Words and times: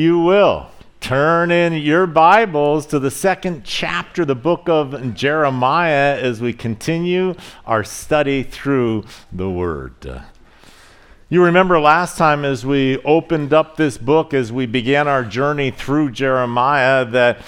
you 0.00 0.18
will, 0.18 0.70
turn 0.98 1.50
in 1.50 1.74
your 1.74 2.06
Bibles 2.06 2.86
to 2.86 2.98
the 2.98 3.10
second 3.10 3.64
chapter, 3.64 4.24
the 4.24 4.34
book 4.34 4.66
of 4.66 5.14
Jeremiah, 5.14 6.18
as 6.18 6.40
we 6.40 6.54
continue 6.54 7.34
our 7.66 7.84
study 7.84 8.42
through 8.42 9.04
the 9.30 9.50
Word. 9.50 10.22
You 11.28 11.44
remember 11.44 11.78
last 11.78 12.16
time 12.16 12.46
as 12.46 12.64
we 12.64 12.96
opened 13.02 13.52
up 13.52 13.76
this 13.76 13.98
book, 13.98 14.32
as 14.32 14.50
we 14.50 14.64
began 14.64 15.06
our 15.06 15.22
journey 15.22 15.70
through 15.70 16.12
Jeremiah, 16.12 17.04
that 17.04 17.42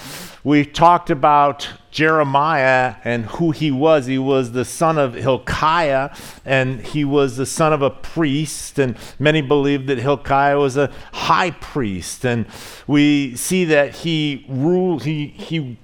we 0.44 0.66
talked 0.66 1.08
about 1.08 1.70
Jeremiah 1.92 2.96
and 3.04 3.26
who 3.26 3.52
he 3.52 3.70
was. 3.70 4.06
He 4.06 4.18
was 4.18 4.52
the 4.52 4.64
son 4.64 4.98
of 4.98 5.14
Hilkiah, 5.14 6.10
and 6.44 6.80
he 6.80 7.04
was 7.04 7.36
the 7.36 7.46
son 7.46 7.72
of 7.72 7.82
a 7.82 7.90
priest. 7.90 8.78
And 8.78 8.96
many 9.18 9.42
believe 9.42 9.86
that 9.86 9.98
Hilkiah 9.98 10.58
was 10.58 10.76
a 10.76 10.90
high 11.12 11.52
priest. 11.52 12.24
And 12.24 12.46
we 12.86 13.36
see 13.36 13.64
that 13.66 13.96
he 13.96 14.44
ruled, 14.48 15.04
he, 15.04 15.28
he 15.28 15.76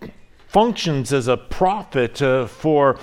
functions 0.49 1.13
as 1.13 1.29
a 1.29 1.37
prophet 1.37 2.21
uh, 2.23 2.47
for 2.47 2.99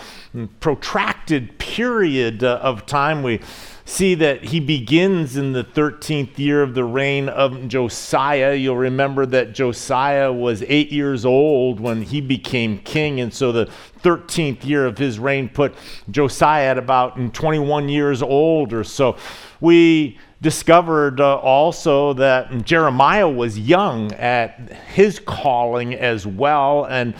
protracted 0.59 1.57
period 1.59 2.43
uh, 2.43 2.59
of 2.61 2.85
time. 2.85 3.23
We 3.23 3.39
see 3.85 4.15
that 4.15 4.45
he 4.45 4.59
begins 4.59 5.37
in 5.37 5.53
the 5.53 5.63
13th 5.63 6.39
year 6.39 6.63
of 6.63 6.73
the 6.73 6.83
reign 6.83 7.29
of 7.29 7.67
Josiah. 7.67 8.55
You'll 8.55 8.77
remember 8.77 9.27
that 9.27 9.53
Josiah 9.53 10.33
was 10.33 10.63
eight 10.63 10.91
years 10.91 11.23
old 11.23 11.79
when 11.79 12.01
he 12.01 12.19
became 12.19 12.79
king, 12.79 13.21
and 13.21 13.31
so 13.31 13.51
the 13.51 13.69
13th 14.01 14.65
year 14.65 14.87
of 14.87 14.97
his 14.97 15.19
reign 15.19 15.47
put 15.47 15.75
Josiah 16.09 16.71
at 16.71 16.77
about 16.79 17.33
21 17.33 17.89
years 17.89 18.23
old 18.23 18.73
or 18.73 18.83
so. 18.83 19.17
We 19.61 20.17
discovered 20.41 21.19
uh, 21.19 21.37
also 21.37 22.13
that 22.13 22.65
Jeremiah 22.65 23.29
was 23.29 23.57
young 23.57 24.11
at 24.13 24.71
his 24.87 25.19
calling 25.19 25.93
as 25.95 26.27
well, 26.27 26.85
and 26.85 27.15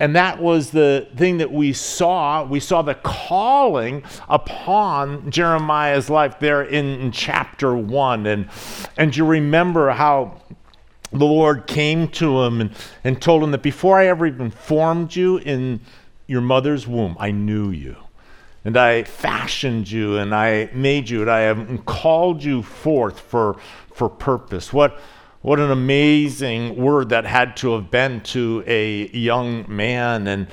and 0.00 0.14
that 0.14 0.40
was 0.40 0.70
the 0.70 1.08
thing 1.16 1.38
that 1.38 1.50
we 1.50 1.72
saw. 1.72 2.44
We 2.44 2.60
saw 2.60 2.82
the 2.82 2.94
calling 2.94 4.04
upon 4.28 5.30
Jeremiah's 5.30 6.08
life 6.08 6.38
there 6.38 6.62
in, 6.62 6.86
in 7.00 7.12
chapter 7.12 7.76
one. 7.76 8.26
And, 8.26 8.48
and 8.96 9.16
you 9.16 9.24
remember 9.24 9.90
how 9.90 10.40
the 11.10 11.24
Lord 11.24 11.66
came 11.66 12.08
to 12.08 12.42
him 12.42 12.60
and, 12.60 12.70
and 13.02 13.20
told 13.20 13.42
him 13.42 13.50
that 13.50 13.62
before 13.62 13.98
I 13.98 14.06
ever 14.06 14.26
even 14.26 14.50
formed 14.50 15.16
you 15.16 15.38
in 15.38 15.80
your 16.26 16.42
mother's 16.42 16.86
womb, 16.86 17.16
I 17.18 17.30
knew 17.32 17.70
you. 17.70 17.96
And 18.68 18.76
I 18.76 19.04
fashioned 19.04 19.90
you 19.90 20.18
and 20.18 20.34
I 20.34 20.68
made 20.74 21.08
you 21.08 21.22
and 21.22 21.30
I 21.30 21.38
have 21.38 21.86
called 21.86 22.44
you 22.44 22.62
forth 22.62 23.18
for, 23.18 23.56
for 23.94 24.10
purpose. 24.10 24.74
What, 24.74 25.00
what 25.40 25.58
an 25.58 25.70
amazing 25.70 26.76
word 26.76 27.08
that 27.08 27.24
had 27.24 27.56
to 27.56 27.72
have 27.72 27.90
been 27.90 28.20
to 28.24 28.62
a 28.66 29.08
young 29.08 29.64
man. 29.74 30.26
And, 30.26 30.48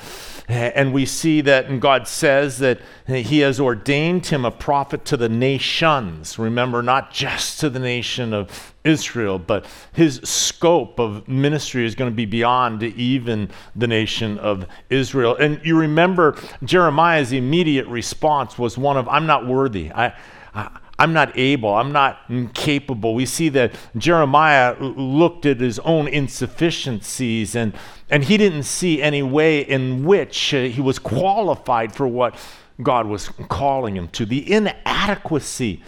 and 0.48 0.94
we 0.94 1.06
see 1.06 1.42
that 1.42 1.80
God 1.80 2.08
says 2.08 2.60
that 2.60 2.80
He 3.08 3.40
has 3.40 3.60
ordained 3.60 4.28
him 4.28 4.46
a 4.46 4.52
prophet 4.52 5.06
to 5.06 5.18
the 5.18 5.30
nations. 5.30 6.38
Remember, 6.38 6.82
not 6.82 7.12
just 7.12 7.60
to 7.62 7.70
the 7.70 7.80
nation 7.80 8.34
of 8.34 8.74
Israel, 8.84 9.40
but 9.40 9.66
his 9.94 10.22
scope 10.24 11.00
of 11.00 11.28
ministry 11.28 11.86
is 11.86 11.96
going 11.96 12.12
to 12.12 12.16
be 12.16 12.26
beyond 12.26 12.84
even 12.84 13.50
the 13.76 13.88
nation 13.88 14.38
of 14.38 14.68
Israel. 14.90 15.36
And 15.36 15.60
you 15.64 15.78
remember 15.78 16.38
Jeremiah's 16.64 17.32
immediate 17.32 17.88
response 17.88 18.60
was 18.60 18.78
one 18.78 18.96
of, 18.96 19.08
I'm 19.08 19.26
not 19.26 19.48
worthy. 19.48 19.92
I, 19.92 20.14
I 20.54 20.70
I'm 20.98 21.12
not 21.12 21.38
able, 21.38 21.74
I'm 21.74 21.92
not 21.92 22.20
capable. 22.54 23.16
We 23.16 23.26
see 23.26 23.50
that 23.50 23.76
Jeremiah 23.98 24.76
looked 24.80 25.46
at 25.46 25.60
his 25.60 25.80
own 25.80 26.08
insufficiencies 26.08 27.56
and, 27.56 27.74
and 28.10 28.24
he 28.24 28.38
didn't 28.38 28.64
see 28.64 29.02
any 29.02 29.22
way 29.22 29.60
in 29.60 30.06
which 30.06 30.54
uh, 30.54 30.64
he 30.64 30.80
was 30.80 30.98
qualified 31.00 31.94
for 31.94 32.08
what 32.08 32.36
God 32.82 33.08
was 33.08 33.30
calling 33.50 33.98
him 33.98 34.08
to. 34.10 34.26
The 34.26 34.50
inadequacy 34.52 35.84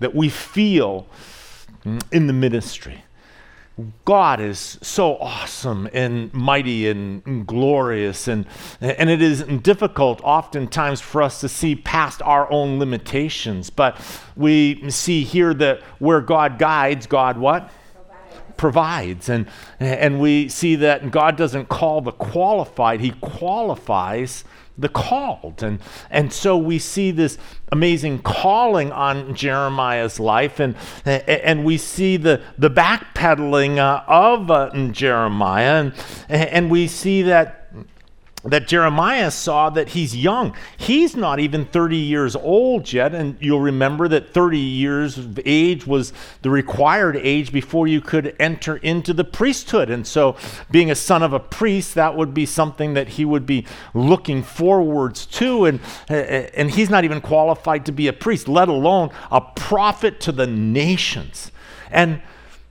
that 0.00 0.14
we 0.14 0.28
feel 0.28 1.06
in 2.10 2.26
the 2.26 2.32
ministry. 2.32 3.04
God 4.04 4.40
is 4.40 4.78
so 4.82 5.16
awesome 5.16 5.88
and 5.92 6.32
mighty 6.32 6.88
and 6.88 7.44
glorious, 7.44 8.28
and, 8.28 8.46
and 8.80 9.10
it 9.10 9.20
is 9.20 9.42
difficult 9.42 10.20
oftentimes 10.22 11.00
for 11.00 11.22
us 11.22 11.40
to 11.40 11.48
see 11.48 11.74
past 11.74 12.22
our 12.22 12.50
own 12.52 12.78
limitations. 12.78 13.70
But 13.70 14.00
we 14.36 14.88
see 14.90 15.24
here 15.24 15.52
that 15.54 15.82
where 15.98 16.20
God 16.20 16.58
guides, 16.58 17.06
God 17.06 17.36
what? 17.36 17.70
provides. 18.56 19.28
And, 19.28 19.48
and 19.80 20.20
we 20.20 20.48
see 20.48 20.76
that 20.76 21.10
God 21.10 21.36
doesn't 21.36 21.68
call 21.68 22.00
the 22.00 22.12
qualified, 22.12 23.00
He 23.00 23.10
qualifies 23.20 24.44
the 24.76 24.88
called. 24.88 25.62
And, 25.62 25.78
and 26.10 26.32
so 26.32 26.56
we 26.56 26.78
see 26.78 27.10
this 27.10 27.38
amazing 27.70 28.22
calling 28.22 28.92
on 28.92 29.34
Jeremiah's 29.34 30.18
life, 30.20 30.60
and, 30.60 30.76
and 31.04 31.64
we 31.64 31.78
see 31.78 32.16
the, 32.16 32.40
the 32.58 32.70
backpedaling 32.70 33.78
uh, 33.78 34.02
of 34.06 34.50
uh, 34.50 34.70
Jeremiah, 34.90 35.84
and, 35.84 35.94
and 36.28 36.70
we 36.70 36.86
see 36.86 37.22
that 37.22 37.63
that 38.44 38.68
Jeremiah 38.68 39.30
saw 39.30 39.70
that 39.70 39.90
he's 39.90 40.14
young. 40.14 40.54
He's 40.76 41.16
not 41.16 41.40
even 41.40 41.64
30 41.64 41.96
years 41.96 42.36
old 42.36 42.92
yet. 42.92 43.14
And 43.14 43.36
you'll 43.40 43.60
remember 43.60 44.06
that 44.08 44.34
30 44.34 44.58
years 44.58 45.16
of 45.16 45.40
age 45.46 45.86
was 45.86 46.12
the 46.42 46.50
required 46.50 47.16
age 47.16 47.52
before 47.52 47.86
you 47.86 48.00
could 48.02 48.36
enter 48.38 48.76
into 48.76 49.14
the 49.14 49.24
priesthood. 49.24 49.88
And 49.88 50.06
so, 50.06 50.36
being 50.70 50.90
a 50.90 50.94
son 50.94 51.22
of 51.22 51.32
a 51.32 51.40
priest, 51.40 51.94
that 51.94 52.16
would 52.16 52.34
be 52.34 52.44
something 52.44 52.94
that 52.94 53.08
he 53.08 53.24
would 53.24 53.46
be 53.46 53.66
looking 53.94 54.42
forwards 54.42 55.24
to. 55.26 55.64
And, 55.64 55.80
and 56.08 56.70
he's 56.70 56.90
not 56.90 57.04
even 57.04 57.22
qualified 57.22 57.86
to 57.86 57.92
be 57.92 58.08
a 58.08 58.12
priest, 58.12 58.46
let 58.46 58.68
alone 58.68 59.10
a 59.30 59.40
prophet 59.40 60.20
to 60.20 60.32
the 60.32 60.46
nations. 60.46 61.50
And 61.90 62.20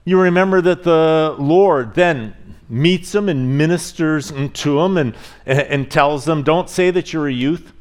you 0.04 0.20
remember 0.20 0.60
that 0.60 0.84
the 0.84 1.34
Lord 1.38 1.94
then 1.94 2.36
meets 2.68 3.12
them 3.12 3.28
and 3.28 3.56
ministers 3.58 4.32
to 4.54 4.80
them 4.80 4.96
and, 4.96 5.14
and 5.46 5.90
tells 5.90 6.24
them, 6.24 6.42
Don't 6.42 6.68
say 6.70 6.90
that 6.90 7.12
you're 7.12 7.28
a 7.28 7.32
youth. 7.32 7.72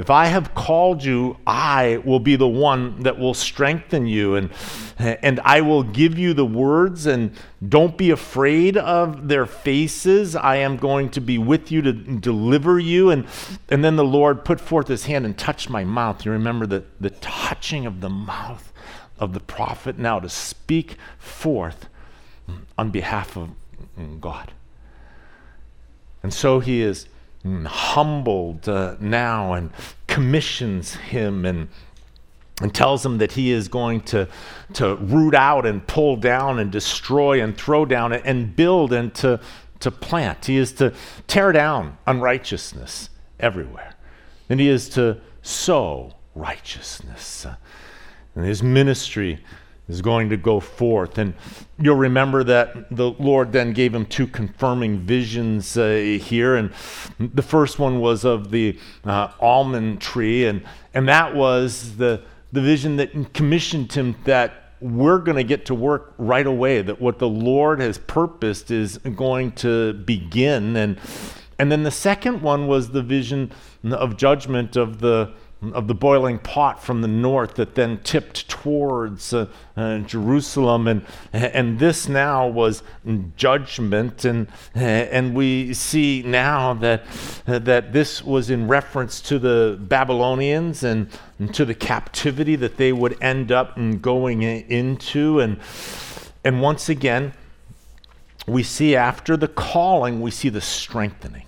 If 0.00 0.08
I 0.08 0.26
have 0.26 0.54
called 0.54 1.04
you, 1.04 1.36
I 1.46 2.00
will 2.06 2.20
be 2.20 2.34
the 2.34 2.48
one 2.48 3.02
that 3.02 3.18
will 3.18 3.34
strengthen 3.34 4.06
you, 4.06 4.34
and, 4.34 4.50
and 4.98 5.40
I 5.40 5.60
will 5.60 5.82
give 5.82 6.18
you 6.18 6.32
the 6.32 6.46
words, 6.46 7.04
and 7.04 7.36
don't 7.68 7.98
be 7.98 8.10
afraid 8.10 8.78
of 8.78 9.28
their 9.28 9.44
faces. 9.44 10.34
I 10.34 10.56
am 10.56 10.78
going 10.78 11.10
to 11.10 11.20
be 11.20 11.36
with 11.36 11.70
you 11.70 11.82
to 11.82 11.92
deliver 11.92 12.78
you. 12.78 13.10
And, 13.10 13.26
and 13.68 13.84
then 13.84 13.96
the 13.96 14.04
Lord 14.04 14.42
put 14.42 14.58
forth 14.58 14.88
his 14.88 15.04
hand 15.04 15.26
and 15.26 15.36
touched 15.36 15.68
my 15.68 15.84
mouth. 15.84 16.24
You 16.24 16.32
remember 16.32 16.66
the, 16.66 16.84
the 16.98 17.10
touching 17.10 17.84
of 17.84 18.00
the 18.00 18.08
mouth 18.08 18.72
of 19.18 19.34
the 19.34 19.40
prophet 19.40 19.98
now 19.98 20.18
to 20.18 20.30
speak 20.30 20.96
forth 21.18 21.89
on 22.78 22.90
behalf 22.90 23.36
of 23.36 23.50
God. 24.20 24.52
And 26.22 26.32
so 26.32 26.60
he 26.60 26.82
is 26.82 27.06
humbled 27.44 28.68
uh, 28.68 28.96
now 29.00 29.54
and 29.54 29.70
commissions 30.06 30.94
him 30.94 31.44
and, 31.44 31.68
and 32.60 32.74
tells 32.74 33.04
him 33.04 33.18
that 33.18 33.32
he 33.32 33.50
is 33.50 33.68
going 33.68 34.02
to, 34.02 34.28
to 34.74 34.96
root 34.96 35.34
out 35.34 35.64
and 35.64 35.86
pull 35.86 36.16
down 36.16 36.58
and 36.58 36.70
destroy 36.70 37.42
and 37.42 37.56
throw 37.56 37.84
down 37.84 38.12
and 38.12 38.54
build 38.54 38.92
and 38.92 39.14
to, 39.14 39.40
to 39.80 39.90
plant. 39.90 40.46
He 40.46 40.56
is 40.56 40.72
to 40.74 40.92
tear 41.26 41.52
down 41.52 41.96
unrighteousness 42.06 43.08
everywhere. 43.38 43.94
And 44.50 44.60
he 44.60 44.68
is 44.68 44.88
to 44.90 45.20
sow 45.42 46.14
righteousness. 46.34 47.46
And 48.34 48.44
his 48.44 48.62
ministry 48.62 49.42
is 49.90 50.00
going 50.00 50.28
to 50.30 50.36
go 50.36 50.60
forth. 50.60 51.18
And 51.18 51.34
you'll 51.78 51.96
remember 51.96 52.44
that 52.44 52.94
the 52.94 53.10
Lord 53.10 53.52
then 53.52 53.72
gave 53.72 53.94
him 53.94 54.06
two 54.06 54.26
confirming 54.26 55.00
visions 55.00 55.76
uh, 55.76 56.18
here. 56.20 56.56
And 56.56 56.72
the 57.18 57.42
first 57.42 57.78
one 57.78 58.00
was 58.00 58.24
of 58.24 58.50
the 58.50 58.78
uh, 59.04 59.32
almond 59.40 60.00
tree, 60.00 60.46
and, 60.46 60.62
and 60.94 61.08
that 61.08 61.34
was 61.34 61.96
the, 61.96 62.22
the 62.52 62.60
vision 62.60 62.96
that 62.96 63.34
commissioned 63.34 63.92
him 63.92 64.16
that 64.24 64.74
we're 64.80 65.18
going 65.18 65.36
to 65.36 65.44
get 65.44 65.66
to 65.66 65.74
work 65.74 66.14
right 66.16 66.46
away, 66.46 66.80
that 66.80 67.00
what 67.00 67.18
the 67.18 67.28
Lord 67.28 67.80
has 67.80 67.98
purposed 67.98 68.70
is 68.70 68.96
going 68.98 69.52
to 69.52 69.92
begin. 69.92 70.74
And, 70.76 70.98
and 71.58 71.70
then 71.70 71.82
the 71.82 71.90
second 71.90 72.40
one 72.40 72.66
was 72.66 72.90
the 72.90 73.02
vision 73.02 73.52
of 73.84 74.16
judgment 74.16 74.76
of 74.76 75.00
the 75.00 75.34
of 75.62 75.88
the 75.88 75.94
boiling 75.94 76.38
pot 76.38 76.82
from 76.82 77.02
the 77.02 77.08
north 77.08 77.54
that 77.54 77.74
then 77.74 77.98
tipped 77.98 78.48
towards 78.48 79.32
uh, 79.32 79.46
uh, 79.76 79.98
Jerusalem. 79.98 80.88
And, 80.88 81.04
and 81.32 81.78
this 81.78 82.08
now 82.08 82.48
was 82.48 82.82
judgment. 83.36 84.24
And, 84.24 84.48
and 84.74 85.34
we 85.34 85.74
see 85.74 86.22
now 86.24 86.74
that, 86.74 87.04
uh, 87.46 87.58
that 87.58 87.92
this 87.92 88.24
was 88.24 88.50
in 88.50 88.68
reference 88.68 89.20
to 89.22 89.38
the 89.38 89.78
Babylonians 89.80 90.82
and, 90.82 91.08
to 91.52 91.64
the 91.64 91.74
captivity 91.74 92.56
that 92.56 92.76
they 92.76 92.92
would 92.92 93.16
end 93.22 93.50
up 93.52 93.78
going 94.00 94.42
into. 94.42 95.40
And 95.40 95.58
And 96.42 96.62
once 96.62 96.88
again, 96.88 97.34
we 98.46 98.62
see 98.62 98.96
after 98.96 99.36
the 99.36 99.48
calling, 99.48 100.22
we 100.22 100.30
see 100.30 100.48
the 100.48 100.62
strengthening. 100.62 101.44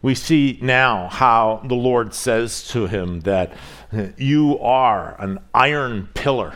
We 0.00 0.14
see 0.14 0.58
now 0.62 1.08
how 1.08 1.62
the 1.64 1.74
Lord 1.74 2.14
says 2.14 2.68
to 2.68 2.86
him 2.86 3.20
that 3.20 3.52
you 4.16 4.58
are 4.60 5.16
an 5.20 5.40
iron 5.52 6.08
pillar. 6.14 6.54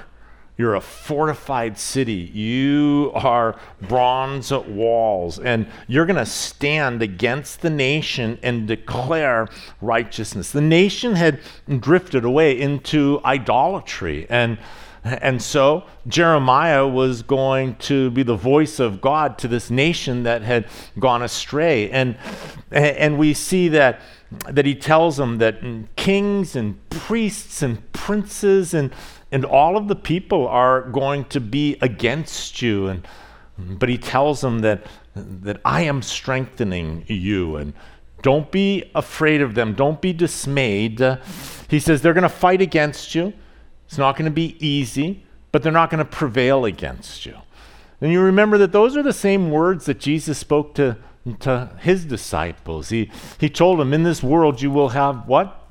You're 0.59 0.75
a 0.75 0.81
fortified 0.81 1.77
city. 1.77 2.13
You 2.13 3.11
are 3.15 3.59
bronze 3.81 4.53
walls. 4.53 5.41
And 5.41 5.67
you're 5.89 6.07
going 6.07 6.19
to 6.19 6.27
stand 6.27 7.03
against 7.03 7.63
the 7.63 7.71
nation 7.71 8.39
and 8.43 8.69
declare 8.69 9.49
righteousness. 9.81 10.53
The 10.53 10.61
nation 10.61 11.17
had 11.17 11.41
drifted 11.81 12.25
away 12.25 12.61
into 12.61 13.21
idolatry. 13.25 14.27
And 14.29 14.59
and 15.05 15.43
so 15.43 15.85
Jeremiah 16.07 16.87
was 16.87 17.23
going 17.23 17.75
to 17.77 18.11
be 18.11 18.23
the 18.23 18.37
voice 18.37 18.79
of 18.79 19.01
God 19.01 19.37
to 19.39 19.49
this 19.49 19.69
nation 19.69 20.23
that 20.23 20.43
had 20.43 20.67
gone 20.99 21.23
astray. 21.23 21.91
And, 21.91 22.17
and 22.71 23.19
we 23.19 23.35
see 23.35 23.69
that, 23.69 24.01
that 24.49 24.65
he 24.65 24.77
tells 24.77 25.17
them 25.17 25.39
that 25.39 25.61
kings 25.97 26.55
and 26.55 26.89
priests 26.89 27.63
and 27.63 27.93
princes 27.93 28.75
and, 28.75 28.95
and 29.33 29.45
all 29.45 29.77
of 29.77 29.89
the 29.89 29.97
people 29.97 30.47
are 30.47 30.83
going 30.83 31.25
to 31.27 31.41
be 31.41 31.77
against 31.81 32.63
you. 32.63 32.87
And, 32.87 33.07
but 33.59 33.89
he 33.89 33.99
tells 33.99 34.41
them 34.41 34.61
that, 34.61 34.87
that 35.17 35.61
I 35.65 35.83
am 35.83 36.03
strengthening 36.03 37.05
you. 37.09 37.57
And 37.57 37.73
don't 38.23 38.53
be 38.53 38.89
afraid 38.95 39.43
of 39.43 39.57
them, 39.57 39.75
don't 39.75 40.01
be 40.01 40.13
dismayed. 40.13 41.01
he 41.69 41.81
says 41.81 42.03
they're 42.03 42.15
going 42.15 42.23
to 42.23 42.29
fight 42.29 42.63
against 42.63 43.17
you. 43.17 43.33
It's 43.93 43.99
not 43.99 44.17
going 44.17 44.25
to 44.25 44.35
be 44.35 44.57
easy, 44.59 45.23
but 45.51 45.63
they're 45.63 45.71
not 45.71 45.91
going 45.91 45.99
to 45.99 46.11
prevail 46.11 46.65
against 46.65 47.27
you. 47.27 47.37
And 48.01 48.11
you 48.11 48.23
remember 48.23 48.57
that 48.57 48.73
those 48.73 48.97
are 48.97 49.03
the 49.03 49.13
same 49.13 49.51
words 49.51 49.85
that 49.85 50.01
Jesus 50.01 50.39
spoke 50.39 50.75
to, 50.77 50.97
to 51.41 51.77
his 51.79 52.07
disciples. 52.07 52.89
He, 52.89 53.11
he 53.39 53.51
told 53.51 53.79
them, 53.79 53.93
In 53.93 54.03
this 54.03 54.23
world 54.23 54.63
you 54.63 54.71
will 54.71 54.89
have 54.89 55.29
what? 55.29 55.69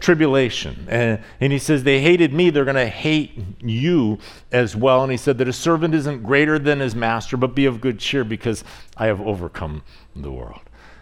Tribulation. 0.00 0.86
And, 0.90 1.22
and 1.40 1.50
he 1.50 1.58
says, 1.58 1.82
They 1.82 2.02
hated 2.02 2.34
me, 2.34 2.50
they're 2.50 2.66
going 2.66 2.76
to 2.76 2.86
hate 2.86 3.32
you 3.62 4.18
as 4.52 4.76
well. 4.76 5.02
And 5.02 5.10
he 5.10 5.16
said 5.16 5.38
that 5.38 5.48
a 5.48 5.52
servant 5.54 5.94
isn't 5.94 6.22
greater 6.22 6.58
than 6.58 6.80
his 6.80 6.94
master, 6.94 7.38
but 7.38 7.54
be 7.54 7.64
of 7.64 7.80
good 7.80 7.98
cheer 7.98 8.22
because 8.22 8.64
I 8.98 9.06
have 9.06 9.18
overcome 9.18 9.82
the 10.14 10.30
world. 10.30 10.60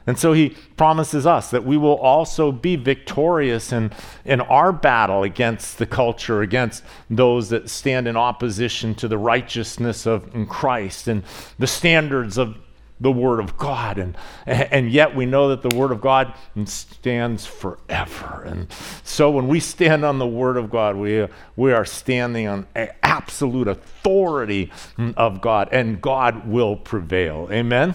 And 0.09 0.19
so 0.19 0.33
he 0.33 0.57
promises 0.79 1.27
us 1.27 1.51
that 1.51 1.65
we 1.65 1.77
will 1.77 1.99
also 1.99 2.51
be 2.51 2.77
victorious 2.77 3.75
in, 3.75 3.93
in 4.25 4.41
our 4.41 4.73
battle 4.73 5.23
against 5.23 5.77
the 5.77 5.85
culture, 5.85 6.41
against 6.41 6.83
those 7.11 7.51
that 7.51 7.69
stand 7.69 8.09
in 8.09 8.17
opposition 8.17 8.95
to 8.95 9.07
the 9.07 9.19
righteousness 9.19 10.07
of 10.07 10.33
Christ 10.49 11.09
and 11.09 11.23
the 11.59 11.67
standards 11.67 12.39
of 12.39 12.57
the 12.99 13.13
Word 13.13 13.39
of 13.39 13.59
God. 13.59 13.99
And, 13.99 14.17
and 14.47 14.91
yet 14.91 15.15
we 15.15 15.27
know 15.27 15.51
that 15.51 15.61
the 15.61 15.77
Word 15.77 15.93
of 15.93 16.01
God 16.01 16.33
stands 16.65 17.45
forever. 17.45 18.45
And 18.47 18.73
so 19.05 19.31
when 19.31 19.47
we 19.47 19.61
stand 19.61 20.07
on 20.07 20.19
the 20.19 20.27
Word 20.27 20.57
of 20.57 20.71
God, 20.71 20.97
we, 20.97 21.29
we 21.55 21.73
are 21.73 21.85
standing 21.85 22.49
on 22.49 22.67
absolute 23.03 23.69
authority 23.69 24.73
of 25.19 25.43
God, 25.43 25.69
and 25.71 26.01
God 26.01 26.49
will 26.49 26.77
prevail. 26.77 27.47
Amen? 27.53 27.95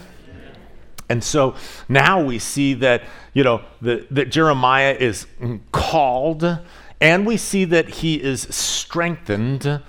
And 1.13 1.23
so 1.23 1.53
now 1.87 2.23
we 2.23 2.39
see 2.39 2.73
that, 2.73 3.03
you 3.35 3.43
know, 3.43 3.61
the, 3.83 4.07
that 4.09 4.31
Jeremiah 4.31 4.97
is 4.99 5.27
called 5.71 6.57
and 6.99 7.27
we 7.27 7.37
see 7.37 7.65
that 7.65 7.87
he 7.87 8.15
is 8.15 8.41
strengthened. 8.49 9.83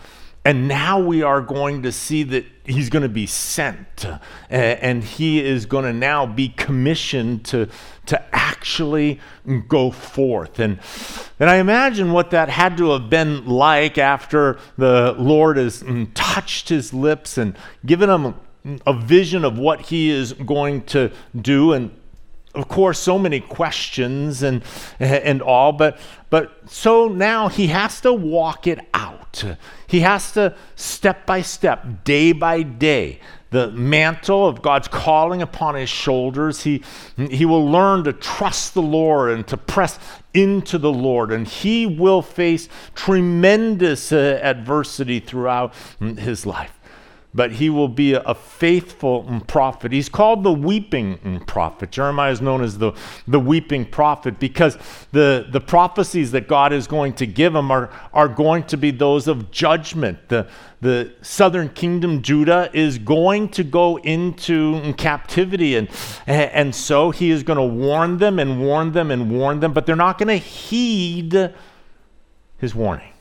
And 0.44 0.68
now 0.68 1.00
we 1.00 1.22
are 1.22 1.40
going 1.40 1.82
to 1.84 1.92
see 1.92 2.24
that 2.24 2.44
he's 2.62 2.90
going 2.90 3.04
to 3.04 3.08
be 3.08 3.24
sent 3.24 4.04
and 4.50 5.02
he 5.02 5.42
is 5.42 5.64
going 5.64 5.86
to 5.86 5.94
now 5.94 6.26
be 6.26 6.50
commissioned 6.50 7.46
to, 7.46 7.70
to 8.04 8.22
actually 8.36 9.18
go 9.66 9.90
forth. 9.90 10.58
And, 10.58 10.78
and 11.40 11.48
I 11.48 11.56
imagine 11.56 12.12
what 12.12 12.32
that 12.32 12.50
had 12.50 12.76
to 12.76 12.90
have 12.90 13.08
been 13.08 13.46
like 13.46 13.96
after 13.96 14.58
the 14.76 15.14
Lord 15.18 15.56
has 15.56 15.82
mm, 15.82 16.10
touched 16.12 16.68
his 16.68 16.92
lips 16.92 17.38
and 17.38 17.56
given 17.86 18.10
him 18.10 18.34
a 18.86 18.92
vision 18.92 19.44
of 19.44 19.58
what 19.58 19.80
he 19.82 20.10
is 20.10 20.32
going 20.32 20.82
to 20.82 21.10
do 21.40 21.72
and 21.72 21.90
of 22.54 22.68
course 22.68 22.98
so 22.98 23.18
many 23.18 23.40
questions 23.40 24.42
and 24.42 24.62
and 24.98 25.42
all 25.42 25.72
but 25.72 25.98
but 26.30 26.68
so 26.68 27.06
now 27.06 27.48
he 27.48 27.68
has 27.68 28.00
to 28.00 28.12
walk 28.12 28.66
it 28.66 28.80
out. 28.92 29.44
He 29.86 30.00
has 30.00 30.32
to 30.32 30.56
step 30.74 31.26
by 31.26 31.42
step 31.42 32.04
day 32.04 32.32
by 32.32 32.62
day 32.62 33.20
the 33.50 33.70
mantle 33.70 34.48
of 34.48 34.60
God's 34.60 34.88
calling 34.88 35.42
upon 35.42 35.76
his 35.76 35.88
shoulders. 35.88 36.64
He 36.64 36.82
he 37.30 37.44
will 37.44 37.70
learn 37.70 38.02
to 38.02 38.12
trust 38.12 38.74
the 38.74 38.82
Lord 38.82 39.30
and 39.30 39.46
to 39.46 39.56
press 39.56 39.98
into 40.32 40.76
the 40.76 40.92
Lord 40.92 41.30
and 41.30 41.46
he 41.46 41.86
will 41.86 42.20
face 42.20 42.68
tremendous 42.96 44.10
uh, 44.10 44.40
adversity 44.42 45.20
throughout 45.20 45.72
his 46.00 46.44
life 46.44 46.73
but 47.34 47.52
he 47.52 47.68
will 47.68 47.88
be 47.88 48.14
a, 48.14 48.34
faithful 48.34 49.42
prophet. 49.48 49.90
He's 49.90 50.08
called 50.08 50.44
the 50.44 50.52
weeping 50.52 51.42
prophet. 51.46 51.90
Jeremiah 51.90 52.30
is 52.30 52.40
known 52.40 52.62
as 52.62 52.78
the, 52.78 52.92
the 53.26 53.40
weeping 53.40 53.84
prophet 53.84 54.38
because 54.38 54.78
the, 55.10 55.46
the 55.50 55.60
prophecies 55.60 56.30
that 56.32 56.46
God 56.46 56.72
is 56.72 56.86
going 56.86 57.14
to 57.14 57.26
give 57.26 57.54
him 57.54 57.70
are, 57.70 57.90
are 58.12 58.28
going 58.28 58.62
to 58.64 58.76
be 58.76 58.92
those 58.92 59.26
of 59.26 59.50
judgment. 59.50 60.28
The, 60.28 60.48
the 60.80 61.12
southern 61.22 61.70
kingdom, 61.70 62.22
Judah, 62.22 62.70
is 62.72 62.98
going 62.98 63.48
to 63.50 63.64
go 63.64 63.96
into 63.98 64.94
captivity. 64.94 65.76
And, 65.76 65.88
and 66.26 66.74
so 66.74 67.10
he 67.10 67.30
is 67.30 67.42
going 67.42 67.58
to 67.58 67.64
warn 67.64 68.18
them 68.18 68.38
and 68.38 68.60
warn 68.60 68.92
them 68.92 69.10
and 69.10 69.30
warn 69.30 69.60
them, 69.60 69.72
but 69.72 69.86
they're 69.86 69.96
not 69.96 70.18
going 70.18 70.28
to 70.28 70.36
heed 70.36 71.54
his 72.58 72.74
warning. 72.74 73.13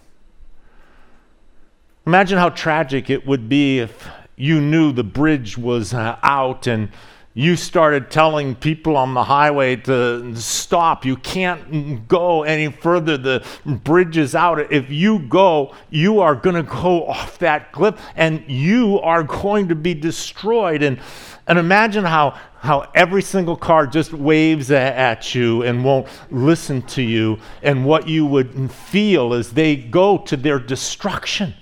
Imagine 2.05 2.37
how 2.37 2.49
tragic 2.49 3.09
it 3.09 3.25
would 3.25 3.47
be 3.47 3.79
if 3.79 4.09
you 4.35 4.59
knew 4.59 4.91
the 4.91 5.05
bridge 5.05 5.57
was 5.57 5.93
uh, 5.93 6.19
out 6.21 6.67
and 6.67 6.89
you 7.33 7.55
started 7.55 8.11
telling 8.11 8.55
people 8.55 8.97
on 8.97 9.13
the 9.13 9.23
highway 9.23 9.77
to 9.77 10.35
stop. 10.35 11.05
You 11.05 11.15
can't 11.15 12.05
go 12.09 12.43
any 12.43 12.69
further. 12.69 13.17
The 13.17 13.45
bridge 13.65 14.17
is 14.17 14.35
out. 14.35 14.59
If 14.69 14.89
you 14.89 15.19
go, 15.19 15.73
you 15.89 16.19
are 16.19 16.35
going 16.35 16.57
to 16.57 16.63
go 16.63 17.07
off 17.07 17.39
that 17.39 17.71
cliff 17.71 17.95
and 18.17 18.43
you 18.47 18.99
are 18.99 19.23
going 19.23 19.69
to 19.69 19.75
be 19.75 19.93
destroyed. 19.93 20.83
And, 20.83 20.99
and 21.47 21.57
imagine 21.57 22.03
how, 22.03 22.37
how 22.59 22.91
every 22.93 23.21
single 23.21 23.55
car 23.55 23.87
just 23.87 24.11
waves 24.11 24.71
at 24.71 25.33
you 25.33 25.63
and 25.63 25.85
won't 25.85 26.07
listen 26.29 26.81
to 26.81 27.01
you, 27.01 27.39
and 27.61 27.85
what 27.85 28.09
you 28.09 28.25
would 28.25 28.69
feel 28.71 29.33
as 29.33 29.53
they 29.53 29.77
go 29.77 30.17
to 30.17 30.35
their 30.35 30.59
destruction. 30.59 31.53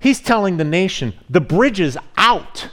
He's 0.00 0.20
telling 0.20 0.56
the 0.56 0.64
nation 0.64 1.14
the 1.28 1.40
bridge 1.40 1.80
is 1.80 1.98
out. 2.16 2.68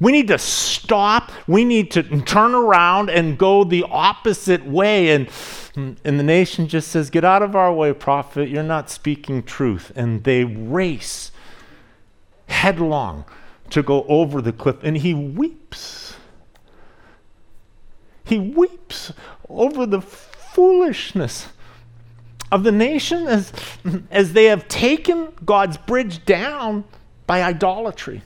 We 0.00 0.12
need 0.12 0.28
to 0.28 0.38
stop. 0.38 1.32
We 1.48 1.64
need 1.64 1.90
to 1.92 2.02
turn 2.22 2.54
around 2.54 3.10
and 3.10 3.36
go 3.36 3.64
the 3.64 3.84
opposite 3.90 4.64
way. 4.64 5.10
And, 5.10 5.28
and 5.74 6.18
the 6.18 6.22
nation 6.22 6.68
just 6.68 6.88
says, 6.88 7.10
Get 7.10 7.24
out 7.24 7.42
of 7.42 7.56
our 7.56 7.72
way, 7.72 7.92
prophet. 7.92 8.48
You're 8.48 8.62
not 8.62 8.90
speaking 8.90 9.42
truth. 9.42 9.90
And 9.96 10.22
they 10.22 10.44
race 10.44 11.32
headlong 12.46 13.24
to 13.70 13.82
go 13.82 14.04
over 14.04 14.40
the 14.40 14.52
cliff. 14.52 14.76
And 14.84 14.98
he 14.98 15.14
weeps. 15.14 16.14
He 18.24 18.38
weeps 18.38 19.12
over 19.48 19.84
the 19.84 20.00
foolishness 20.00 21.48
of 22.50 22.64
the 22.64 22.72
nation 22.72 23.26
as, 23.26 23.52
as 24.10 24.32
they 24.32 24.46
have 24.46 24.68
taken 24.68 25.32
God's 25.44 25.76
bridge 25.76 26.24
down 26.24 26.84
by 27.26 27.42
idolatry. 27.42 28.22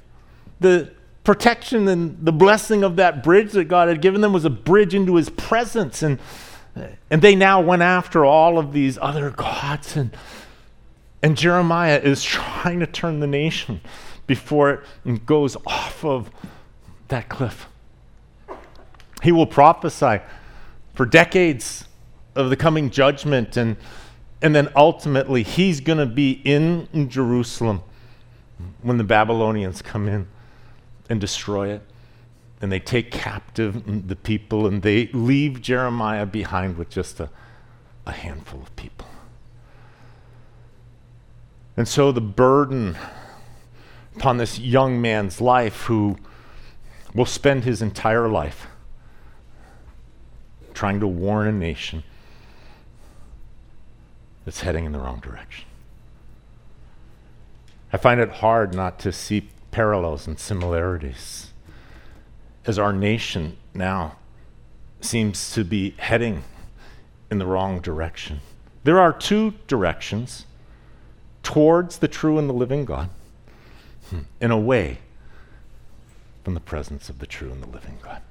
The 0.60 0.92
protection 1.24 1.88
and 1.88 2.24
the 2.24 2.32
blessing 2.32 2.84
of 2.84 2.96
that 2.96 3.22
bridge 3.22 3.52
that 3.52 3.64
God 3.64 3.88
had 3.88 4.00
given 4.00 4.20
them 4.20 4.32
was 4.32 4.44
a 4.44 4.50
bridge 4.50 4.94
into 4.94 5.16
his 5.16 5.30
presence. 5.30 6.02
And, 6.02 6.18
and 7.10 7.22
they 7.22 7.34
now 7.34 7.60
went 7.60 7.82
after 7.82 8.24
all 8.24 8.58
of 8.58 8.72
these 8.72 8.98
other 9.00 9.30
gods. 9.30 9.96
And, 9.96 10.16
and 11.22 11.36
Jeremiah 11.36 12.00
is 12.02 12.22
trying 12.22 12.80
to 12.80 12.86
turn 12.86 13.20
the 13.20 13.26
nation 13.26 13.80
before 14.26 14.84
it 15.04 15.26
goes 15.26 15.56
off 15.66 16.04
of 16.04 16.30
that 17.08 17.28
cliff. 17.28 17.66
He 19.22 19.30
will 19.30 19.46
prophesy 19.46 20.20
for 20.94 21.06
decades 21.06 21.84
of 22.34 22.50
the 22.50 22.56
coming 22.56 22.90
judgment 22.90 23.56
and 23.56 23.76
and 24.42 24.54
then 24.54 24.68
ultimately, 24.74 25.44
he's 25.44 25.80
going 25.80 25.98
to 25.98 26.06
be 26.06 26.32
in 26.44 27.08
Jerusalem 27.08 27.82
when 28.82 28.98
the 28.98 29.04
Babylonians 29.04 29.80
come 29.80 30.08
in 30.08 30.26
and 31.08 31.20
destroy 31.20 31.68
it. 31.68 31.82
And 32.60 32.70
they 32.70 32.80
take 32.80 33.10
captive 33.10 34.08
the 34.08 34.16
people 34.16 34.66
and 34.66 34.82
they 34.82 35.08
leave 35.08 35.60
Jeremiah 35.60 36.26
behind 36.26 36.76
with 36.76 36.90
just 36.90 37.18
a, 37.18 37.28
a 38.06 38.12
handful 38.12 38.62
of 38.62 38.74
people. 38.76 39.06
And 41.76 41.88
so 41.88 42.12
the 42.12 42.20
burden 42.20 42.96
upon 44.16 44.36
this 44.36 44.58
young 44.58 45.00
man's 45.00 45.40
life 45.40 45.82
who 45.82 46.16
will 47.14 47.26
spend 47.26 47.64
his 47.64 47.82
entire 47.82 48.28
life 48.28 48.66
trying 50.74 51.00
to 51.00 51.06
warn 51.06 51.48
a 51.48 51.52
nation 51.52 52.04
that's 54.44 54.60
heading 54.60 54.84
in 54.84 54.92
the 54.92 54.98
wrong 54.98 55.20
direction. 55.20 55.66
I 57.92 57.96
find 57.96 58.20
it 58.20 58.30
hard 58.30 58.74
not 58.74 58.98
to 59.00 59.12
see 59.12 59.48
parallels 59.70 60.26
and 60.26 60.38
similarities 60.38 61.52
as 62.64 62.78
our 62.78 62.92
nation 62.92 63.56
now 63.74 64.16
seems 65.00 65.52
to 65.54 65.64
be 65.64 65.94
heading 65.98 66.44
in 67.30 67.38
the 67.38 67.46
wrong 67.46 67.80
direction. 67.80 68.40
There 68.84 69.00
are 69.00 69.12
two 69.12 69.54
directions 69.66 70.46
towards 71.42 71.98
the 71.98 72.08
true 72.08 72.38
and 72.38 72.48
the 72.48 72.54
living 72.54 72.84
God 72.84 73.10
hmm, 74.10 74.20
and 74.40 74.52
away 74.52 74.98
from 76.44 76.54
the 76.54 76.60
presence 76.60 77.08
of 77.08 77.18
the 77.18 77.26
true 77.26 77.50
and 77.50 77.62
the 77.62 77.68
living 77.68 77.98
God. 78.02 78.22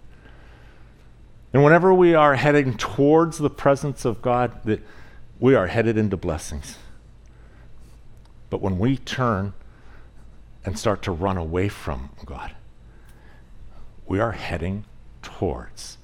And 1.54 1.64
whenever 1.64 1.94
we 1.94 2.14
are 2.16 2.36
heading 2.36 2.78
towards 2.78 3.38
the 3.38 3.50
presence 3.50 4.06
of 4.06 4.22
God, 4.22 4.52
that 4.64 4.82
we 5.42 5.56
are 5.56 5.68
headed 5.68 5.98
into 5.98 6.16
blessings. 6.16 6.78
But 8.50 8.62
when 8.62 8.78
we 8.78 8.96
turn 8.96 9.54
and 10.64 10.78
start 10.78 11.02
to 11.02 11.12
run 11.12 11.36
away 11.36 11.68
from 11.68 12.12
God, 12.24 12.52
we 14.06 14.20
are 14.20 14.34
heading 14.34 14.86
towards 15.24 15.98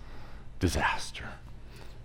disaster. 0.60 1.30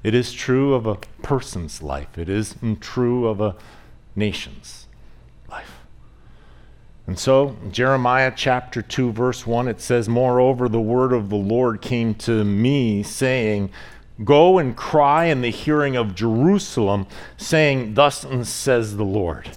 It 0.05 0.15
is 0.15 0.33
true 0.33 0.75
of 0.75 0.87
a 0.87 0.97
person's 1.23 1.83
life, 1.83 2.19
it 2.19 2.29
is 2.29 2.55
true 2.81 3.27
of 3.27 3.41
a 3.41 3.57
nation's 4.15 4.87
life. 5.49 5.79
And 7.07 7.19
so, 7.19 7.57
Jeremiah 7.71 8.33
chapter 8.37 8.83
2, 8.83 9.11
verse 9.11 9.47
1, 9.47 9.69
it 9.69 9.81
says, 9.81 10.09
Moreover, 10.09 10.69
the 10.69 10.81
word 10.81 11.13
of 11.13 11.31
the 11.31 11.37
Lord 11.37 11.81
came 11.81 12.15
to 12.17 12.45
me, 12.45 13.03
saying, 13.03 13.71
Go 14.25 14.59
and 14.59 14.77
cry 14.77 15.27
in 15.27 15.41
the 15.41 15.51
hearing 15.51 15.97
of 15.97 16.15
Jerusalem, 16.15 17.07
saying, 17.37 17.95
Thus 17.95 18.27
says 18.49 18.97
the 18.97 19.05
Lord. 19.05 19.51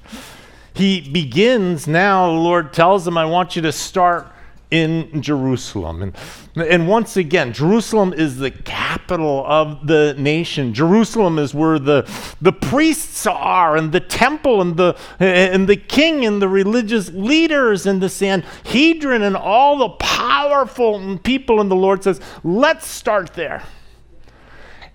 He 0.74 1.02
begins 1.02 1.88
now, 1.88 2.28
the 2.28 2.34
Lord 2.34 2.74
tells 2.74 3.08
him, 3.08 3.18
I 3.18 3.26
want 3.26 3.56
you 3.56 3.62
to 3.62 3.72
start 3.72 4.28
in 4.72 5.22
Jerusalem. 5.22 6.02
And, 6.02 6.16
and 6.58 6.88
once 6.88 7.16
again, 7.16 7.54
Jerusalem 7.54 8.14
is 8.14 8.38
the 8.38 8.52
capital 8.52 9.46
of 9.48 9.88
the 9.88 10.16
nation. 10.18 10.74
Jerusalem 10.74 11.40
is 11.40 11.54
where 11.54 11.80
the, 11.80 12.10
the 12.42 12.52
priests 12.52 13.26
are, 13.26 13.78
and 13.78 13.92
the 13.92 14.00
temple, 14.00 14.62
and 14.62 14.76
the, 14.76 14.98
and 15.20 15.70
the 15.70 15.78
king, 15.78 16.26
and 16.26 16.42
the 16.42 16.50
religious 16.50 17.10
leaders, 17.12 17.86
and 17.86 18.02
the 18.02 18.10
Sanhedrin, 18.10 19.22
and 19.22 19.38
all 19.38 19.78
the 19.78 19.90
powerful 19.90 21.20
people. 21.20 21.62
And 21.62 21.70
the 21.70 21.76
Lord 21.76 22.04
says, 22.04 22.20
Let's 22.44 22.88
start 22.88 23.34
there. 23.34 23.64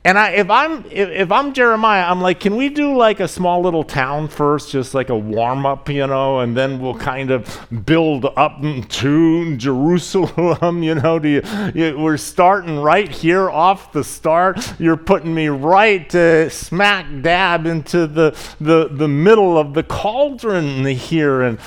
And 0.02 0.18
I, 0.18 0.30
if 0.30 0.48
I'm 0.48 0.86
if, 0.86 1.10
if, 1.10 1.30
I'm 1.30 1.52
Jeremiah, 1.52 2.04
I'm 2.04 2.22
like, 2.22 2.40
can 2.40 2.56
we 2.56 2.70
do 2.70 2.96
like 2.96 3.20
a 3.20 3.28
small 3.28 3.60
little 3.60 3.84
town 3.84 4.28
first, 4.28 4.70
just 4.70 4.94
like 4.94 5.10
a 5.10 5.16
warm 5.16 5.66
up, 5.66 5.90
you 5.90 6.06
know, 6.06 6.40
and 6.40 6.56
then 6.56 6.80
we'll 6.80 6.98
kind 6.98 7.30
of 7.30 7.66
build 7.84 8.24
up 8.24 8.62
to 8.62 9.56
Jerusalem, 9.58 10.82
you 10.82 10.94
know? 10.94 11.18
Do 11.18 11.28
you, 11.28 11.42
you, 11.74 11.98
we're 11.98 12.16
starting 12.16 12.78
right 12.78 13.10
here 13.10 13.50
off 13.50 13.92
the 13.92 14.02
start. 14.02 14.80
You're 14.80 14.96
putting 14.96 15.34
me 15.34 15.48
right 15.48 16.10
smack 16.50 17.06
dab 17.20 17.66
into 17.66 18.06
the 18.06 18.30
the 18.58 18.88
the 18.90 19.08
middle 19.08 19.58
of 19.58 19.74
the 19.74 19.82
cauldron 19.82 20.86
here, 20.86 21.42
and 21.42 21.58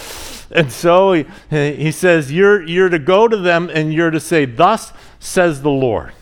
and 0.50 0.72
so 0.72 1.14
he, 1.14 1.26
he 1.52 1.92
says, 1.92 2.32
you're 2.32 2.64
you're 2.64 2.90
to 2.90 3.00
go 3.00 3.28
to 3.28 3.38
them 3.38 3.70
and 3.72 3.94
you're 3.94 4.12
to 4.12 4.20
say, 4.20 4.46
thus 4.46 4.92
says 5.20 5.62
the 5.62 5.70
Lord. 5.70 6.14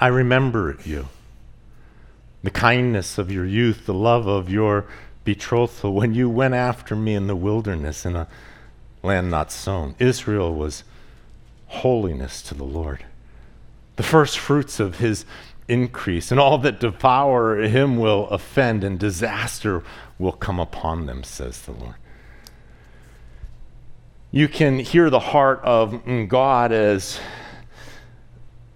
I 0.00 0.06
remember 0.08 0.76
you. 0.84 1.08
The 2.42 2.50
kindness 2.50 3.18
of 3.18 3.32
your 3.32 3.44
youth, 3.44 3.86
the 3.86 3.94
love 3.94 4.26
of 4.26 4.48
your 4.48 4.86
betrothal, 5.24 5.92
when 5.92 6.14
you 6.14 6.30
went 6.30 6.54
after 6.54 6.94
me 6.94 7.14
in 7.14 7.26
the 7.26 7.36
wilderness 7.36 8.06
in 8.06 8.14
a 8.14 8.28
land 9.02 9.30
not 9.30 9.50
sown. 9.50 9.94
Israel 9.98 10.54
was 10.54 10.84
holiness 11.66 12.42
to 12.42 12.54
the 12.54 12.64
Lord. 12.64 13.04
The 13.96 14.02
first 14.02 14.38
fruits 14.38 14.78
of 14.78 14.98
his 14.98 15.24
increase, 15.66 16.30
and 16.30 16.40
all 16.40 16.58
that 16.58 16.80
devour 16.80 17.56
him 17.56 17.98
will 17.98 18.28
offend, 18.28 18.84
and 18.84 18.98
disaster 18.98 19.82
will 20.18 20.32
come 20.32 20.58
upon 20.58 21.06
them, 21.06 21.22
says 21.24 21.62
the 21.62 21.72
Lord. 21.72 21.96
You 24.30 24.48
can 24.48 24.78
hear 24.78 25.10
the 25.10 25.18
heart 25.18 25.60
of 25.64 26.02
God 26.28 26.72
as 26.72 27.18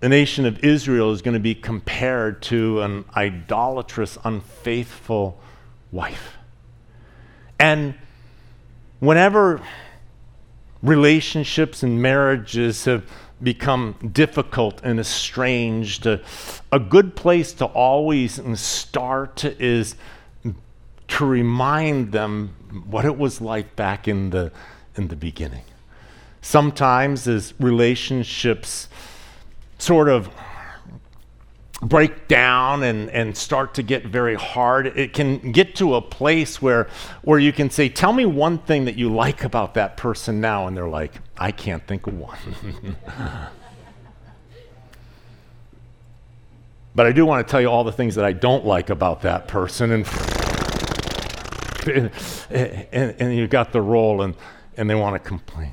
the 0.03 0.09
nation 0.09 0.45
of 0.47 0.65
Israel 0.65 1.13
is 1.13 1.23
going 1.23 1.35
to 1.35 1.41
be 1.41 1.55
compared 1.55 2.43
to 2.43 2.81
an 2.81 3.05
idolatrous, 3.15 4.19
unfaithful 4.25 5.39
wife. 5.93 6.39
And 7.61 7.95
whenever 8.99 9.63
relationships 10.83 11.85
and 11.85 12.03
marriages 12.03 12.85
have 12.87 13.09
become 13.41 13.95
difficult 14.13 14.81
and 14.83 14.99
estranged, 14.99 16.05
a, 16.07 16.21
a 16.73 16.81
good 16.81 17.15
place 17.15 17.53
to 17.53 17.67
always 17.67 18.41
start 18.59 19.45
is 19.45 19.95
to 21.07 21.25
remind 21.25 22.11
them 22.11 22.57
what 22.89 23.05
it 23.05 23.17
was 23.17 23.41
like 23.41 23.77
back 23.77 24.09
in 24.09 24.31
the, 24.31 24.51
in 24.97 25.07
the 25.07 25.17
beginning. 25.17 25.63
Sometimes 26.41 27.29
as 27.29 27.55
relationships 27.61 28.89
sort 29.83 30.09
of 30.09 30.31
break 31.83 32.29
down 32.29 32.85
and, 32.85 33.11
and 33.11 33.37
start 33.37 33.75
to 33.75 33.83
get 33.83 34.07
very 34.07 34.37
hard, 34.37 34.87
it 34.87 35.13
can 35.13 35.53
get 35.53 35.75
to 35.77 35.97
a 35.97 36.01
place 36.01 36.63
where, 36.63 36.89
where 37.23 37.41
you 37.41 37.53
can 37.53 37.69
say, 37.69 37.89
Tell 37.89 38.13
me 38.13 38.25
one 38.25 38.59
thing 38.59 38.85
that 38.85 38.97
you 38.97 39.13
like 39.13 39.43
about 39.43 39.75
that 39.75 39.97
person 39.97 40.41
now. 40.41 40.69
And 40.69 40.77
they're 40.77 40.89
like, 40.89 41.15
I 41.37 41.51
can't 41.51 41.85
think 41.87 42.07
of 42.07 42.17
one. 42.17 42.39
but 46.95 47.07
I 47.07 47.13
do 47.13 47.27
want 47.27 47.47
to 47.47 47.51
tell 47.51 47.61
you 47.61 47.67
all 47.67 47.83
the 47.83 47.93
things 47.93 48.15
that 48.15 48.25
I 48.25 48.33
don't 48.33 48.65
like 48.65 48.91
about 48.91 49.23
that 49.23 49.49
person. 49.49 49.91
And, 49.91 50.07
and, 52.51 53.15
and 53.19 53.35
you 53.35 53.49
got 53.49 53.73
the 53.73 53.83
role, 53.83 54.23
and, 54.23 54.37
and 54.77 54.89
they 54.89 54.95
want 54.95 55.21
to 55.21 55.29
complain. 55.29 55.73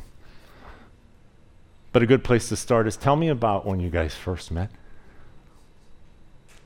But 1.92 2.04
a 2.04 2.06
good 2.06 2.24
place 2.24 2.50
to 2.50 2.56
start 2.56 2.88
is 2.88 2.96
tell 2.96 3.16
me 3.16 3.30
about 3.30 3.66
when 3.66 3.80
you 3.80 3.90
guys 3.90 4.14
first 4.14 4.52
met. 4.52 4.70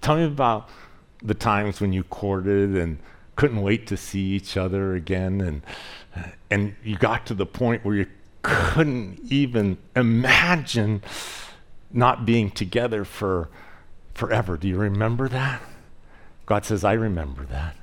Tell 0.02 0.18
me 0.18 0.26
about 0.26 0.70
the 1.22 1.34
times 1.34 1.80
when 1.80 1.94
you 1.94 2.04
courted 2.04 2.76
and 2.76 3.00
couldn't 3.36 3.62
wait 3.62 3.88
to 3.88 3.98
see 3.98 4.22
each 4.22 4.58
other 4.58 4.96
again 4.96 5.42
and 5.42 5.62
and 6.52 6.76
you 6.84 6.98
got 6.98 7.26
to 7.26 7.34
the 7.34 7.46
point 7.46 7.84
where 7.84 7.96
you 7.96 8.06
couldn't 8.44 9.20
even 9.32 9.78
imagine 9.96 11.02
not 11.92 12.26
being 12.26 12.52
together 12.52 13.06
for 13.06 13.50
forever. 14.14 14.58
Do 14.58 14.68
you 14.68 14.78
remember 14.78 15.28
that? 15.30 15.62
God 16.46 16.66
says, 16.66 16.84
I 16.84 16.94
remember 16.94 17.46
that. 17.46 17.76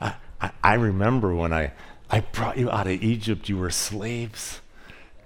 I, 0.00 0.14
I, 0.40 0.50
I 0.64 0.74
remember 0.74 1.34
when 1.34 1.52
I, 1.52 1.72
I 2.10 2.20
brought 2.20 2.56
you 2.56 2.70
out 2.70 2.86
of 2.86 3.02
Egypt, 3.02 3.48
you 3.48 3.58
were 3.58 3.70
slaves. 3.70 4.60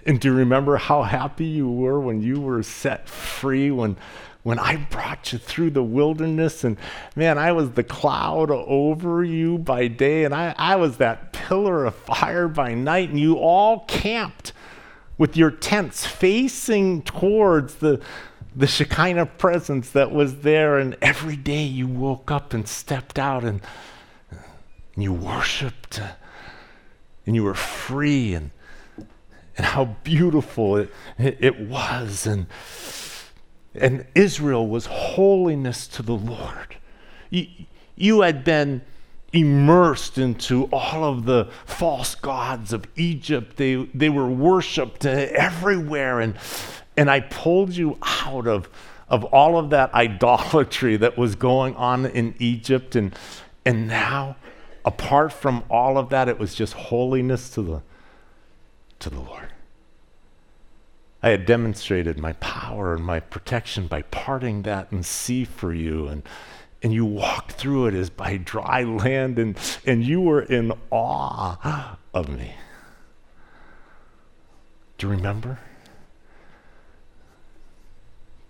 And 0.04 0.20
do 0.20 0.28
you 0.28 0.34
remember 0.34 0.76
how 0.76 1.02
happy 1.02 1.44
you 1.44 1.70
were 1.70 2.00
when 2.00 2.22
you 2.22 2.40
were 2.40 2.62
set 2.62 3.08
free, 3.08 3.70
when, 3.70 3.96
when 4.42 4.58
I 4.58 4.76
brought 4.76 5.32
you 5.32 5.38
through 5.38 5.70
the 5.70 5.82
wilderness? 5.82 6.64
And 6.64 6.76
man, 7.14 7.38
I 7.38 7.52
was 7.52 7.72
the 7.72 7.84
cloud 7.84 8.50
over 8.50 9.22
you 9.22 9.58
by 9.58 9.86
day, 9.86 10.24
and 10.24 10.34
I, 10.34 10.54
I 10.58 10.76
was 10.76 10.96
that 10.96 11.32
pillar 11.32 11.84
of 11.84 11.94
fire 11.94 12.48
by 12.48 12.74
night, 12.74 13.10
and 13.10 13.20
you 13.20 13.36
all 13.36 13.80
camped 13.86 14.52
with 15.18 15.36
your 15.36 15.50
tents 15.50 16.04
facing 16.04 17.02
towards 17.02 17.76
the, 17.76 18.00
the 18.56 18.66
Shekinah 18.66 19.26
presence 19.26 19.90
that 19.90 20.10
was 20.10 20.40
there. 20.40 20.78
And 20.78 20.96
every 21.00 21.36
day 21.36 21.62
you 21.62 21.86
woke 21.86 22.30
up 22.30 22.52
and 22.52 22.66
stepped 22.66 23.20
out 23.20 23.44
and, 23.44 23.60
and 24.30 25.04
you 25.04 25.12
worshiped, 25.12 26.00
uh, 26.00 26.12
and 27.24 27.36
you 27.36 27.44
were 27.44 27.54
free. 27.54 28.34
and 28.34 28.50
and 29.56 29.66
how 29.66 29.84
beautiful 30.04 30.76
it, 30.76 30.90
it, 31.18 31.60
was. 31.60 32.26
And, 32.26 32.46
and 33.74 34.06
Israel 34.14 34.66
was 34.66 34.86
holiness 34.86 35.86
to 35.88 36.02
the 36.02 36.14
Lord. 36.14 36.76
You, 37.30 37.46
you 37.94 38.20
had 38.22 38.44
been 38.44 38.82
immersed 39.32 40.18
into 40.18 40.64
all 40.72 41.04
of 41.04 41.24
the 41.24 41.48
false 41.64 42.14
gods 42.14 42.72
of 42.72 42.86
Egypt. 42.96 43.56
They, 43.56 43.76
they 43.94 44.08
were 44.08 44.28
worshiped 44.28 45.04
everywhere. 45.06 46.20
And, 46.20 46.36
and 46.96 47.10
I 47.10 47.20
pulled 47.20 47.76
you 47.76 47.98
out 48.02 48.46
of, 48.46 48.68
of 49.08 49.24
all 49.24 49.58
of 49.58 49.70
that 49.70 49.92
idolatry 49.94 50.96
that 50.96 51.16
was 51.16 51.34
going 51.34 51.74
on 51.76 52.06
in 52.06 52.34
Egypt. 52.38 52.94
And, 52.96 53.14
and 53.64 53.88
now 53.88 54.36
apart 54.84 55.32
from 55.32 55.64
all 55.70 55.98
of 55.98 56.10
that, 56.10 56.28
it 56.28 56.38
was 56.38 56.54
just 56.54 56.72
holiness 56.74 57.50
to 57.50 57.62
the, 57.62 57.82
to 59.02 59.10
the 59.10 59.20
Lord. 59.20 59.48
I 61.22 61.30
had 61.30 61.44
demonstrated 61.44 62.18
my 62.18 62.32
power 62.34 62.94
and 62.94 63.04
my 63.04 63.20
protection 63.20 63.86
by 63.86 64.02
parting 64.02 64.62
that 64.62 64.90
and 64.90 65.04
sea 65.04 65.44
for 65.44 65.72
you. 65.72 66.08
And, 66.08 66.22
and 66.82 66.92
you 66.92 67.04
walked 67.04 67.52
through 67.52 67.86
it 67.86 67.94
as 67.94 68.10
by 68.10 68.36
dry 68.36 68.82
land, 68.82 69.38
and, 69.38 69.56
and 69.84 70.04
you 70.04 70.20
were 70.20 70.42
in 70.42 70.72
awe 70.90 71.96
of 72.14 72.28
me. 72.28 72.54
Do 74.98 75.08
you 75.08 75.12
remember? 75.12 75.58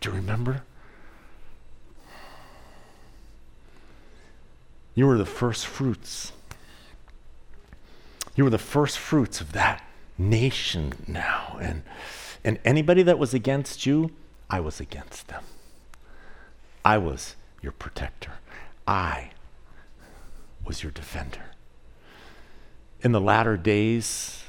Do 0.00 0.10
you 0.10 0.16
remember? 0.16 0.62
You 4.94 5.06
were 5.06 5.18
the 5.18 5.26
first 5.26 5.66
fruits. 5.66 6.32
You 8.34 8.44
were 8.44 8.50
the 8.50 8.58
first 8.58 8.98
fruits 8.98 9.40
of 9.40 9.52
that 9.52 9.82
nation 10.18 10.92
now. 11.06 11.58
And, 11.60 11.82
and 12.44 12.58
anybody 12.64 13.02
that 13.02 13.18
was 13.18 13.34
against 13.34 13.86
you, 13.86 14.10
I 14.50 14.60
was 14.60 14.80
against 14.80 15.28
them. 15.28 15.44
I 16.84 16.98
was 16.98 17.36
your 17.62 17.72
protector. 17.72 18.32
I 18.86 19.30
was 20.64 20.82
your 20.82 20.92
defender. 20.92 21.52
In 23.00 23.12
the 23.12 23.20
latter 23.20 23.56
days, 23.56 24.44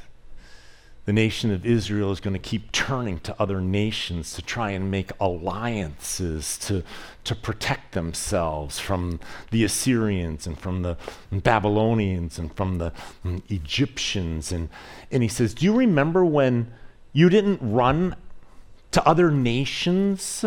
the 1.05 1.13
nation 1.13 1.51
of 1.51 1.65
Israel 1.65 2.11
is 2.11 2.21
going 2.21 2.33
to 2.33 2.39
keep 2.39 2.71
turning 2.71 3.19
to 3.21 3.35
other 3.37 3.59
nations 3.59 4.33
to 4.33 4.41
try 4.41 4.71
and 4.71 4.89
make 4.89 5.11
alliances 5.19 6.57
to, 6.59 6.83
to 7.25 7.35
protect 7.35 7.91
themselves 7.91 8.79
from 8.79 9.19
the 9.51 9.65
Assyrians 9.65 10.47
and 10.47 10.57
from 10.57 10.81
the 10.81 10.97
Babylonians 11.29 12.39
and 12.39 12.55
from 12.55 12.77
the 12.77 12.93
mm, 13.25 13.41
Egyptians. 13.51 14.53
And, 14.53 14.69
and 15.11 15.21
he 15.23 15.29
says, 15.29 15.53
Do 15.53 15.65
you 15.65 15.75
remember 15.75 16.23
when 16.23 16.71
you 17.11 17.29
didn't 17.29 17.59
run 17.61 18.15
to 18.91 19.05
other 19.05 19.29
nations, 19.29 20.45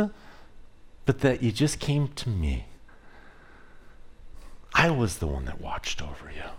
but 1.05 1.21
that 1.21 1.43
you 1.43 1.53
just 1.53 1.81
came 1.81 2.09
to 2.09 2.31
me? 2.31 2.67
I 4.73 4.91
was 4.91 5.19
the 5.19 5.27
one 5.27 5.45
that 5.45 5.61
watched 5.61 6.01
over 6.01 6.31
you, 6.35 6.51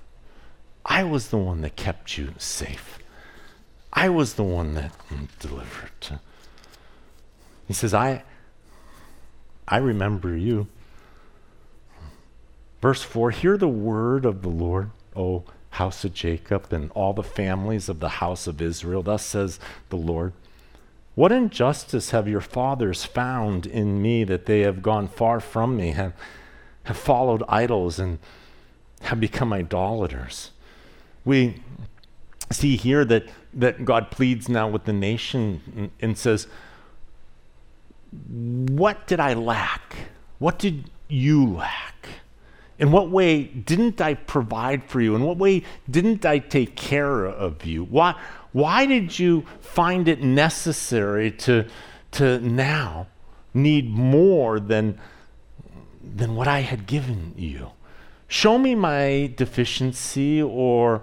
I 0.85 1.03
was 1.03 1.29
the 1.29 1.37
one 1.37 1.61
that 1.61 1.75
kept 1.75 2.15
you 2.15 2.35
safe. 2.37 2.99
I 3.97 4.09
was 4.09 4.35
the 4.35 4.43
one 4.43 4.75
that 4.75 4.91
delivered. 5.39 6.19
He 7.67 7.73
says, 7.73 7.95
I, 7.95 8.21
I 9.67 9.77
remember 9.77 10.37
you. 10.37 10.67
Verse 12.79 13.01
4 13.01 13.31
Hear 13.31 13.57
the 13.57 13.67
word 13.67 14.23
of 14.23 14.43
the 14.43 14.49
Lord, 14.49 14.91
O 15.15 15.45
house 15.71 16.05
of 16.05 16.13
Jacob, 16.13 16.71
and 16.71 16.91
all 16.91 17.13
the 17.13 17.23
families 17.23 17.89
of 17.89 17.99
the 17.99 18.21
house 18.21 18.45
of 18.45 18.61
Israel. 18.61 19.01
Thus 19.01 19.25
says 19.25 19.59
the 19.89 19.95
Lord. 19.95 20.33
What 21.15 21.31
injustice 21.31 22.11
have 22.11 22.27
your 22.27 22.41
fathers 22.41 23.03
found 23.03 23.65
in 23.65 23.99
me 23.99 24.23
that 24.25 24.45
they 24.45 24.59
have 24.59 24.83
gone 24.83 25.07
far 25.07 25.39
from 25.39 25.75
me, 25.75 25.93
have, 25.93 26.13
have 26.83 26.97
followed 26.97 27.41
idols, 27.49 27.97
and 27.97 28.19
have 29.01 29.19
become 29.19 29.51
idolaters? 29.51 30.51
We 31.25 31.63
see 32.51 32.77
here 32.77 33.03
that, 33.05 33.25
that 33.57 33.83
God 33.83 34.11
pleads 34.11 34.47
now 34.47 34.67
with 34.67 34.85
the 34.85 34.93
nation 34.93 35.91
and, 35.99 36.17
says, 36.17 36.47
What 38.29 39.07
did 39.07 39.19
I 39.19 39.33
lack? 39.33 39.95
What 40.39 40.59
did 40.59 40.89
you 41.07 41.45
lack? 41.45 42.07
In 42.79 42.91
what 42.91 43.09
way 43.09 43.43
didn't 43.43 43.99
I 43.99 44.13
provide 44.13 44.83
for 44.83 45.01
you? 45.01 45.15
In 45.15 45.23
what 45.23 45.37
way 45.37 45.63
didn't 45.89 46.25
I 46.25 46.37
take 46.37 46.75
care 46.75 47.25
of 47.25 47.65
you? 47.65 47.83
Why, 47.83 48.13
why 48.51 48.85
did 48.85 49.17
you 49.17 49.45
find 49.59 50.07
it 50.07 50.21
necessary 50.21 51.31
to, 51.31 51.65
to 52.11 52.39
now 52.39 53.07
need 53.53 53.89
more 53.89 54.59
than, 54.59 54.99
than 56.03 56.35
what 56.35 56.47
I 56.47 56.59
had 56.59 56.85
given 56.85 57.33
you? 57.35 57.71
Show 58.27 58.59
me 58.59 58.75
my 58.75 59.33
deficiency 59.35 60.41
or 60.41 61.01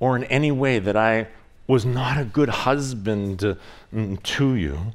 or 0.00 0.16
in 0.16 0.24
any 0.24 0.50
way 0.50 0.78
that 0.78 0.96
I 0.96 1.28
was 1.70 1.86
not 1.86 2.18
a 2.18 2.24
good 2.24 2.48
husband 2.48 3.38
to, 3.38 3.56
mm, 3.94 4.60
you. 4.60 4.92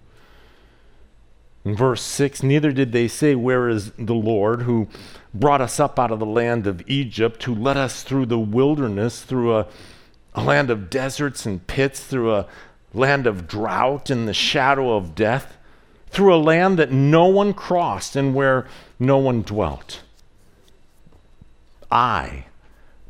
In 1.64 1.74
verse 1.74 2.02
6, 2.02 2.44
neither 2.44 2.74
did 2.74 2.92
they 2.92 3.08
say, 3.08 3.34
Where 3.34 3.70
is 3.70 3.92
the 3.98 4.14
Lord 4.14 4.64
who 4.64 4.90
brought 5.34 5.62
us 5.62 5.80
up 5.80 5.98
out 5.98 6.12
of 6.12 6.20
the 6.20 6.26
land 6.26 6.68
of 6.68 6.84
Egypt, 6.86 7.42
who 7.44 7.56
led 7.56 7.78
us 7.78 8.04
through 8.04 8.26
the 8.26 8.38
wilderness, 8.38 9.24
through 9.24 9.56
a, 9.56 9.68
a 10.34 10.44
land 10.44 10.70
of 10.70 10.90
deserts 10.90 11.46
and 11.46 11.66
pits, 11.66 12.04
through 12.04 12.36
a 12.36 12.46
land 12.94 13.26
of 13.26 13.48
drought 13.48 14.10
and 14.10 14.28
the 14.28 14.34
shadow 14.34 14.98
of 14.98 15.16
death, 15.16 15.58
through 16.10 16.36
a 16.36 16.38
land 16.38 16.78
that 16.78 16.92
no 16.92 17.26
one 17.26 17.54
crossed 17.54 18.18
and 18.18 18.36
where 18.36 18.68
no 19.00 19.18
one 19.18 19.44
dwelt. 19.44 20.02
I 21.90 22.48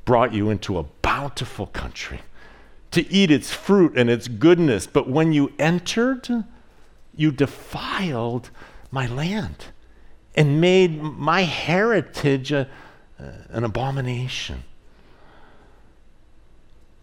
brought 0.06 0.34
you 0.34 0.52
into 0.52 0.78
a 0.78 0.84
bountiful 1.02 1.66
country 1.66 2.22
to 2.96 3.12
eat 3.12 3.30
its 3.30 3.52
fruit 3.54 3.98
and 3.98 4.10
its 4.10 4.30
goodness. 4.30 4.88
But 4.88 5.10
when 5.10 5.34
you 5.34 5.52
entered, 5.60 6.46
you 7.14 7.32
defiled 7.32 8.50
my 8.90 9.06
land 9.06 9.66
and 10.34 10.62
made 10.62 11.02
my 11.02 11.42
heritage 11.42 12.54
a, 12.54 12.70
an 13.50 13.66
abomination. 13.66 14.64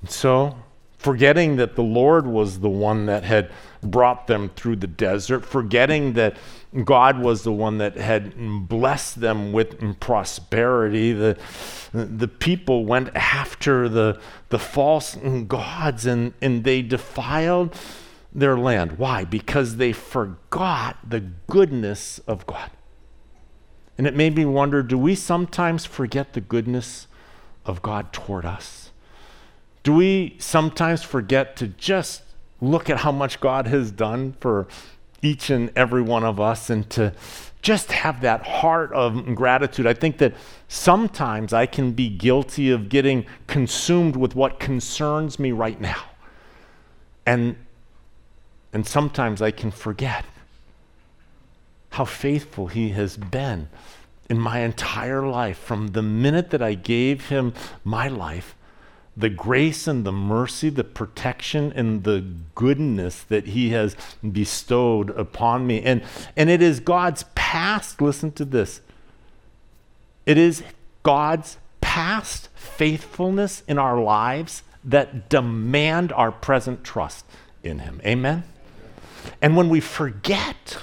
And 0.01 0.11
so, 0.11 0.57
forgetting 1.03 1.57
that 1.57 1.75
the 1.75 1.83
Lord 1.83 2.27
was 2.27 2.61
the 2.61 2.69
one 2.69 3.07
that 3.07 3.25
had 3.25 3.51
brought 3.83 4.29
them 4.29 4.51
through 4.55 4.77
the 4.77 4.87
desert, 4.87 5.45
forgetting 5.45 6.13
that 6.13 6.37
God 6.85 7.19
was 7.19 7.43
the 7.43 7.53
one 7.53 7.79
that 7.79 7.97
had 7.97 8.69
blessed 8.69 9.21
them 9.21 9.53
with 9.53 9.99
prosperity. 9.99 11.13
The, 11.13 11.37
the 11.93 12.29
people 12.29 12.85
went 12.85 13.15
after 13.17 13.89
the, 13.89 14.21
the 14.51 14.61
false 14.61 15.17
gods 15.49 16.07
and, 16.07 16.35
and 16.41 16.63
they 16.63 16.83
defiled 16.83 17.77
their 18.33 18.57
land. 18.57 18.93
Why? 18.93 19.25
Because 19.25 19.77
they 19.77 19.93
forgot 19.93 20.99
the 21.07 21.21
goodness 21.21 22.21
of 22.21 22.47
God. 22.47 22.71
And 23.99 24.07
it 24.07 24.15
made 24.15 24.37
me 24.37 24.45
wonder 24.45 24.83
do 24.83 24.97
we 24.97 25.15
sometimes 25.15 25.85
forget 25.85 26.33
the 26.33 26.41
goodness 26.41 27.09
of 27.67 27.83
God 27.83 28.13
toward 28.13 28.45
us? 28.45 28.82
Do 29.83 29.95
we 29.95 30.37
sometimes 30.39 31.03
forget 31.03 31.57
to 31.57 31.69
just 31.69 32.23
look 32.61 32.89
at 32.89 32.99
how 32.99 33.13
much 33.13 33.41
God 33.41 33.67
has 33.67 33.91
done 33.91 34.35
for 34.41 34.69
each 35.23 35.51
and 35.51 35.71
every 35.77 36.03
one 36.03 36.25
of 36.25 36.41
us 36.41 36.69
and 36.71 36.89
to 36.91 37.13
just 37.63 37.93
have 37.93 38.21
that 38.23 38.45
heart 38.45 38.93
of 38.93 39.35
gratitude. 39.37 39.87
I 39.87 39.95
think 39.95 40.19
that 40.19 40.35
sometimes 40.67 41.53
I 41.53 41.67
can 41.67 41.93
be 41.93 42.09
guilty 42.09 42.71
of 42.71 42.89
getting 42.89 43.25
consumed 43.47 44.17
with 44.17 44.35
what 44.35 44.59
concerns 44.59 45.39
me 45.39 45.53
right 45.53 45.81
now. 45.81 46.03
And, 47.25 47.55
and 48.73 48.85
sometimes 48.85 49.41
I 49.41 49.53
can 49.53 49.71
forget 49.71 50.25
how 51.91 52.05
faithful 52.05 52.67
He 52.67 52.89
has 52.91 53.17
been 53.17 53.69
in 54.29 54.41
my 54.41 54.61
entire 54.61 55.25
life 55.25 55.59
from 55.59 55.89
the 55.89 56.03
minute 56.03 56.51
that 56.51 56.63
I 56.63 56.75
gave 56.75 57.29
Him 57.29 57.55
my 57.85 58.09
life 58.09 58.57
the 59.17 59.29
grace 59.29 59.87
and 59.87 60.05
the 60.05 60.13
mercy, 60.13 60.71
the 60.71 60.85
protection 60.85 61.73
and 61.75 62.05
the 62.05 62.25
goodness 62.55 63.23
that 63.25 63.49
He 63.49 63.71
has 63.71 63.97
bestowed 64.31 65.11
upon 65.11 65.67
me. 65.67 65.83
And, 65.83 66.03
and 66.37 66.49
it 66.49 66.63
is 66.63 66.81
God's 66.81 67.25
past, 67.35 68.01
listen 68.01 68.33
to 68.33 68.45
this. 68.45 68.81
It 70.25 70.39
is 70.39 70.63
God's 71.03 71.59
past 71.81 72.49
faithfulness 72.55 73.63
in 73.69 73.79
our 73.79 74.01
lives 74.01 74.63
that 74.85 75.29
demand 75.29 76.13
our 76.13 76.33
present 76.33 76.83
trust 76.85 77.27
in 77.63 77.81
Him. 77.81 78.01
Amen? 78.05 78.45
And 79.41 79.57
when 79.57 79.69
we 79.69 79.81
forget, 79.81 80.79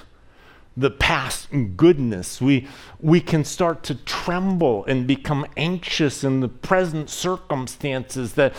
the 0.79 0.91
past 0.91 1.49
goodness. 1.75 2.41
We, 2.41 2.67
we 2.99 3.19
can 3.19 3.43
start 3.43 3.83
to 3.83 3.95
tremble 3.95 4.85
and 4.85 5.05
become 5.05 5.45
anxious 5.57 6.23
in 6.23 6.39
the 6.39 6.47
present 6.47 7.09
circumstances 7.09 8.33
that, 8.33 8.53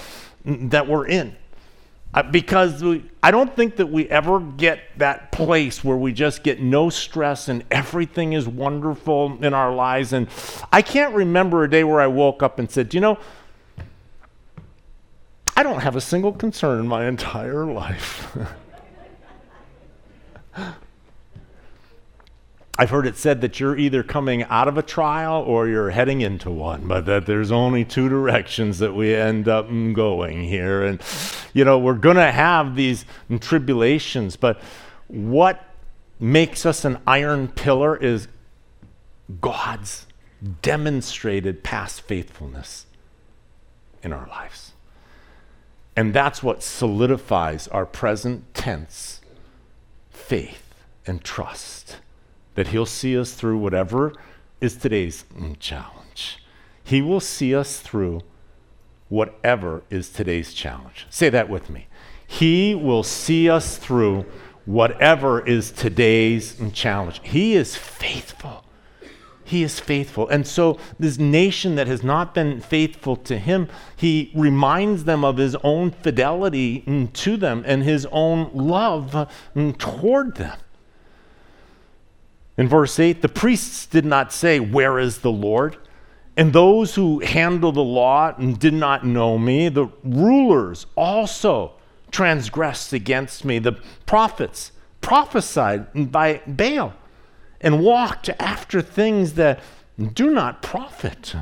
that 0.45 0.87
we're 0.87 1.07
in. 1.07 1.37
Uh, 2.13 2.25
because 2.25 2.83
we, 2.83 3.05
I 3.23 3.31
don't 3.31 3.55
think 3.55 3.77
that 3.77 3.87
we 3.87 4.09
ever 4.09 4.41
get 4.41 4.81
that 4.99 5.31
place 5.31 5.85
where 5.85 5.97
we 5.97 6.13
just 6.13 6.43
get 6.43 6.61
no 6.61 6.91
stress 6.91 7.49
and 7.49 7.65
everything 7.71 8.33
is 8.33 8.49
wonderful 8.49 9.39
in 9.43 9.55
our 9.55 9.73
lives. 9.73 10.13
And 10.13 10.29
I 10.73 10.83
can't 10.83 11.15
remember 11.15 11.63
a 11.63 11.71
day 11.71 11.85
where 11.85 12.01
I 12.01 12.09
woke 12.09 12.43
up 12.43 12.59
and 12.59 12.69
said, 12.69 12.93
you 12.95 13.01
know, 13.01 13.19
I 15.57 15.63
don't 15.63 15.81
have 15.81 15.95
a 15.95 16.01
single 16.01 16.33
concern 16.33 16.81
in 16.81 16.89
my 16.89 17.07
entire 17.07 17.65
life. 17.65 18.37
I've 22.81 22.89
heard 22.89 23.07
it 23.07 23.19
said 23.19 23.43
that 23.43 23.61
you're 23.61 23.77
either 23.77 24.03
coming 24.03 24.45
out 24.45 24.67
of 24.67 24.79
a 24.79 24.83
trial 24.83 25.43
or 25.43 25.69
you're 25.69 25.91
heading 25.91 26.23
into 26.23 26.51
one, 26.51 26.89
but 26.89 27.05
that 27.05 27.27
there's 27.27 27.53
only 27.53 27.85
two 27.85 28.09
directions 28.09 28.79
that 28.79 28.95
we 28.95 29.15
end 29.15 29.49
up 29.49 29.69
going 29.69 30.45
here. 30.45 30.83
And, 30.83 30.99
you 31.53 31.63
know, 31.67 31.79
we're 31.79 31.93
going 31.93 32.17
to 32.17 32.33
have 32.33 32.77
these 32.77 33.05
tribulations, 33.39 34.37
but 34.37 34.63
what 35.09 35.63
makes 36.19 36.65
us 36.65 36.87
an 36.87 36.97
iron 37.07 37.49
pillar 37.49 37.99
is 37.99 38.29
God's 39.43 40.07
demonstrated 40.63 41.63
past 41.63 42.01
faithfulness 42.01 42.87
in 44.03 44.11
our 44.11 44.27
lives. 44.29 44.73
And 45.95 46.15
that's 46.15 46.43
what 46.43 46.63
solidifies 46.63 47.69
our 47.69 47.85
present 47.85 48.55
tense 48.55 49.21
faith 50.09 50.83
and 51.07 51.23
trust 51.23 51.99
that 52.61 52.69
He'll 52.69 52.85
see 52.85 53.19
us 53.19 53.33
through 53.33 53.57
whatever 53.57 54.13
is 54.61 54.77
today's 54.77 55.25
challenge. 55.61 56.45
He 56.85 57.01
will 57.01 57.21
see 57.21 57.55
us 57.55 57.81
through 57.81 58.21
whatever 59.09 59.83
is 59.89 60.11
today's 60.11 60.53
challenge. 60.53 61.07
Say 61.09 61.31
that 61.31 61.49
with 61.49 61.71
me. 61.71 61.87
He 62.27 62.75
will 62.75 63.03
see 63.03 63.49
us 63.49 63.79
through 63.79 64.27
whatever 64.67 65.41
is 65.41 65.71
today's 65.71 66.61
challenge. 66.75 67.23
He 67.25 67.55
is 67.55 67.77
faithful. 67.77 68.63
He 69.43 69.63
is 69.63 69.81
faithful. 69.81 70.29
And 70.29 70.47
so, 70.47 70.79
this 70.99 71.19
nation 71.19 71.77
that 71.77 71.87
has 71.87 72.03
not 72.03 72.35
been 72.35 72.61
faithful 72.61 73.17
to 73.17 73.39
him, 73.39 73.71
he 73.97 74.31
reminds 74.35 75.05
them 75.05 75.25
of 75.25 75.39
his 75.39 75.57
own 75.65 75.93
fidelity 75.93 77.09
to 77.15 77.39
them 77.39 77.63
and 77.67 77.83
his 77.83 78.07
own 78.13 78.51
love 78.53 79.33
toward 79.79 80.35
them. 80.37 80.59
In 82.61 82.69
verse 82.69 82.99
8, 82.99 83.23
the 83.23 83.29
priests 83.31 83.87
did 83.87 84.05
not 84.05 84.35
say, 84.35 84.61
Where 84.61 84.99
is 84.99 85.21
the 85.21 85.33
Lord? 85.33 85.79
And 86.37 86.53
those 86.53 86.95
who 86.95 87.21
handle 87.21 87.73
the 87.73 87.81
law 87.81 88.35
and 88.37 88.59
did 88.59 88.75
not 88.75 89.03
know 89.03 89.39
me. 89.39 89.71
The 89.71 89.89
rulers 90.05 90.85
also 90.95 91.73
transgressed 92.11 92.93
against 92.93 93.47
me. 93.47 93.61
The 93.61 93.81
prophets 94.05 94.73
prophesied 95.01 96.13
by 96.13 96.43
Baal 96.47 96.93
and 97.63 97.83
walked 97.83 98.29
after 98.39 98.83
things 98.83 99.33
that 99.35 99.61
do 100.13 100.29
not 100.29 100.61
profit. 100.61 101.35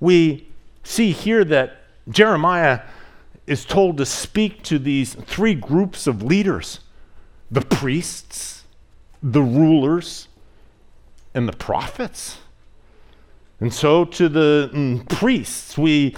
We 0.00 0.48
see 0.82 1.12
here 1.12 1.44
that 1.44 1.82
Jeremiah 2.08 2.80
is 3.46 3.66
told 3.66 3.98
to 3.98 4.06
speak 4.06 4.62
to 4.62 4.78
these 4.78 5.12
three 5.12 5.54
groups 5.54 6.06
of 6.06 6.22
leaders 6.22 6.80
the 7.50 7.60
priests, 7.60 8.64
the 9.22 9.42
rulers, 9.42 10.28
and 11.34 11.48
the 11.48 11.52
prophets. 11.52 12.38
And 13.60 13.72
so, 13.72 14.06
to 14.06 14.28
the 14.28 14.70
mm, 14.72 15.06
priests, 15.08 15.76
we 15.76 16.14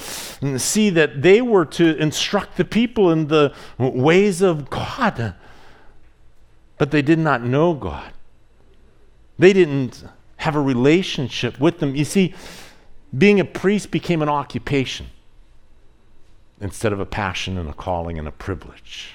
see 0.57 0.90
that 0.90 1.22
they 1.22 1.42
were 1.42 1.64
to 1.66 1.96
instruct 1.96 2.57
the 2.57 2.64
people 2.64 3.11
in 3.11 3.27
the 3.27 3.53
ways 3.79 4.42
of 4.42 4.70
God, 4.70 5.35
but 6.79 6.92
they 6.92 7.03
did 7.03 7.18
not 7.18 7.42
know 7.42 7.75
God. 7.75 8.12
They 9.38 9.53
didn't 9.53 10.05
have 10.37 10.55
a 10.55 10.61
relationship 10.61 11.59
with 11.59 11.81
them. 11.81 11.96
You 11.96 12.05
see, 12.05 12.33
being 13.16 13.40
a 13.40 13.44
priest 13.44 13.90
became 13.90 14.22
an 14.22 14.29
occupation 14.29 15.07
instead 16.61 16.92
of 16.92 17.01
a 17.01 17.07
passion 17.07 17.59
and 17.59 17.68
a 17.68 17.72
calling 17.72 18.20
and 18.20 18.29
a 18.29 18.33
privilege. 18.33 19.14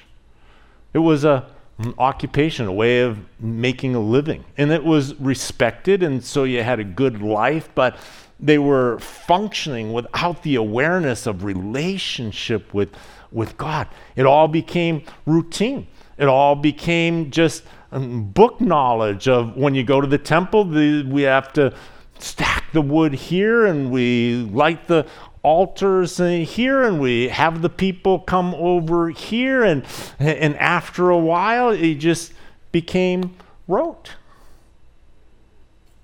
It 0.92 0.98
was 0.98 1.24
a 1.24 1.46
an 1.78 1.94
occupation, 1.98 2.66
a 2.66 2.72
way 2.72 3.00
of 3.00 3.18
making 3.40 3.94
a 3.94 4.00
living. 4.00 4.44
And 4.56 4.70
it 4.72 4.84
was 4.84 5.14
respected, 5.20 6.02
and 6.02 6.24
so 6.24 6.44
you 6.44 6.62
had 6.62 6.80
a 6.80 6.84
good 6.84 7.22
life, 7.22 7.68
but 7.74 7.96
they 8.40 8.58
were 8.58 8.98
functioning 8.98 9.92
without 9.92 10.42
the 10.42 10.56
awareness 10.56 11.26
of 11.26 11.44
relationship 11.44 12.72
with, 12.74 12.90
with 13.32 13.56
God. 13.56 13.88
It 14.16 14.26
all 14.26 14.48
became 14.48 15.02
routine. 15.26 15.86
It 16.16 16.26
all 16.26 16.56
became 16.56 17.30
just 17.30 17.62
um, 17.92 18.24
book 18.24 18.60
knowledge 18.60 19.28
of 19.28 19.56
when 19.56 19.74
you 19.74 19.84
go 19.84 20.00
to 20.00 20.06
the 20.06 20.18
temple, 20.18 20.64
the, 20.64 21.04
we 21.08 21.22
have 21.22 21.52
to 21.54 21.74
stack 22.18 22.64
the 22.72 22.82
wood 22.82 23.14
here 23.14 23.66
and 23.66 23.90
we 23.90 24.48
light 24.52 24.88
the 24.88 25.06
altars 25.48 26.20
uh, 26.20 26.26
here 26.26 26.82
and 26.82 27.00
we 27.00 27.28
have 27.28 27.62
the 27.62 27.70
people 27.70 28.18
come 28.18 28.54
over 28.56 29.08
here 29.08 29.64
and 29.64 29.82
and 30.18 30.54
after 30.56 31.08
a 31.08 31.16
while 31.16 31.70
it 31.70 31.94
just 31.94 32.34
became 32.70 33.34
rote. 33.66 34.16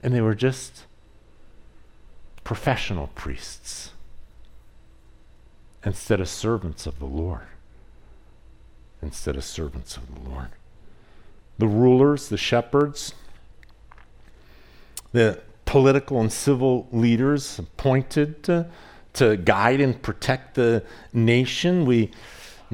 And 0.02 0.14
they 0.14 0.22
were 0.22 0.34
just 0.34 0.84
professional 2.42 3.08
priests 3.08 3.90
instead 5.84 6.20
of 6.20 6.28
servants 6.30 6.86
of 6.86 6.98
the 6.98 7.04
Lord. 7.04 7.48
Instead 9.02 9.36
of 9.36 9.44
servants 9.44 9.98
of 9.98 10.14
the 10.14 10.30
Lord. 10.30 10.48
The 11.58 11.68
rulers 11.68 12.30
the 12.30 12.38
shepherds 12.38 13.12
the 15.12 15.38
political 15.66 16.18
and 16.18 16.32
civil 16.32 16.88
leaders 16.92 17.58
appointed 17.58 18.42
to 18.42 18.66
to 19.14 19.36
guide 19.36 19.80
and 19.80 20.00
protect 20.00 20.54
the 20.54 20.82
nation. 21.12 21.84
We 21.86 22.10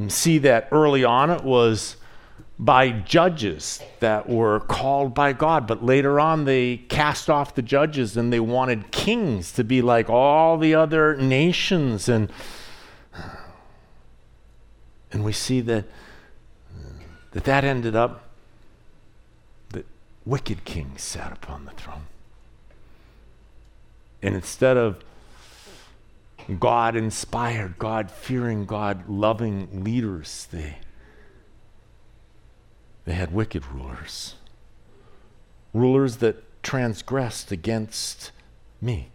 see 0.08 0.38
that 0.38 0.68
early 0.72 1.04
on 1.04 1.30
it 1.30 1.44
was 1.44 1.96
by 2.58 2.90
judges 2.90 3.80
that 4.00 4.28
were 4.28 4.60
called 4.60 5.14
by 5.14 5.32
God, 5.32 5.66
but 5.66 5.82
later 5.82 6.20
on 6.20 6.44
they 6.44 6.76
cast 6.76 7.30
off 7.30 7.54
the 7.54 7.62
judges 7.62 8.16
and 8.16 8.30
they 8.30 8.40
wanted 8.40 8.90
kings 8.90 9.52
to 9.52 9.64
be 9.64 9.80
like 9.80 10.10
all 10.10 10.58
the 10.58 10.74
other 10.74 11.16
nations 11.16 12.08
and 12.08 12.30
and 15.12 15.24
we 15.24 15.32
see 15.32 15.60
that 15.62 15.86
that 17.32 17.44
that 17.44 17.64
ended 17.64 17.96
up 17.96 18.28
that 19.70 19.86
wicked 20.24 20.64
kings 20.64 21.02
sat 21.02 21.32
upon 21.32 21.64
the 21.64 21.72
throne. 21.72 22.06
And 24.22 24.34
instead 24.34 24.76
of 24.76 25.02
God 26.58 26.96
inspired, 26.96 27.78
God 27.78 28.10
fearing, 28.10 28.64
God 28.64 29.08
loving 29.08 29.84
leaders. 29.84 30.48
They, 30.50 30.78
they 33.04 33.12
had 33.12 33.32
wicked 33.32 33.64
rulers, 33.66 34.34
rulers 35.72 36.16
that 36.16 36.62
transgressed 36.62 37.52
against 37.52 38.32
me. 38.80 39.10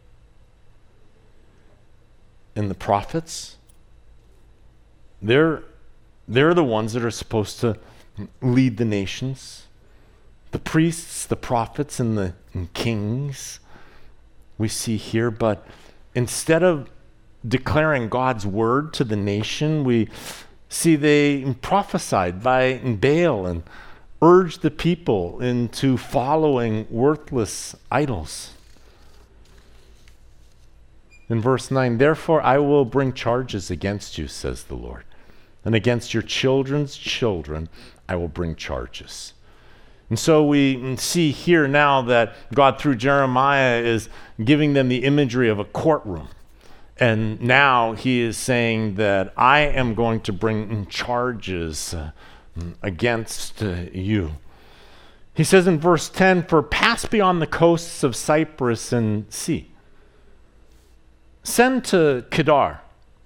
And 2.55 2.69
the 2.69 2.75
prophets, 2.75 3.57
they're, 5.21 5.63
they're 6.27 6.53
the 6.53 6.63
ones 6.63 6.93
that 6.93 7.03
are 7.03 7.11
supposed 7.11 7.59
to 7.59 7.77
lead 8.41 8.77
the 8.77 8.85
nations. 8.85 9.67
The 10.51 10.59
priests, 10.59 11.25
the 11.25 11.35
prophets, 11.35 11.99
and 11.99 12.17
the 12.17 12.33
and 12.55 12.73
kings 12.73 13.59
we 14.57 14.69
see 14.69 14.95
here, 14.95 15.29
but 15.29 15.67
instead 16.15 16.63
of 16.63 16.89
declaring 17.47 18.09
God's 18.09 18.45
word 18.45 18.93
to 18.93 19.03
the 19.03 19.15
nation. 19.15 19.83
We 19.83 20.09
see 20.69 20.95
they 20.95 21.55
prophesied 21.61 22.41
by 22.41 22.77
Baal 22.77 23.45
and 23.45 23.63
urged 24.21 24.61
the 24.61 24.71
people 24.71 25.41
into 25.41 25.97
following 25.97 26.87
worthless 26.89 27.75
idols. 27.91 28.51
In 31.29 31.41
verse 31.41 31.71
9, 31.71 31.97
therefore 31.97 32.41
I 32.41 32.59
will 32.59 32.85
bring 32.85 33.13
charges 33.13 33.71
against 33.71 34.17
you, 34.17 34.27
says 34.27 34.65
the 34.65 34.75
Lord, 34.75 35.03
and 35.63 35.73
against 35.73 36.13
your 36.13 36.23
children's 36.23 36.95
children 36.95 37.67
I 38.07 38.15
will 38.15 38.27
bring 38.27 38.55
charges. 38.55 39.33
And 40.09 40.19
so 40.19 40.45
we 40.45 40.95
see 40.97 41.31
here 41.31 41.67
now 41.67 42.03
that 42.03 42.35
God, 42.53 42.79
through 42.79 42.97
Jeremiah, 42.97 43.81
is 43.81 44.07
giving 44.43 44.73
them 44.73 44.87
the 44.87 45.03
imagery 45.03 45.49
of 45.49 45.57
a 45.57 45.65
courtroom. 45.65 46.27
And 46.97 47.41
now 47.41 47.93
he 47.93 48.21
is 48.21 48.37
saying 48.37 48.95
that 48.95 49.33
I 49.35 49.59
am 49.61 49.95
going 49.95 50.21
to 50.21 50.33
bring 50.33 50.85
charges 50.87 51.93
uh, 51.93 52.11
against 52.81 53.61
uh, 53.61 53.85
you. 53.91 54.37
He 55.33 55.43
says 55.43 55.67
in 55.67 55.79
verse 55.79 56.07
10 56.07 56.43
For 56.43 56.63
pass 56.63 57.05
beyond 57.05 57.41
the 57.41 57.47
coasts 57.47 58.03
of 58.03 58.15
Cyprus 58.15 58.93
and 58.93 59.31
see. 59.31 59.71
Send 61.43 61.83
to 61.85 62.25
Kedar 62.31 62.79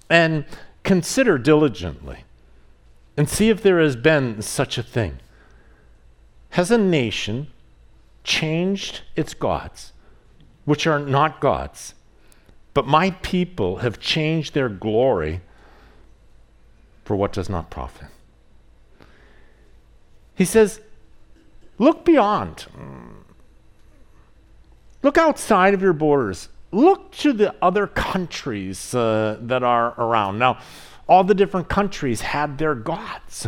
and 0.10 0.46
consider 0.84 1.38
diligently 1.38 2.24
and 3.16 3.30
see 3.30 3.50
if 3.50 3.62
there 3.62 3.80
has 3.80 3.96
been 3.96 4.42
such 4.42 4.78
a 4.78 4.84
thing. 4.84 5.20
Has 6.52 6.72
a 6.72 6.78
nation 6.78 7.48
changed 8.24 9.02
its 9.16 9.36
gods, 9.36 9.94
which 10.66 10.88
are 10.88 11.00
not 11.00 11.40
gods? 11.40 11.94
But 12.74 12.88
my 12.88 13.12
people 13.12 13.78
have 13.78 14.00
changed 14.00 14.54
their 14.54 14.70
glory 14.70 15.42
for 17.04 17.16
what 17.16 17.34
does 17.34 17.50
not 17.50 17.70
profit. 17.70 18.08
He 20.36 20.46
says, 20.46 20.80
Look 21.78 22.06
beyond. 22.06 22.68
Look 25.02 25.18
outside 25.18 25.74
of 25.74 25.82
your 25.82 25.94
borders. 25.94 26.50
Look 26.72 27.12
to 27.14 27.34
the 27.34 27.56
other 27.62 27.88
countries 27.88 28.94
uh, 28.94 29.38
that 29.42 29.64
are 29.64 29.96
around. 29.98 30.38
Now, 30.38 30.60
all 31.10 31.24
the 31.24 31.34
different 31.34 31.68
countries 31.68 32.22
had 32.22 32.60
their 32.60 32.76
gods 32.76 33.48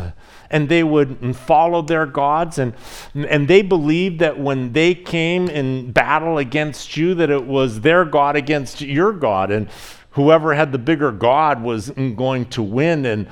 and 0.50 0.68
they 0.68 0.84
would 0.84 1.36
follow 1.36 1.82
their 1.84 2.08
gods 2.08 2.58
and 2.58 2.74
and 3.14 3.48
they 3.48 3.62
believed 3.62 4.20
that 4.20 4.38
when 4.40 4.74
they 4.74 4.96
came 4.96 5.48
in 5.48 5.92
battle 5.92 6.40
against 6.40 6.98
you 6.98 7.14
that 7.14 7.30
it 7.30 7.46
was 7.46 7.82
their 7.82 8.04
god 8.04 8.36
against 8.36 8.82
your 8.82 9.14
god 9.14 9.52
and 9.52 9.70
whoever 10.12 10.56
had 10.56 10.72
the 10.72 10.80
bigger 10.80 11.12
god 11.12 11.62
was 11.62 11.92
going 11.92 12.44
to 12.46 12.64
win 12.64 13.06
and 13.06 13.28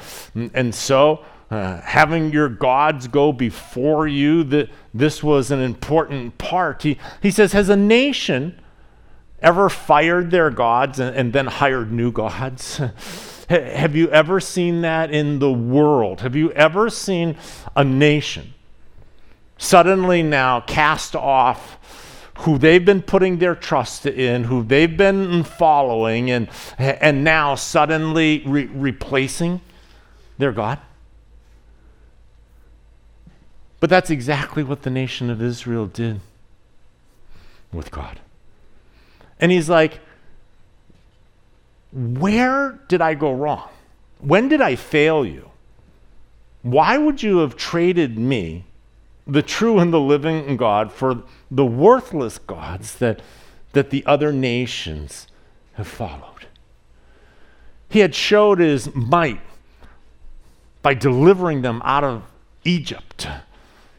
and 0.53 0.73
so 0.75 1.25
uh, 1.49 1.81
having 1.81 2.31
your 2.31 2.47
gods 2.47 3.07
go 3.07 3.33
before 3.33 4.07
you 4.07 4.43
that 4.43 4.69
this 4.93 5.23
was 5.23 5.49
an 5.49 5.59
important 5.59 6.37
part. 6.37 6.83
He, 6.83 6.99
he 7.23 7.31
says 7.31 7.53
has 7.53 7.69
a 7.69 7.75
nation 7.75 8.61
ever 9.41 9.67
fired 9.67 10.29
their 10.29 10.51
gods 10.51 10.99
and, 10.99 11.15
and 11.15 11.33
then 11.33 11.47
hired 11.47 11.91
new 11.91 12.11
gods 12.11 12.79
have 13.49 13.95
you 13.95 14.09
ever 14.11 14.39
seen 14.39 14.81
that 14.81 15.11
in 15.11 15.39
the 15.39 15.51
world? 15.51 16.21
Have 16.21 16.35
you 16.35 16.51
ever 16.51 16.89
seen 16.89 17.35
a 17.75 17.83
nation 17.83 18.53
suddenly 19.57 20.21
now 20.21 20.61
cast 20.61 21.15
off 21.15 21.77
who 22.39 22.57
they've 22.57 22.85
been 22.85 23.01
putting 23.01 23.39
their 23.39 23.55
trust 23.55 24.05
in, 24.05 24.45
who 24.45 24.63
they've 24.63 24.95
been 24.95 25.43
following, 25.43 26.29
and, 26.29 26.47
and 26.77 27.23
now 27.23 27.55
suddenly 27.55 28.43
re- 28.45 28.67
replacing 28.67 29.61
their 30.37 30.51
God? 30.51 30.79
But 33.79 33.89
that's 33.89 34.09
exactly 34.09 34.63
what 34.63 34.83
the 34.83 34.89
nation 34.89 35.29
of 35.29 35.41
Israel 35.41 35.87
did 35.87 36.19
with 37.73 37.91
God. 37.91 38.19
And 39.39 39.51
he's 39.51 39.69
like, 39.69 40.01
where 41.91 42.79
did 42.87 43.01
I 43.01 43.13
go 43.13 43.33
wrong? 43.33 43.69
When 44.19 44.49
did 44.49 44.61
I 44.61 44.75
fail 44.75 45.25
you? 45.25 45.49
Why 46.61 46.97
would 46.97 47.23
you 47.23 47.37
have 47.39 47.55
traded 47.55 48.17
me, 48.17 48.65
the 49.25 49.41
true 49.41 49.79
and 49.79 49.93
the 49.93 49.99
living 49.99 50.57
God, 50.57 50.91
for 50.91 51.23
the 51.49 51.65
worthless 51.65 52.37
gods 52.37 52.95
that, 52.97 53.21
that 53.73 53.89
the 53.89 54.05
other 54.05 54.33
nations 54.33 55.27
have 55.73 55.87
followed? 55.87 56.47
He 57.87 57.99
had 57.99 58.13
showed 58.13 58.59
his 58.59 58.93
might 58.93 59.41
by 60.81 60.93
delivering 60.93 61.61
them 61.61 61.81
out 61.83 62.03
of 62.03 62.23
Egypt. 62.63 63.27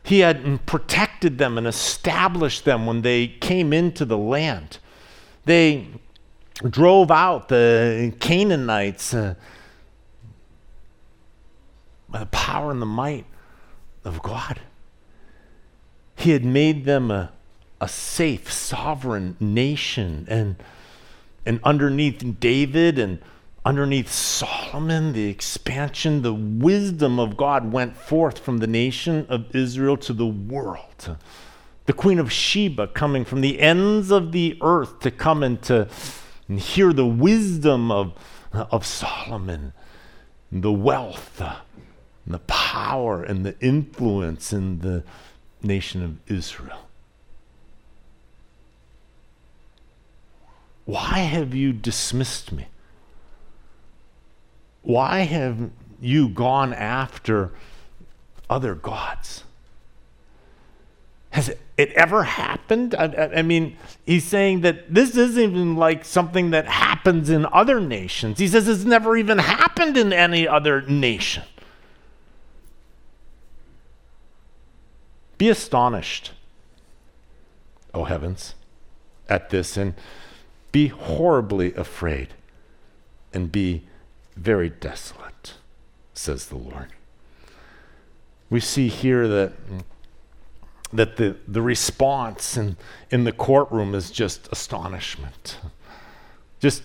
He 0.02 0.20
had 0.20 0.64
protected 0.66 1.38
them 1.38 1.58
and 1.58 1.66
established 1.66 2.64
them 2.64 2.86
when 2.86 3.02
they 3.02 3.26
came 3.26 3.72
into 3.72 4.04
the 4.04 4.18
land. 4.18 4.78
They 5.44 5.88
drove 6.68 7.10
out 7.10 7.48
the 7.48 8.12
Canaanites 8.20 9.14
uh, 9.14 9.34
by 12.08 12.20
the 12.20 12.26
power 12.26 12.70
and 12.70 12.82
the 12.82 12.86
might 12.86 13.24
of 14.04 14.22
God. 14.22 14.60
He 16.16 16.30
had 16.30 16.44
made 16.44 16.84
them 16.84 17.10
a, 17.10 17.32
a 17.80 17.88
safe, 17.88 18.52
sovereign 18.52 19.36
nation. 19.40 20.26
And, 20.28 20.56
and 21.46 21.60
underneath 21.64 22.22
David 22.40 22.98
and 22.98 23.20
underneath 23.64 24.10
Solomon, 24.10 25.12
the 25.12 25.28
expansion, 25.28 26.22
the 26.22 26.34
wisdom 26.34 27.18
of 27.18 27.36
God 27.36 27.72
went 27.72 27.96
forth 27.96 28.38
from 28.38 28.58
the 28.58 28.66
nation 28.66 29.26
of 29.28 29.54
Israel 29.54 29.96
to 29.98 30.12
the 30.12 30.26
world. 30.26 31.16
The 31.86 31.92
Queen 31.92 32.18
of 32.18 32.30
Sheba 32.30 32.88
coming 32.88 33.24
from 33.24 33.40
the 33.40 33.60
ends 33.60 34.10
of 34.10 34.32
the 34.32 34.58
earth 34.60 35.00
to 35.00 35.10
come 35.10 35.42
and 35.42 35.60
to 35.62 35.88
and 36.50 36.58
hear 36.58 36.92
the 36.92 37.06
wisdom 37.06 37.92
of, 37.92 38.12
of 38.52 38.84
Solomon, 38.84 39.72
the 40.50 40.72
wealth, 40.72 41.40
and 41.40 42.34
the 42.34 42.40
power, 42.40 43.22
and 43.22 43.46
the 43.46 43.56
influence 43.60 44.52
in 44.52 44.80
the 44.80 45.04
nation 45.62 46.02
of 46.02 46.18
Israel. 46.28 46.88
Why 50.86 51.20
have 51.20 51.54
you 51.54 51.72
dismissed 51.72 52.50
me? 52.50 52.66
Why 54.82 55.20
have 55.20 55.70
you 56.00 56.28
gone 56.28 56.74
after 56.74 57.52
other 58.50 58.74
gods? 58.74 59.44
Has 61.30 61.48
it 61.48 61.60
ever 61.92 62.22
happened? 62.22 62.94
I, 62.94 63.30
I, 63.36 63.42
mean, 63.42 63.76
he's 64.04 64.24
saying 64.24 64.60
that 64.60 64.92
this 64.92 65.16
isn't 65.16 65.42
even 65.42 65.76
like 65.76 66.04
something 66.04 66.50
that 66.50 66.66
happens 66.66 67.30
in 67.30 67.46
other 67.46 67.80
nations. 67.80 68.38
He 68.38 68.48
says 68.48 68.68
it's 68.68 68.84
never 68.84 69.16
even 69.16 69.38
happened 69.38 69.96
in 69.96 70.12
any 70.12 70.46
other 70.46 70.82
nation. 70.82 71.42
Be 75.38 75.48
astonished, 75.48 76.32
O 77.94 78.04
heavens, 78.04 78.54
at 79.28 79.50
this, 79.50 79.76
and 79.76 79.94
be 80.72 80.88
horribly 80.88 81.72
afraid, 81.74 82.28
and 83.32 83.50
be 83.50 83.84
very 84.36 84.68
desolate, 84.68 85.54
says 86.14 86.46
the 86.46 86.56
Lord. 86.56 86.88
We 88.50 88.60
see 88.60 88.88
here 88.88 89.26
that 89.28 89.52
that 90.92 91.16
the, 91.16 91.36
the 91.46 91.62
response 91.62 92.56
in, 92.56 92.76
in 93.10 93.24
the 93.24 93.32
courtroom 93.32 93.94
is 93.94 94.10
just 94.10 94.48
astonishment. 94.50 95.58
Just, 96.58 96.82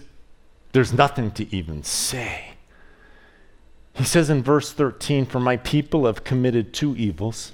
there's 0.73 0.93
nothing 0.93 1.31
to 1.31 1.55
even 1.55 1.83
say. 1.83 2.53
He 3.93 4.03
says 4.03 4.29
in 4.29 4.43
verse 4.43 4.71
13, 4.71 5.25
For 5.25 5.39
my 5.39 5.57
people 5.57 6.05
have 6.05 6.23
committed 6.23 6.73
two 6.73 6.95
evils. 6.97 7.53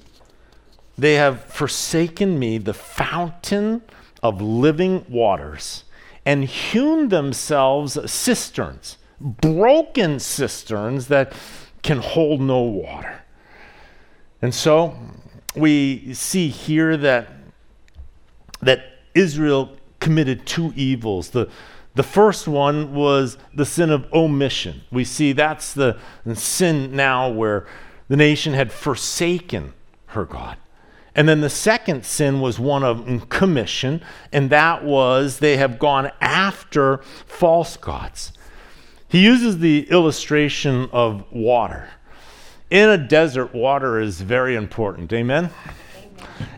They 0.98 1.14
have 1.16 1.46
forsaken 1.46 2.38
me, 2.38 2.58
the 2.58 2.74
fountain 2.74 3.82
of 4.22 4.42
living 4.42 5.06
waters, 5.08 5.84
and 6.26 6.44
hewn 6.44 7.10
themselves 7.10 7.98
cisterns, 8.12 8.98
broken 9.20 10.20
cisterns 10.20 11.08
that 11.08 11.34
can 11.82 12.00
hold 12.00 12.42
no 12.42 12.62
water. 12.62 13.22
And 14.42 14.54
so 14.54 14.96
we 15.56 16.14
see 16.14 16.48
here 16.50 16.98
that, 16.98 17.30
that 18.62 18.84
Israel 19.14 19.78
committed 20.00 20.46
two 20.46 20.74
evils. 20.76 21.30
The, 21.30 21.50
the 21.96 22.04
first 22.04 22.48
one 22.48 22.94
was 22.94 23.38
the 23.54 23.66
sin 23.66 23.90
of 23.90 24.12
omission. 24.14 24.82
We 24.92 25.04
see 25.04 25.34
that's 25.34 25.74
the, 25.74 25.98
the 26.26 26.36
sin 26.36 26.96
now 26.96 27.30
where 27.30 27.68
the 28.08 28.18
nation 28.18 28.54
had 28.54 28.72
forsaken 28.72 29.74
her 30.08 30.26
God. 30.26 30.58
And 31.14 31.28
then 31.28 31.42
the 31.42 31.50
second 31.50 32.06
sin 32.06 32.40
was 32.40 32.58
one 32.58 32.84
of 32.84 33.28
commission, 33.28 34.02
and 34.32 34.50
that 34.50 34.86
was 34.86 35.40
they 35.40 35.58
have 35.58 35.78
gone 35.78 36.10
after 36.22 37.00
false 37.26 37.76
gods. 37.76 38.32
He 39.10 39.22
uses 39.22 39.60
the 39.60 39.90
illustration 39.90 40.90
of 40.94 41.30
water 41.30 41.90
in 42.72 42.90
a 42.90 42.98
desert, 42.98 43.54
water 43.54 44.00
is 44.00 44.22
very 44.22 44.56
important. 44.56 45.12
Amen? 45.14 45.52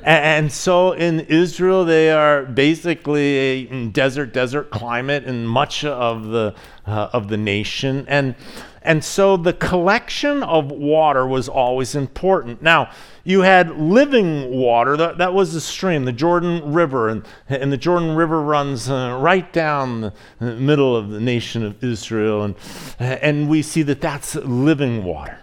And 0.04 0.52
so 0.52 0.92
in 0.92 1.22
Israel, 1.22 1.86
they 1.86 2.12
are 2.12 2.46
basically 2.46 3.38
a 3.38 3.88
desert, 3.88 4.34
desert 4.34 4.70
climate 4.70 5.24
in 5.24 5.46
much 5.46 5.84
of 5.86 6.28
the 6.28 6.54
uh, 6.86 7.10
of 7.14 7.30
the 7.30 7.38
nation, 7.38 8.06
and 8.10 8.36
and 8.82 9.02
so 9.02 9.38
the 9.38 9.54
collection 9.54 10.44
of 10.44 10.70
water 10.70 11.26
was 11.26 11.48
always 11.48 11.96
important. 11.96 12.62
Now 12.62 12.92
you 13.24 13.42
had 13.42 13.80
living 13.80 14.52
water 14.52 14.98
that, 14.98 15.18
that 15.20 15.34
was 15.34 15.54
the 15.54 15.62
stream, 15.62 16.04
the 16.04 16.12
Jordan 16.12 16.74
River, 16.74 17.08
and 17.08 17.26
and 17.48 17.72
the 17.72 17.78
Jordan 17.78 18.16
River 18.16 18.42
runs 18.42 18.90
uh, 18.90 19.18
right 19.20 19.52
down 19.54 20.12
the 20.40 20.56
middle 20.58 20.98
of 20.98 21.10
the 21.10 21.22
nation 21.22 21.64
of 21.64 21.82
Israel, 21.82 22.44
and 22.44 22.56
and 23.00 23.48
we 23.50 23.62
see 23.62 23.84
that 23.84 24.02
that's 24.02 24.36
living 24.36 25.06
water. 25.06 25.40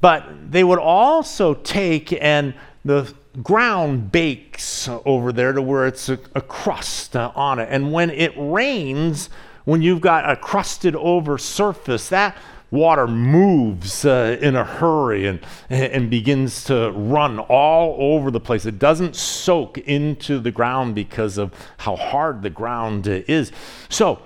But 0.00 0.50
they 0.50 0.64
would 0.64 0.78
also 0.78 1.54
take 1.54 2.12
and 2.12 2.54
the 2.84 3.12
ground 3.42 4.10
bakes 4.10 4.88
over 5.04 5.32
there 5.32 5.52
to 5.52 5.62
where 5.62 5.86
it's 5.86 6.08
a, 6.08 6.18
a 6.34 6.40
crust 6.40 7.14
on 7.14 7.58
it. 7.58 7.68
And 7.70 7.92
when 7.92 8.10
it 8.10 8.32
rains, 8.36 9.28
when 9.64 9.82
you've 9.82 10.00
got 10.00 10.28
a 10.28 10.36
crusted 10.36 10.96
over 10.96 11.38
surface, 11.38 12.08
that 12.08 12.36
water 12.70 13.06
moves 13.06 14.04
uh, 14.04 14.38
in 14.40 14.56
a 14.56 14.64
hurry 14.64 15.26
and, 15.26 15.40
and 15.68 16.08
begins 16.08 16.64
to 16.64 16.90
run 16.92 17.38
all 17.38 17.96
over 17.98 18.30
the 18.30 18.40
place. 18.40 18.64
It 18.64 18.78
doesn't 18.78 19.16
soak 19.16 19.78
into 19.78 20.38
the 20.38 20.50
ground 20.50 20.94
because 20.94 21.36
of 21.36 21.52
how 21.78 21.96
hard 21.96 22.42
the 22.42 22.50
ground 22.50 23.06
is. 23.06 23.52
So, 23.88 24.22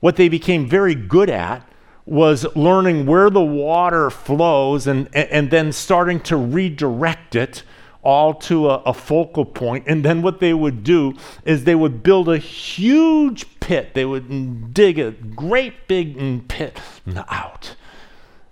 what 0.00 0.16
they 0.16 0.28
became 0.28 0.68
very 0.68 0.94
good 0.94 1.28
at 1.28 1.67
was 2.08 2.46
learning 2.56 3.04
where 3.04 3.28
the 3.28 3.42
water 3.42 4.08
flows 4.08 4.86
and, 4.86 5.14
and 5.14 5.50
then 5.50 5.70
starting 5.70 6.18
to 6.18 6.36
redirect 6.36 7.34
it 7.34 7.62
all 8.02 8.32
to 8.32 8.70
a, 8.70 8.76
a 8.86 8.94
focal 8.94 9.44
point. 9.44 9.84
And 9.86 10.02
then 10.02 10.22
what 10.22 10.40
they 10.40 10.54
would 10.54 10.82
do 10.82 11.12
is 11.44 11.64
they 11.64 11.74
would 11.74 12.02
build 12.02 12.30
a 12.30 12.38
huge 12.38 13.60
pit. 13.60 13.92
They 13.92 14.06
would 14.06 14.72
dig 14.72 14.98
a 14.98 15.10
great 15.10 15.86
big 15.86 16.48
pit 16.48 16.80
out. 17.28 17.76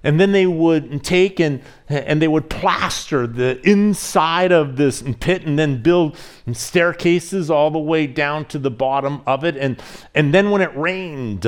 And 0.04 0.20
then 0.20 0.32
they 0.32 0.46
would 0.46 1.02
take 1.02 1.40
and, 1.40 1.62
and 1.88 2.20
they 2.20 2.28
would 2.28 2.50
plaster 2.50 3.26
the 3.26 3.58
inside 3.66 4.52
of 4.52 4.76
this 4.76 5.02
pit 5.18 5.46
and 5.46 5.58
then 5.58 5.82
build 5.82 6.18
staircases 6.52 7.50
all 7.50 7.70
the 7.70 7.78
way 7.78 8.06
down 8.06 8.44
to 8.46 8.58
the 8.58 8.70
bottom 8.70 9.22
of 9.26 9.44
it. 9.44 9.56
And, 9.56 9.82
and 10.14 10.34
then 10.34 10.50
when 10.50 10.60
it 10.60 10.76
rained, 10.76 11.46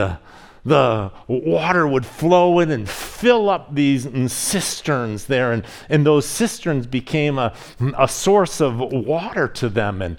the 0.65 1.11
water 1.27 1.87
would 1.87 2.05
flow 2.05 2.59
in 2.59 2.71
and 2.71 2.89
fill 2.89 3.49
up 3.49 3.75
these 3.75 4.09
cisterns 4.33 5.27
there. 5.27 5.53
And, 5.53 5.65
and 5.89 6.05
those 6.05 6.27
cisterns 6.27 6.87
became 6.87 7.39
a, 7.39 7.55
a 7.99 8.09
source 8.09 8.61
of 8.61 8.79
water 8.79 9.49
to 9.49 9.69
them. 9.69 10.03
And 10.03 10.19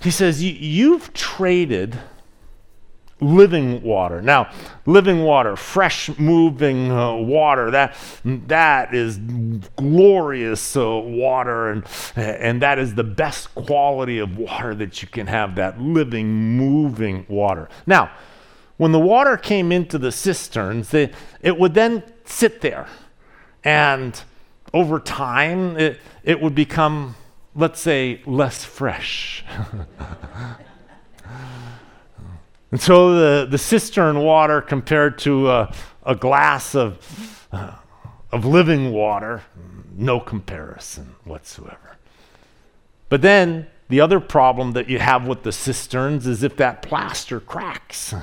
he 0.00 0.10
says, 0.10 0.42
You've 0.42 1.12
traded 1.12 1.98
living 3.20 3.82
water. 3.82 4.22
Now, 4.22 4.50
living 4.86 5.22
water, 5.22 5.56
fresh 5.56 6.10
moving 6.18 6.90
uh, 6.90 7.14
water, 7.14 7.70
that, 7.70 7.96
that 8.24 8.94
is 8.94 9.18
glorious 9.76 10.76
uh, 10.76 10.88
water, 10.88 11.70
and, 11.70 11.84
and 12.16 12.62
that 12.62 12.78
is 12.78 12.94
the 12.94 13.04
best 13.04 13.54
quality 13.54 14.18
of 14.18 14.36
water 14.36 14.74
that 14.74 15.02
you 15.02 15.08
can 15.08 15.26
have, 15.26 15.54
that 15.56 15.80
living, 15.80 16.56
moving 16.56 17.26
water. 17.28 17.68
Now, 17.86 18.10
when 18.76 18.92
the 18.92 19.00
water 19.00 19.36
came 19.36 19.72
into 19.72 19.98
the 19.98 20.10
cisterns, 20.10 20.94
it 20.94 21.12
would 21.42 21.74
then 21.74 22.02
sit 22.24 22.62
there. 22.62 22.86
And 23.62 24.20
over 24.72 24.98
time, 24.98 25.76
it, 25.76 25.98
it 26.24 26.40
would 26.40 26.54
become, 26.54 27.16
let's 27.54 27.80
say, 27.80 28.22
less 28.24 28.64
fresh. 28.64 29.44
And 32.70 32.80
so 32.80 33.14
the, 33.14 33.46
the 33.46 33.58
cistern 33.58 34.20
water 34.20 34.60
compared 34.60 35.18
to 35.20 35.50
a, 35.50 35.74
a 36.04 36.14
glass 36.14 36.74
of, 36.74 37.48
uh, 37.52 37.74
of 38.30 38.44
living 38.44 38.92
water, 38.92 39.42
no 39.96 40.20
comparison 40.20 41.16
whatsoever. 41.24 41.96
But 43.08 43.22
then 43.22 43.66
the 43.88 44.00
other 44.00 44.20
problem 44.20 44.72
that 44.72 44.88
you 44.88 45.00
have 45.00 45.26
with 45.26 45.42
the 45.42 45.50
cisterns 45.50 46.28
is 46.28 46.44
if 46.44 46.56
that 46.56 46.80
plaster 46.82 47.40
cracks. 47.40 48.14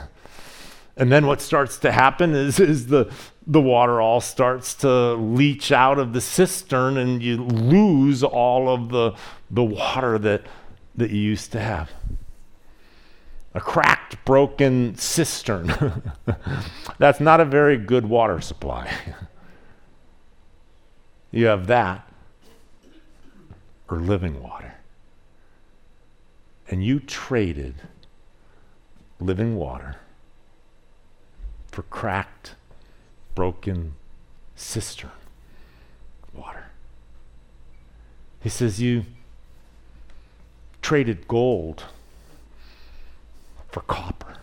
And 0.96 1.12
then 1.12 1.28
what 1.28 1.42
starts 1.42 1.78
to 1.80 1.92
happen 1.92 2.34
is, 2.34 2.58
is 2.60 2.88
the, 2.88 3.12
the 3.46 3.62
water 3.62 4.00
all 4.00 4.22
starts 4.22 4.74
to 4.76 5.14
leach 5.16 5.74
out 5.74 6.00
of 6.00 6.14
the 6.14 6.22
cistern 6.22 6.98
and 6.98 7.22
you 7.22 7.38
lose 7.44 8.24
all 8.24 8.70
of 8.70 8.90
the, 8.90 9.14
the 9.52 9.64
water 9.64 10.18
that, 10.20 10.44
that 10.96 11.12
you 11.12 11.20
used 11.20 11.52
to 11.52 11.60
have 11.60 11.92
a 13.58 13.60
cracked, 13.60 14.24
broken 14.24 14.96
cistern. 14.98 15.74
That's 17.00 17.20
not 17.20 17.40
a 17.40 17.46
very 17.46 17.76
good 17.76 18.06
water 18.06 18.40
supply. 18.40 18.88
you 21.32 21.48
have 21.48 21.66
that 21.66 22.08
or 23.90 23.98
living 23.98 24.44
water. 24.44 24.76
And 26.70 26.86
you 26.86 27.00
traded 27.00 27.74
living 29.20 29.56
water 29.56 29.96
for 31.66 31.82
cracked, 31.82 32.54
broken 33.34 33.94
cistern 34.56 35.10
water. 36.32 36.68
He 38.40 38.50
says, 38.50 38.80
You 38.80 39.06
traded 40.84 41.28
gold 41.28 41.86
for 43.78 43.84
copper. 43.84 44.38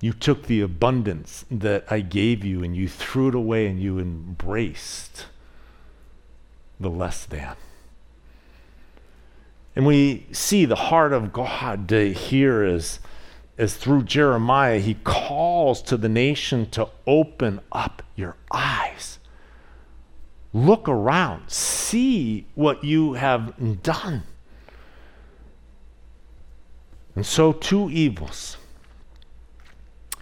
You 0.00 0.12
took 0.12 0.44
the 0.44 0.60
abundance 0.60 1.44
that 1.50 1.84
I 1.90 1.98
gave 2.00 2.44
you 2.44 2.62
and 2.62 2.76
you 2.76 2.88
threw 2.88 3.28
it 3.28 3.34
away 3.34 3.66
and 3.66 3.80
you 3.80 3.98
embraced 3.98 5.26
the 6.78 6.90
less 6.90 7.24
than. 7.24 7.56
And 9.74 9.84
we 9.84 10.26
see 10.30 10.64
the 10.64 10.76
heart 10.76 11.12
of 11.12 11.32
God 11.32 11.90
here 11.90 12.62
as, 12.62 13.00
as 13.58 13.76
through 13.76 14.04
Jeremiah, 14.04 14.78
he 14.78 14.94
calls 14.94 15.82
to 15.82 15.96
the 15.96 16.08
nation 16.08 16.70
to 16.70 16.88
open 17.06 17.60
up 17.72 18.02
your 18.14 18.36
eyes. 18.52 19.18
Look 20.52 20.88
around, 20.88 21.50
see 21.50 22.46
what 22.54 22.84
you 22.84 23.14
have 23.14 23.82
done. 23.82 24.22
And 27.16 27.24
so, 27.26 27.52
two 27.52 27.90
evils. 27.90 28.58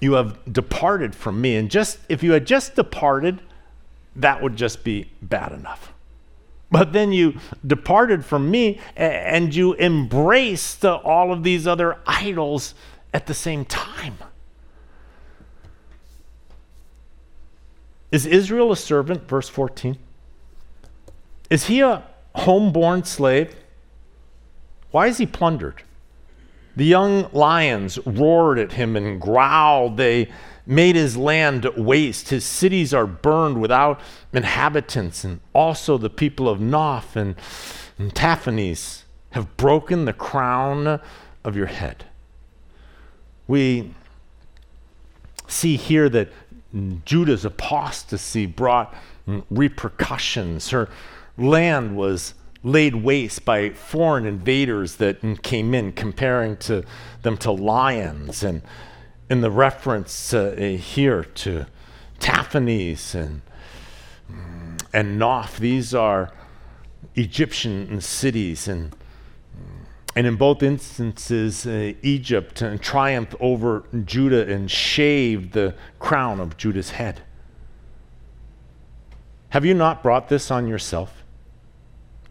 You 0.01 0.13
have 0.15 0.39
departed 0.51 1.15
from 1.15 1.41
me. 1.41 1.57
And 1.57 1.71
just 1.71 1.99
if 2.09 2.23
you 2.23 2.33
had 2.33 2.47
just 2.47 2.77
departed, 2.77 3.43
that 4.17 4.43
would 4.43 4.57
just 4.57 4.85
be 4.85 5.11
bad 5.21 5.53
enough. 5.53 5.93
But 6.71 6.93
then 6.93 7.13
you 7.13 7.39
departed 7.67 8.25
from 8.25 8.51
me 8.51 8.81
and 8.97 9.55
you 9.55 9.75
embraced 9.77 10.85
all 10.85 11.33
of 11.33 11.43
these 11.43 11.67
other 11.67 11.99
idols 12.07 12.75
at 13.13 13.27
the 13.27 13.35
same 13.35 13.65
time. 13.65 14.19
Is 18.11 18.27
Israel 18.27 18.71
a 18.73 18.77
servant? 18.77 19.29
Verse 19.29 19.49
14. 19.49 19.99
Is 21.51 21.67
he 21.67 21.81
a 21.81 22.05
homeborn 22.37 23.07
slave? 23.07 23.55
Why 24.91 25.09
is 25.09 25.19
he 25.19 25.27
plundered? 25.27 25.83
The 26.77 26.85
young 26.85 27.31
lions 27.33 27.99
roared 28.05 28.59
at 28.59 28.73
him 28.73 28.97
and 28.97 29.21
growled. 29.21 29.97
They 29.97 30.31
made 30.67 30.97
his 30.97 31.17
land 31.17 31.67
waste. 31.77 32.31
His 32.31 32.45
cities 32.45 32.93
are 32.93 33.07
burned 33.07 33.61
without 33.61 34.01
inhabitants. 34.33 35.25
And 35.25 35.41
also 35.53 35.99
the 35.99 36.11
people 36.11 36.49
of 36.49 36.59
Noph 36.59 37.17
and, 37.17 37.37
and 37.99 38.15
Tahpanhes 38.15 39.03
have 39.31 39.57
broken 39.57 40.05
the 40.05 40.13
crown 40.13 41.01
of 41.45 41.57
your 41.57 41.67
head. 41.67 42.07
We 43.47 43.95
see 45.47 45.77
here 45.77 46.09
that 46.09 46.31
Judah's 47.05 47.45
apostasy 47.45 48.47
brought 48.47 48.95
repercussions. 49.51 50.71
Her 50.71 50.89
land 51.37 51.97
was 51.97 52.35
laid 52.65 52.97
waste 52.97 53.45
by 53.45 53.69
foreign 53.69 54.25
invaders 54.25 54.97
that 54.97 55.43
came 55.43 55.75
in, 55.75 55.93
comparing 55.93 56.57
to 56.57 56.83
them 57.23 57.37
to 57.37 57.53
lions. 57.53 58.43
And 58.43 58.63
in 59.29 59.43
the 59.43 59.51
reference 59.51 60.33
uh, 60.33 60.79
here 60.81 61.23
to 61.25 61.67
Tahpanhes 62.19 63.15
and, 63.15 63.43
and 64.93 65.21
Noph, 65.21 65.59
these 65.59 65.95
are 65.95 66.33
Egyptian 67.15 68.01
cities. 68.01 68.67
And, 68.67 68.97
and 70.17 70.27
in 70.27 70.37
both 70.37 70.63
instances, 70.63 71.67
uh, 71.67 71.93
Egypt 72.01 72.63
uh, 72.63 72.79
triumphed 72.79 73.35
over 73.41 73.85
Judah 74.07 74.51
and 74.51 74.71
shaved 74.71 75.53
the 75.53 75.75
crown 75.99 76.41
of 76.41 76.57
Judah's 76.57 76.91
head. 76.91 77.21
Have 79.51 79.67
you 79.67 79.75
not 79.75 80.03
brought 80.03 80.31
this 80.31 80.51
on 80.51 80.67
yourself? 80.67 81.24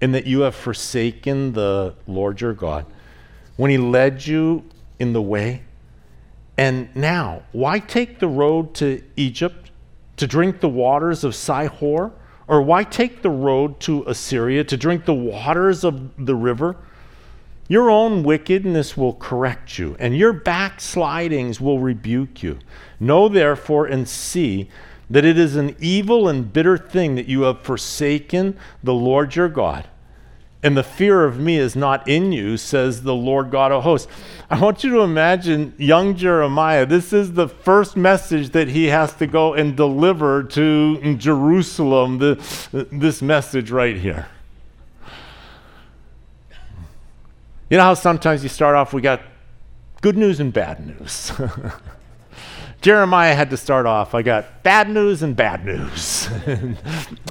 In 0.03 0.11
that 0.11 0.27
you 0.27 0.41
have 0.41 0.53
forsaken 0.53 1.53
the 1.53 1.95
Lord 2.07 2.41
your 2.41 2.53
God 2.53 2.85
when 3.55 3.71
he 3.71 3.77
led 3.77 4.27
you 4.27 4.65
in 4.99 5.13
the 5.13 5.21
way. 5.21 5.61
And 6.57 6.93
now, 6.93 7.43
why 7.53 7.79
take 7.79 8.19
the 8.19 8.27
road 8.27 8.73
to 8.75 9.01
Egypt 9.15 9.71
to 10.17 10.27
drink 10.27 10.59
the 10.59 10.67
waters 10.67 11.23
of 11.23 11.31
Sihor? 11.31 12.11
Or 12.49 12.61
why 12.61 12.83
take 12.83 13.21
the 13.21 13.29
road 13.29 13.79
to 13.79 14.03
Assyria 14.05 14.65
to 14.65 14.75
drink 14.75 15.05
the 15.05 15.13
waters 15.13 15.85
of 15.85 16.25
the 16.25 16.35
river? 16.35 16.75
Your 17.69 17.89
own 17.89 18.23
wickedness 18.23 18.97
will 18.97 19.13
correct 19.13 19.79
you, 19.79 19.95
and 19.99 20.17
your 20.17 20.33
backslidings 20.33 21.61
will 21.61 21.79
rebuke 21.79 22.43
you. 22.43 22.59
Know 22.99 23.29
therefore 23.29 23.85
and 23.85 24.09
see 24.09 24.69
that 25.09 25.23
it 25.23 25.39
is 25.39 25.55
an 25.55 25.77
evil 25.79 26.27
and 26.27 26.51
bitter 26.51 26.77
thing 26.77 27.15
that 27.15 27.29
you 27.29 27.43
have 27.43 27.61
forsaken 27.61 28.57
the 28.83 28.93
Lord 28.93 29.37
your 29.37 29.47
God 29.47 29.87
and 30.63 30.77
the 30.77 30.83
fear 30.83 31.25
of 31.25 31.39
me 31.39 31.57
is 31.57 31.75
not 31.75 32.07
in 32.07 32.31
you, 32.31 32.55
says 32.55 33.03
the 33.03 33.13
Lord 33.13 33.51
God 33.51 33.73
of 33.73 33.83
hosts. 33.83 34.11
I 34.49 34.59
want 34.59 34.83
you 34.83 34.91
to 34.91 35.01
imagine 35.01 35.73
young 35.77 36.15
Jeremiah. 36.15 36.85
This 36.85 37.11
is 37.11 37.33
the 37.33 37.49
first 37.49 37.97
message 37.97 38.51
that 38.51 38.69
he 38.69 38.85
has 38.85 39.13
to 39.15 39.27
go 39.27 39.53
and 39.53 39.75
deliver 39.75 40.41
to 40.43 41.15
Jerusalem, 41.17 42.19
the, 42.19 42.87
this 42.91 43.21
message 43.21 43.71
right 43.71 43.97
here. 43.97 44.27
You 47.69 47.77
know 47.77 47.83
how 47.83 47.93
sometimes 47.93 48.43
you 48.43 48.49
start 48.49 48.75
off, 48.75 48.93
we 48.93 49.01
got 49.01 49.21
good 50.01 50.17
news 50.17 50.39
and 50.39 50.53
bad 50.53 50.85
news. 50.85 51.31
Jeremiah 52.83 53.33
had 53.33 53.49
to 53.51 53.55
start 53.57 53.85
off. 53.85 54.13
I 54.13 54.23
got 54.23 54.61
bad 54.61 54.89
news 54.89 55.23
and 55.23 55.37
bad 55.37 55.63
news. 55.65 56.27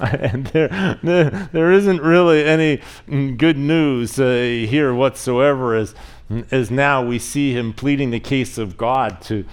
and 0.01 0.47
there, 0.47 0.97
there, 1.03 1.29
there 1.53 1.71
isn't 1.71 2.01
really 2.01 2.43
any 2.43 2.81
mm, 3.07 3.37
good 3.37 3.59
news 3.59 4.19
uh, 4.19 4.33
here 4.33 4.95
whatsoever, 4.95 5.75
as, 5.75 5.93
mm, 6.27 6.51
as 6.51 6.71
now 6.71 7.05
we 7.05 7.19
see 7.19 7.55
him 7.55 7.71
pleading 7.71 8.09
the 8.09 8.19
case 8.19 8.57
of 8.57 8.77
God 8.77 9.21
to, 9.21 9.45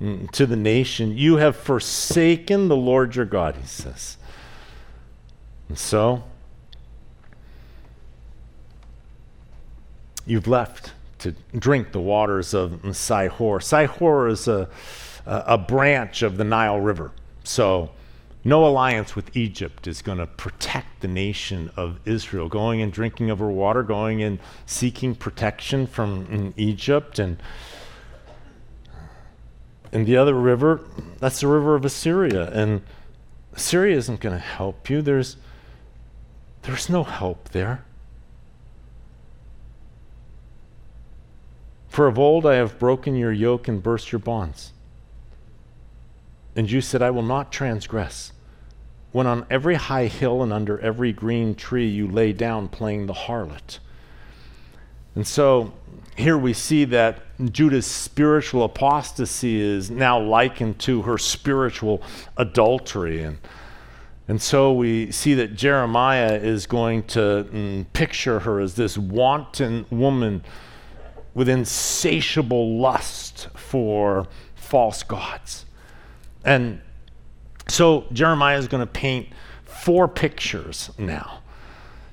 mm, 0.00 0.30
to 0.30 0.46
the 0.46 0.54
nation. 0.54 1.18
You 1.18 1.38
have 1.38 1.56
forsaken 1.56 2.68
the 2.68 2.76
Lord 2.76 3.16
your 3.16 3.24
God, 3.24 3.56
he 3.56 3.66
says. 3.66 4.18
And 5.68 5.76
so, 5.76 6.22
you've 10.24 10.46
left 10.46 10.92
to 11.18 11.34
drink 11.58 11.90
the 11.90 12.00
waters 12.00 12.54
of 12.54 12.70
Sihor. 12.82 13.58
Sihor 13.58 14.30
is 14.30 14.46
a 14.46 14.68
a 15.26 15.58
branch 15.58 16.22
of 16.22 16.36
the 16.36 16.44
Nile 16.44 16.80
River. 16.80 17.12
So, 17.44 17.90
no 18.42 18.66
alliance 18.66 19.14
with 19.14 19.36
Egypt 19.36 19.86
is 19.86 20.00
going 20.00 20.18
to 20.18 20.26
protect 20.26 21.00
the 21.00 21.08
nation 21.08 21.70
of 21.76 22.00
Israel. 22.06 22.48
Going 22.48 22.80
and 22.80 22.90
drinking 22.92 23.28
of 23.30 23.38
her 23.38 23.50
water, 23.50 23.82
going 23.82 24.22
and 24.22 24.38
seeking 24.64 25.14
protection 25.14 25.86
from 25.86 26.54
Egypt. 26.56 27.18
And, 27.18 27.42
and 29.92 30.06
the 30.06 30.16
other 30.16 30.34
river, 30.34 30.80
that's 31.18 31.40
the 31.40 31.48
river 31.48 31.74
of 31.74 31.84
Assyria. 31.84 32.50
And 32.50 32.80
Assyria 33.52 33.96
isn't 33.96 34.20
going 34.20 34.34
to 34.34 34.40
help 34.40 34.88
you. 34.88 35.02
There's, 35.02 35.36
there's 36.62 36.88
no 36.88 37.04
help 37.04 37.50
there. 37.50 37.84
For 41.90 42.06
of 42.06 42.18
old 42.18 42.46
I 42.46 42.54
have 42.54 42.78
broken 42.78 43.16
your 43.16 43.32
yoke 43.32 43.68
and 43.68 43.82
burst 43.82 44.12
your 44.12 44.20
bonds. 44.20 44.72
And 46.56 46.70
you 46.70 46.80
said, 46.80 47.02
I 47.02 47.10
will 47.10 47.22
not 47.22 47.52
transgress. 47.52 48.32
When 49.12 49.26
on 49.26 49.46
every 49.50 49.74
high 49.74 50.06
hill 50.06 50.42
and 50.42 50.52
under 50.52 50.78
every 50.80 51.12
green 51.12 51.54
tree 51.54 51.88
you 51.88 52.08
lay 52.08 52.32
down 52.32 52.68
playing 52.68 53.06
the 53.06 53.12
harlot. 53.12 53.78
And 55.14 55.26
so 55.26 55.72
here 56.16 56.38
we 56.38 56.52
see 56.52 56.84
that 56.86 57.20
Judah's 57.52 57.86
spiritual 57.86 58.62
apostasy 58.62 59.60
is 59.60 59.90
now 59.90 60.20
likened 60.20 60.78
to 60.80 61.02
her 61.02 61.18
spiritual 61.18 62.02
adultery. 62.36 63.22
And, 63.22 63.38
and 64.28 64.40
so 64.40 64.72
we 64.72 65.10
see 65.10 65.34
that 65.34 65.54
Jeremiah 65.54 66.34
is 66.34 66.66
going 66.66 67.04
to 67.08 67.48
mm, 67.50 67.86
picture 67.92 68.40
her 68.40 68.60
as 68.60 68.74
this 68.74 68.96
wanton 68.98 69.86
woman 69.90 70.44
with 71.34 71.48
insatiable 71.48 72.78
lust 72.78 73.48
for 73.54 74.26
false 74.54 75.02
gods. 75.02 75.64
And 76.44 76.80
so 77.68 78.06
Jeremiah 78.12 78.58
is 78.58 78.68
going 78.68 78.80
to 78.80 78.92
paint 78.92 79.28
four 79.64 80.08
pictures 80.08 80.90
now 80.98 81.40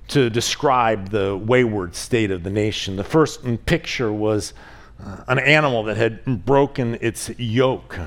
to 0.09 0.29
describe 0.29 1.09
the 1.09 1.35
wayward 1.35 1.95
state 1.95 2.31
of 2.31 2.43
the 2.43 2.49
nation. 2.49 2.95
The 2.95 3.03
first 3.03 3.41
picture 3.65 4.11
was 4.11 4.53
uh, 5.03 5.23
an 5.27 5.39
animal 5.39 5.83
that 5.83 5.97
had 5.97 6.45
broken 6.45 6.97
its 7.01 7.29
yoke. 7.37 7.99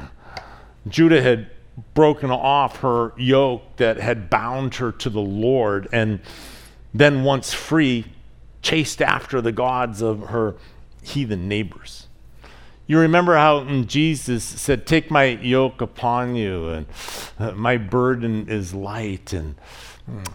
Judah 0.89 1.21
had 1.21 1.51
broken 1.95 2.31
off 2.31 2.79
her 2.79 3.13
yoke 3.19 3.77
that 3.77 3.99
had 3.99 4.31
bound 4.31 4.77
her 4.77 4.93
to 4.93 5.11
the 5.11 5.21
Lord, 5.21 5.89
and 5.93 6.21
then, 6.93 7.23
once 7.23 7.53
free, 7.53 8.07
chased 8.63 9.01
after 9.01 9.41
the 9.41 9.53
gods 9.53 10.03
of 10.03 10.29
her 10.29 10.57
heathen 11.03 11.49
neighbors. 11.49 12.09
You 12.91 12.99
remember 12.99 13.37
how 13.37 13.61
mm, 13.61 13.87
Jesus 13.87 14.43
said, 14.43 14.85
Take 14.85 15.13
my 15.13 15.27
yoke 15.27 15.81
upon 15.81 16.35
you, 16.35 16.71
and 16.71 16.87
uh, 17.39 17.53
my 17.53 17.77
burden 17.77 18.49
is 18.49 18.75
light. 18.75 19.33
And, 19.33 19.55
mm, 20.11 20.27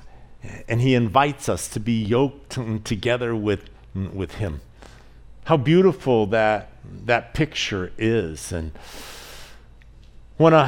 and 0.69 0.79
he 0.79 0.95
invites 0.95 1.49
us 1.49 1.67
to 1.67 1.81
be 1.81 2.01
yoked 2.01 2.55
mm, 2.55 2.81
together 2.85 3.35
with, 3.35 3.69
with 3.93 4.35
him. 4.35 4.61
How 5.43 5.57
beautiful 5.57 6.27
that, 6.27 6.69
that 7.03 7.33
picture 7.33 7.91
is. 7.97 8.53
And 8.53 8.71
when 10.37 10.53
a 10.53 10.67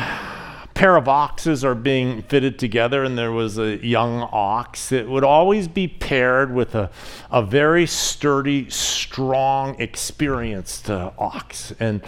pair 0.78 0.96
of 0.96 1.08
oxes 1.08 1.66
are 1.66 1.74
being 1.74 2.22
fitted 2.22 2.60
together 2.60 3.04
and 3.04 3.18
there 3.18 3.32
was 3.32 3.58
a 3.58 3.84
young 3.84 4.30
ox, 4.32 4.92
it 4.92 5.10
would 5.10 5.24
always 5.24 5.68
be 5.68 5.88
paired 5.88 6.54
with 6.54 6.76
a, 6.76 6.88
a 7.32 7.42
very 7.42 7.88
sturdy, 7.88 8.70
strong, 8.70 9.76
experienced 9.82 10.88
uh, 10.92 11.10
ox. 11.18 11.74
And 11.80 12.04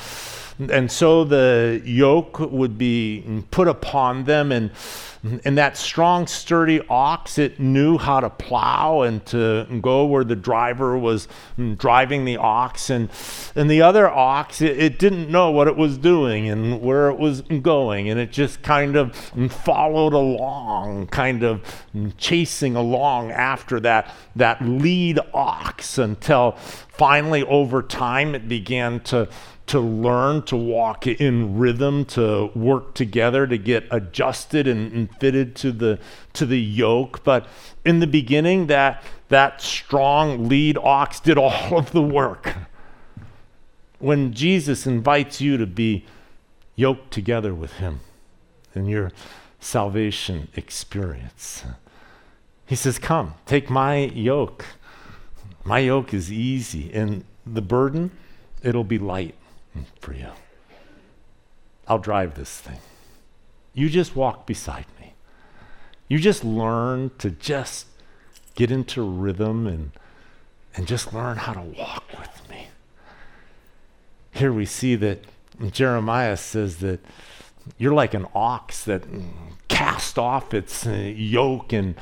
and 0.60 0.92
so 0.92 1.24
the 1.24 1.82
yoke 1.86 2.40
would 2.40 2.78
be 2.78 3.44
put 3.50 3.70
upon 3.70 4.26
them, 4.26 4.52
and, 4.52 4.72
and 5.46 5.58
that 5.58 5.78
strong, 5.78 6.28
sturdy 6.28 6.82
ox, 6.90 7.38
it 7.38 7.62
knew 7.62 7.98
how 7.98 8.20
to 8.20 8.30
plow 8.30 9.04
and 9.04 9.26
to 9.28 9.66
go 9.82 10.06
where 10.06 10.26
the 10.26 10.36
driver 10.36 10.98
was 10.98 11.30
driving 11.78 12.26
the 12.26 12.36
ox. 12.36 12.90
And, 12.90 13.10
and 13.56 13.72
the 13.72 13.82
other 13.82 14.10
ox, 14.10 14.62
it, 14.62 14.78
it 14.78 15.00
didn't 15.00 15.30
know 15.30 15.50
what 15.50 15.70
it 15.70 15.78
was 15.78 15.98
doing 15.98 16.50
and 16.50 16.82
where 16.82 17.10
it 17.10 17.18
was 17.18 17.42
going. 17.42 18.10
And 18.10 18.20
it 18.20 18.32
just 18.32 18.59
kind 18.64 18.96
of 18.96 19.16
followed 19.50 20.14
along, 20.14 21.08
kind 21.08 21.44
of 21.44 21.86
chasing 22.18 22.76
along 22.76 23.32
after 23.32 23.80
that, 23.80 24.14
that 24.36 24.62
lead 24.62 25.20
ox 25.34 25.98
until 25.98 26.52
finally, 27.00 27.44
over 27.44 27.82
time, 27.82 28.36
it 28.36 28.48
began 28.48 29.00
to 29.00 29.28
to 29.70 29.80
learn 29.80 30.42
to 30.42 30.58
walk 30.58 31.06
in 31.06 31.60
rhythm, 31.60 32.04
to 32.04 32.50
work 32.56 32.96
together, 32.96 33.46
to 33.46 33.56
get 33.56 33.86
adjusted 33.92 34.68
and, 34.68 34.92
and, 34.92 35.16
fitted 35.18 35.56
to 35.56 35.72
the 35.72 36.00
to 36.34 36.48
the 36.48 36.60
yoke. 36.60 37.24
But 37.24 37.46
in 37.86 38.00
the 38.00 38.08
beginning, 38.08 38.66
that 38.68 39.04
that 39.28 39.62
strong 39.62 40.50
lead 40.50 40.76
ox 40.78 41.20
did 41.20 41.38
all 41.38 41.78
of 41.78 41.92
the 41.92 42.02
work. 42.02 42.56
When 44.00 44.34
Jesus 44.34 44.88
invites 44.88 45.40
you 45.40 45.58
to 45.58 45.68
be 45.68 46.06
yoked 46.76 47.12
together 47.12 47.54
with 47.54 47.74
him 47.74 48.00
in 48.80 48.88
your 48.88 49.12
salvation 49.60 50.48
experience, 50.56 51.66
he 52.66 52.76
says, 52.76 52.98
Come, 52.98 53.36
take 53.46 53.70
my 53.70 53.98
yoke. 53.98 54.66
My 55.64 55.80
yoke 55.80 56.14
is 56.14 56.32
easy, 56.32 56.92
and 56.94 57.26
the 57.46 57.62
burden, 57.62 58.12
it'll 58.64 58.84
be 58.84 58.98
light 58.98 59.36
for 60.00 60.14
you. 60.14 60.30
I'll 61.88 62.00
drive 62.00 62.36
this 62.36 62.58
thing. 62.60 62.80
You 63.74 63.90
just 63.90 64.16
walk 64.16 64.46
beside 64.46 64.86
me. 65.00 65.14
You 66.08 66.20
just 66.20 66.44
learn 66.44 67.12
to 67.20 67.32
just 67.32 67.88
get 68.56 68.72
into 68.72 69.02
rhythm 69.02 69.68
and, 69.68 69.92
and 70.76 70.88
just 70.88 71.14
learn 71.14 71.38
how 71.38 71.54
to 71.54 71.62
walk 71.62 72.04
with 72.18 72.50
me. 72.50 72.68
Here 74.32 74.52
we 74.54 74.66
see 74.66 74.96
that 74.96 75.24
Jeremiah 75.72 76.38
says 76.38 76.78
that 76.78 77.00
you're 77.78 77.94
like 77.94 78.14
an 78.14 78.26
ox 78.34 78.84
that 78.86 79.04
cast 79.68 80.18
off 80.18 80.54
its 80.54 80.86
uh, 80.86 80.92
yoke 80.92 81.74
and, 81.74 81.96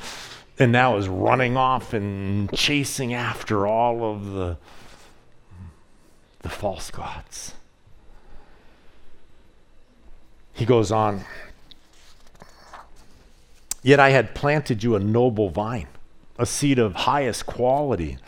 and 0.58 0.72
now 0.72 0.96
is 0.96 1.08
running 1.08 1.56
off 1.56 1.92
and 1.92 2.52
chasing 2.52 3.14
after 3.14 3.66
all 3.66 4.04
of 4.12 4.32
the, 4.32 4.56
the 6.40 6.48
false 6.48 6.90
gods. 6.90 7.54
He 10.52 10.64
goes 10.64 10.90
on, 10.90 11.24
Yet 13.82 14.00
I 14.00 14.10
had 14.10 14.34
planted 14.34 14.82
you 14.82 14.96
a 14.96 15.00
noble 15.00 15.50
vine, 15.50 15.86
a 16.38 16.46
seed 16.46 16.78
of 16.78 16.94
highest 16.94 17.46
quality. 17.46 18.18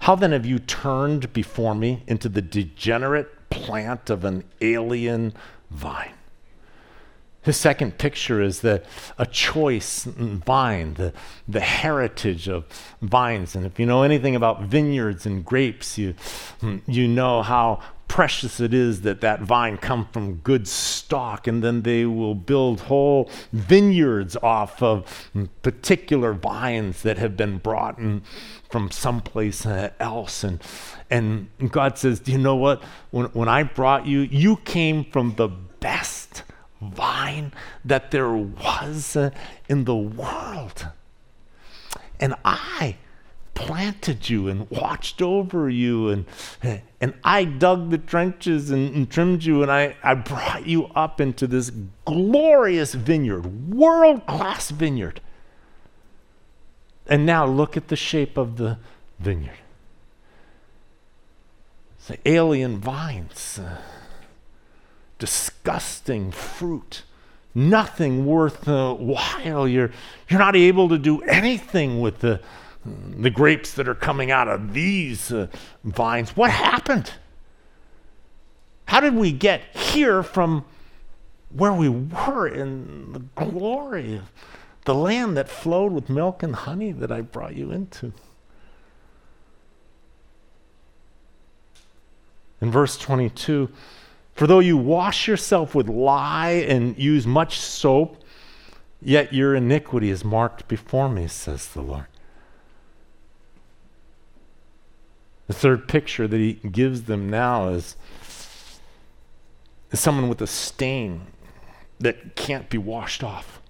How 0.00 0.16
then 0.16 0.32
have 0.32 0.44
you 0.44 0.58
turned 0.58 1.32
before 1.32 1.74
me 1.74 2.02
into 2.06 2.28
the 2.28 2.42
degenerate 2.42 3.48
plant 3.48 4.10
of 4.10 4.24
an 4.24 4.44
alien 4.60 5.34
vine? 5.70 6.17
His 7.42 7.56
second 7.56 7.98
picture 7.98 8.42
is 8.42 8.60
the, 8.60 8.82
a 9.16 9.24
choice 9.24 10.04
vine, 10.04 10.94
the, 10.94 11.12
the 11.46 11.60
heritage 11.60 12.48
of 12.48 12.64
vines. 13.00 13.54
And 13.54 13.64
if 13.64 13.78
you 13.78 13.86
know 13.86 14.02
anything 14.02 14.34
about 14.34 14.62
vineyards 14.62 15.24
and 15.24 15.44
grapes, 15.44 15.96
you, 15.96 16.14
you 16.86 17.08
know 17.08 17.42
how 17.42 17.80
precious 18.08 18.58
it 18.58 18.72
is 18.72 19.02
that 19.02 19.20
that 19.20 19.40
vine 19.42 19.76
come 19.76 20.08
from 20.12 20.36
good 20.36 20.66
stock 20.66 21.46
and 21.46 21.62
then 21.62 21.82
they 21.82 22.06
will 22.06 22.34
build 22.34 22.80
whole 22.80 23.30
vineyards 23.52 24.34
off 24.36 24.82
of 24.82 25.30
particular 25.62 26.32
vines 26.32 27.02
that 27.02 27.18
have 27.18 27.36
been 27.36 27.58
brought 27.58 27.98
in 27.98 28.22
from 28.70 28.90
someplace 28.90 29.66
uh, 29.66 29.90
else 30.00 30.42
and 30.42 30.62
and 31.10 31.48
god 31.70 31.98
says 31.98 32.18
do 32.20 32.32
you 32.32 32.38
know 32.38 32.56
what 32.56 32.82
when, 33.10 33.26
when 33.26 33.48
i 33.48 33.62
brought 33.62 34.06
you 34.06 34.20
you 34.20 34.56
came 34.64 35.04
from 35.04 35.34
the 35.36 35.48
best 35.48 36.17
vine 36.80 37.52
that 37.84 38.10
there 38.10 38.32
was 38.32 39.16
uh, 39.16 39.30
in 39.68 39.84
the 39.84 39.96
world 39.96 40.88
and 42.20 42.34
i 42.44 42.96
planted 43.54 44.30
you 44.30 44.46
and 44.46 44.70
watched 44.70 45.20
over 45.20 45.68
you 45.68 46.08
and 46.08 46.24
and 47.00 47.14
I 47.22 47.44
dug 47.44 47.90
the 47.90 47.98
trenches 47.98 48.70
and, 48.70 48.94
and, 48.94 49.10
trimmed 49.10 49.44
you 49.44 49.62
and 49.62 49.70
I, 49.70 49.96
I 50.02 50.14
brought 50.14 50.66
you 50.66 50.86
up 50.86 51.20
into 51.20 51.46
this 51.46 51.70
glorious 52.04 52.94
vineyard, 52.94 53.70
world-class 53.72 54.70
vineyard. 54.70 55.20
And 57.06 57.24
now 57.24 57.46
look 57.46 57.76
at 57.76 57.88
the 57.88 57.96
shape 57.96 58.36
of 58.36 58.56
the 58.56 58.78
vineyard. 59.20 59.58
It's 61.98 62.08
the 62.08 62.18
alien 62.28 62.78
vines, 62.78 63.60
uh, 63.62 63.78
disgusting 65.18 66.30
fruit 66.30 67.02
nothing 67.58 68.24
worth 68.24 68.62
the 68.62 68.94
while. 68.94 69.66
You're, 69.66 69.90
you're 70.28 70.38
not 70.38 70.56
able 70.56 70.88
to 70.88 70.98
do 70.98 71.20
anything 71.22 72.00
with 72.00 72.20
the, 72.20 72.40
the 72.84 73.30
grapes 73.30 73.74
that 73.74 73.88
are 73.88 73.94
coming 73.94 74.30
out 74.30 74.48
of 74.48 74.72
these 74.72 75.32
uh, 75.32 75.48
vines. 75.84 76.36
What 76.36 76.50
happened? 76.50 77.12
How 78.86 79.00
did 79.00 79.14
we 79.14 79.32
get 79.32 79.62
here 79.76 80.22
from 80.22 80.64
where 81.50 81.72
we 81.72 81.88
were 81.88 82.46
in 82.46 83.12
the 83.12 83.20
glory 83.44 84.16
of 84.16 84.32
the 84.84 84.94
land 84.94 85.36
that 85.36 85.48
flowed 85.48 85.92
with 85.92 86.08
milk 86.08 86.42
and 86.42 86.54
honey 86.54 86.92
that 86.92 87.12
I 87.12 87.20
brought 87.20 87.54
you 87.54 87.70
into? 87.70 88.12
In 92.60 92.70
verse 92.70 92.96
22, 92.96 93.68
for 94.38 94.46
though 94.46 94.60
you 94.60 94.76
wash 94.76 95.26
yourself 95.26 95.74
with 95.74 95.88
lye 95.88 96.64
and 96.68 96.96
use 96.96 97.26
much 97.26 97.58
soap, 97.58 98.22
yet 99.02 99.32
your 99.32 99.56
iniquity 99.56 100.10
is 100.10 100.24
marked 100.24 100.68
before 100.68 101.08
me, 101.08 101.26
says 101.26 101.66
the 101.70 101.80
Lord. 101.80 102.06
The 105.48 105.54
third 105.54 105.88
picture 105.88 106.28
that 106.28 106.36
he 106.36 106.52
gives 106.52 107.02
them 107.02 107.28
now 107.28 107.70
is, 107.70 107.96
is 109.90 109.98
someone 109.98 110.28
with 110.28 110.40
a 110.40 110.46
stain 110.46 111.22
that 111.98 112.36
can't 112.36 112.70
be 112.70 112.78
washed 112.78 113.24
off. 113.24 113.60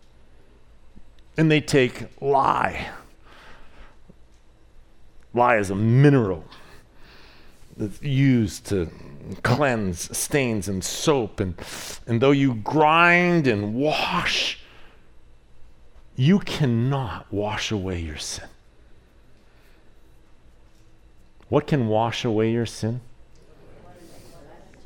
And 1.38 1.50
they 1.50 1.62
take 1.62 2.08
lye. 2.20 2.90
Lye 5.32 5.56
is 5.56 5.70
a 5.70 5.74
mineral 5.74 6.44
that's 7.74 8.02
used 8.02 8.66
to 8.66 8.90
cleanse 9.42 10.16
stains 10.16 10.68
and 10.68 10.82
soap. 10.82 11.40
And, 11.40 11.54
and 12.06 12.20
though 12.20 12.30
you 12.30 12.54
grind 12.54 13.46
and 13.46 13.74
wash, 13.74 14.60
you 16.16 16.38
cannot 16.40 17.32
wash 17.32 17.70
away 17.70 18.00
your 18.00 18.16
sin. 18.16 18.48
What 21.48 21.66
can 21.66 21.88
wash 21.88 22.24
away 22.24 22.50
your 22.50 22.66
sin? 22.66 23.00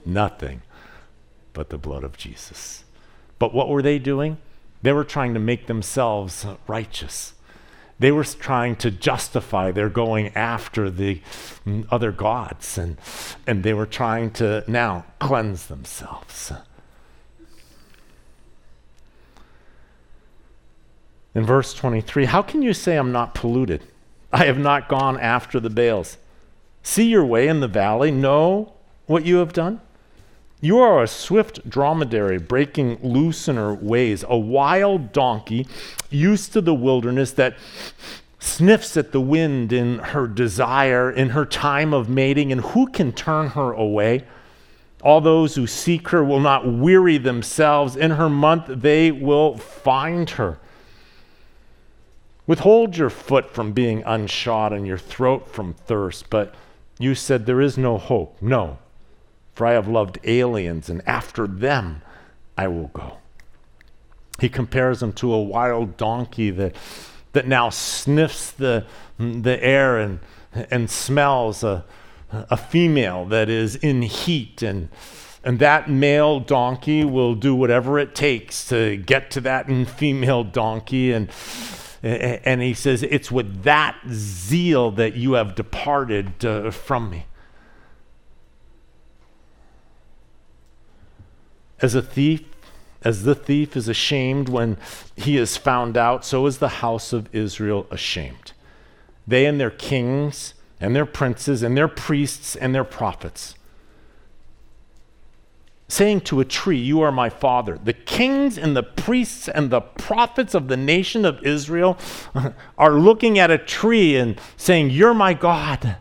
Nothing 0.05 0.63
but 1.53 1.71
the 1.71 1.79
blood 1.79 2.05
of 2.05 2.17
Jesus. 2.17 2.85
But 3.39 3.55
what 3.55 3.69
were 3.69 3.83
they 3.83 3.99
doing? 3.99 4.39
They 4.83 4.93
were 4.93 5.05
trying 5.05 5.35
to 5.35 5.41
make 5.41 5.67
themselves 5.67 6.47
righteous. 6.67 7.35
They 8.03 8.11
were 8.11 8.25
trying 8.25 8.75
to 8.77 8.91
justify 8.91 9.71
their 9.71 9.89
going 9.89 10.35
after 10.35 10.91
the 10.91 11.21
other 11.89 12.11
gods, 12.11 12.77
and, 12.77 12.97
and 13.47 13.63
they 13.63 13.73
were 13.75 13.87
trying 13.87 14.33
to 14.33 14.65
now 14.67 15.05
cleanse 15.21 15.67
themselves. 15.67 16.51
In 21.33 21.47
verse 21.47 21.73
23, 21.75 22.25
how 22.25 22.43
can 22.43 22.61
you 22.61 22.75
say 22.75 22.97
I'm 22.97 23.13
not 23.13 23.37
polluted? 23.37 23.85
I 24.33 24.47
have 24.47 24.59
not 24.59 24.89
gone 24.89 25.21
after 25.21 25.61
the 25.61 25.71
Baals. 25.71 26.19
See 26.83 27.09
your 27.09 27.25
way 27.25 27.47
in 27.47 27.61
the 27.61 27.69
valley, 27.69 28.11
know 28.11 28.73
what 29.07 29.25
you 29.25 29.37
have 29.37 29.53
done? 29.53 29.81
You 30.65 30.79
are 30.79 31.03
a 31.03 31.09
swift 31.09 31.69
dromedary 31.69 32.39
breaking 32.39 33.01
loose 33.03 33.49
in 33.49 33.57
her 33.57 33.75
ways, 33.75 34.25
a 34.29 34.39
wild 34.39 35.13
donkey 35.13 35.67
used 36.09 36.53
to 36.53 36.61
the 36.61 36.73
wilderness 36.73 37.33
that 37.33 37.57
sniffs 38.39 38.97
at 38.97 39.11
the 39.11 39.21
wind 39.21 39.73
in 39.73 39.99
her 39.99 40.29
desire, 40.29 41.11
in 41.11 41.31
her 41.31 41.45
time 41.45 41.93
of 41.93 42.09
mating, 42.09 42.53
and 42.53 42.61
who 42.61 42.87
can 42.87 43.13
turn 43.13 43.49
her 43.49 43.73
away? 43.73 44.25
All 45.03 45.21
those 45.21 45.57
who 45.57 45.67
seek 45.67 46.11
her 46.11 46.23
will 46.23 46.39
not 46.39 46.65
weary 46.65 47.19
themselves. 47.19 47.97
In 47.97 48.13
her 48.13 48.31
month, 48.31 48.67
they 48.69 49.11
will 49.11 49.59
find 49.59 50.31
her. 50.31 50.61
Withhold 52.47 52.97
your 52.97 53.11
foot 53.11 53.53
from 53.53 53.73
being 53.73 54.05
unshod 54.05 54.73
and 54.73 54.87
your 54.87 54.99
throat 54.99 55.49
from 55.49 55.75
thirst. 55.75 56.31
But 56.31 56.55
you 57.01 57.17
said, 57.17 57.47
There 57.47 57.61
is 57.61 57.77
no 57.77 57.99
hope. 57.99 58.41
No, 58.41 58.79
for 59.55 59.67
I 59.67 59.73
have 59.73 59.89
loved 59.89 60.19
aliens, 60.25 60.89
and 60.89 61.03
after 61.07 61.47
them 61.47 62.03
I 62.57 62.69
will 62.69 62.89
go. 62.89 63.19
He 64.41 64.49
compares 64.49 65.01
them 65.01 65.13
to 65.15 65.33
a 65.33 65.43
wild 65.43 65.97
donkey 65.97 66.51
that, 66.51 66.75
that 67.33 67.47
now 67.47 67.71
sniffs 67.71 68.51
the, 68.51 68.87
the 69.19 69.63
air 69.63 69.99
and, 69.99 70.21
and 70.53 70.91
smells 70.91 71.63
a, 71.63 71.85
a 72.31 72.57
female 72.57 73.25
that 73.27 73.49
is 73.49 73.77
in 73.77 74.03
heat. 74.03 74.63
And 74.63 74.89
and 75.45 75.59
that 75.59 75.91
male 75.91 76.39
donkey 76.39 77.05
will 77.05 77.35
do 77.35 77.55
whatever 77.55 77.99
it 77.99 78.15
takes 78.15 78.67
to 78.69 78.97
get 78.97 79.31
to 79.33 79.41
that 79.41 79.67
female 79.89 80.45
donkey. 80.45 81.13
And 81.13 81.29
and 82.03 82.63
he 82.63 82.75
says 82.75 83.03
it's 83.03 83.31
with 83.31 83.63
that 83.63 83.97
zeal 84.09 84.91
that 84.93 85.15
you 85.15 85.35
have 85.35 85.55
departed 85.55 86.45
uh, 86.45 86.71
from 86.71 87.11
me 87.11 87.27
As 91.83 91.97
a 91.97 92.01
thief, 92.01 92.43
as 93.03 93.25
the 93.25 93.35
thief 93.35 93.77
is 93.77 93.89
ashamed 93.89 94.49
when 94.49 94.79
he 95.17 95.37
is 95.37 95.57
found 95.57 95.97
out, 95.97 96.25
so 96.25 96.47
is 96.47 96.59
the 96.59 96.69
house 96.69 97.13
of 97.13 97.29
Israel 97.35 97.89
ashamed. 97.91 98.53
They 99.27 99.45
and 99.47 99.61
their 99.61 99.71
kings 99.71 100.55
and 100.81 100.95
their 100.95 101.07
princes 101.07 101.63
and 101.63 101.77
their 101.77 101.89
priests 101.89 102.55
and 102.55 102.73
their 102.73 102.85
prophets. 102.85 103.57
Saying 105.89 106.23
to 106.23 106.41
a 106.41 106.45
tree, 106.45 106.79
You 106.79 107.03
are 107.03 107.13
my 107.13 107.29
father. 107.29 107.79
The 107.83 107.93
kings 107.93 108.57
and 108.57 108.77
the 108.77 108.83
priests 108.83 109.49
and 109.49 109.71
the 109.71 109.81
prophets 109.81 110.55
of 110.55 110.69
the 110.69 110.77
nation 110.77 111.25
of 111.25 111.45
Israel 111.45 111.99
are 112.79 112.93
looking 112.93 113.39
at 113.39 113.51
a 113.51 113.59
tree 113.59 114.17
and 114.17 114.41
saying, 114.57 114.91
You're 114.91 115.15
my 115.15 115.35
God. 115.35 115.97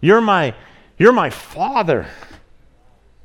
You're 0.00 0.20
my, 0.20 0.54
you're 0.98 1.12
my 1.12 1.30
father 1.30 2.06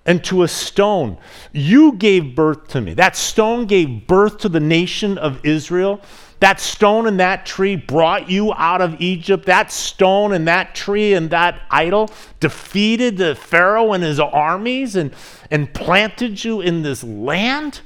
and 0.07 0.23
to 0.23 0.43
a 0.43 0.47
stone. 0.47 1.17
You 1.51 1.91
gave 1.93 2.33
birth 2.33 2.69
to 2.69 2.81
me. 2.81 2.93
That 2.93 3.15
stone 3.17 3.65
gave 3.65 4.07
birth 4.07 4.39
to 4.39 4.49
the 4.49 4.61
nation 4.61 5.17
of 5.17 5.45
Israel. 5.45 6.01
That 6.39 6.61
stone 6.61 7.07
and 7.07 7.19
that 7.19 7.45
tree 7.45 7.75
brought 7.75 8.29
you 8.29 8.53
out 8.53 8.81
of 8.81 8.99
Egypt. 9.01 9.45
That 9.45 9.71
stone 9.71 10.33
and 10.33 10.47
that 10.47 10.73
tree 10.73 11.13
and 11.13 11.29
that 11.31 11.61
idol 11.69 12.09
defeated 12.39 13.17
the 13.17 13.35
Pharaoh 13.35 13.91
and 13.93 14.03
his 14.03 14.19
armies 14.19 14.95
and, 14.95 15.13
and 15.51 15.73
planted 15.73 16.43
you 16.43 16.61
in 16.61 16.83
this 16.83 17.03
land. 17.03 17.81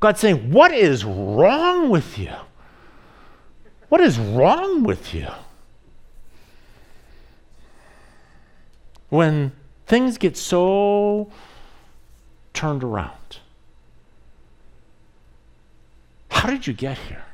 God's 0.00 0.20
saying, 0.20 0.52
What 0.52 0.70
is 0.70 1.04
wrong 1.04 1.90
with 1.90 2.18
you? 2.18 2.34
What 3.88 4.00
is 4.00 4.18
wrong 4.18 4.84
with 4.84 5.12
you? 5.12 5.28
When 9.08 9.52
Things 9.88 10.18
get 10.18 10.36
so 10.36 11.30
turned 12.52 12.84
around. 12.84 13.38
How 16.30 16.50
did 16.50 16.66
you 16.66 16.74
get 16.74 16.98
here? 16.98 17.24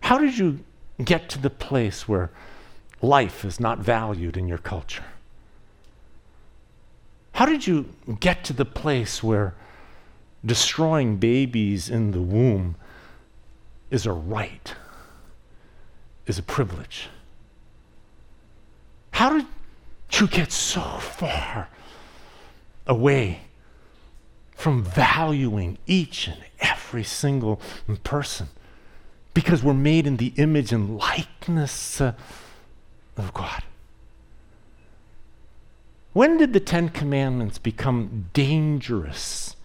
How 0.00 0.16
did 0.16 0.38
you 0.38 0.60
get 1.04 1.28
to 1.28 1.38
the 1.38 1.50
place 1.50 2.08
where 2.08 2.30
life 3.02 3.44
is 3.44 3.60
not 3.60 3.78
valued 3.78 4.38
in 4.38 4.48
your 4.48 4.56
culture? 4.56 5.04
How 7.32 7.44
did 7.44 7.66
you 7.66 7.92
get 8.20 8.42
to 8.44 8.54
the 8.54 8.64
place 8.64 9.22
where 9.22 9.52
destroying 10.46 11.18
babies 11.18 11.90
in 11.90 12.12
the 12.12 12.22
womb 12.22 12.76
is 13.90 14.06
a 14.06 14.12
right, 14.12 14.74
is 16.26 16.38
a 16.38 16.42
privilege? 16.42 17.10
How 19.12 19.38
did 19.38 19.46
you 20.12 20.26
get 20.26 20.52
so 20.52 20.80
far 20.80 21.68
away 22.86 23.42
from 24.56 24.82
valuing 24.82 25.78
each 25.86 26.28
and 26.28 26.38
every 26.60 27.04
single 27.04 27.60
person? 28.04 28.48
Because 29.34 29.62
we're 29.62 29.74
made 29.74 30.06
in 30.06 30.18
the 30.18 30.32
image 30.36 30.72
and 30.72 30.98
likeness 30.98 32.00
uh, 32.00 32.12
of 33.16 33.32
God. 33.32 33.62
When 36.12 36.36
did 36.36 36.52
the 36.52 36.60
Ten 36.60 36.90
Commandments 36.90 37.56
become 37.56 38.28
dangerous 38.34 39.56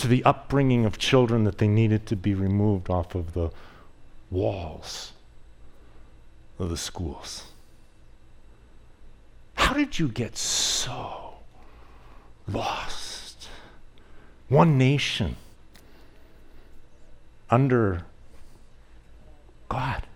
to 0.00 0.08
the 0.08 0.24
upbringing 0.24 0.86
of 0.86 0.96
children 0.96 1.44
that 1.44 1.58
they 1.58 1.68
needed 1.68 2.06
to 2.06 2.16
be 2.16 2.32
removed 2.32 2.88
off 2.88 3.14
of 3.14 3.34
the 3.34 3.50
walls 4.30 5.12
of 6.58 6.70
the 6.70 6.76
schools. 6.76 7.49
How 9.60 9.74
did 9.74 9.98
you 9.98 10.08
get 10.08 10.36
so 10.36 11.34
lost? 12.48 13.48
One 14.48 14.78
nation 14.78 15.36
under 17.50 18.04
God, 19.68 20.06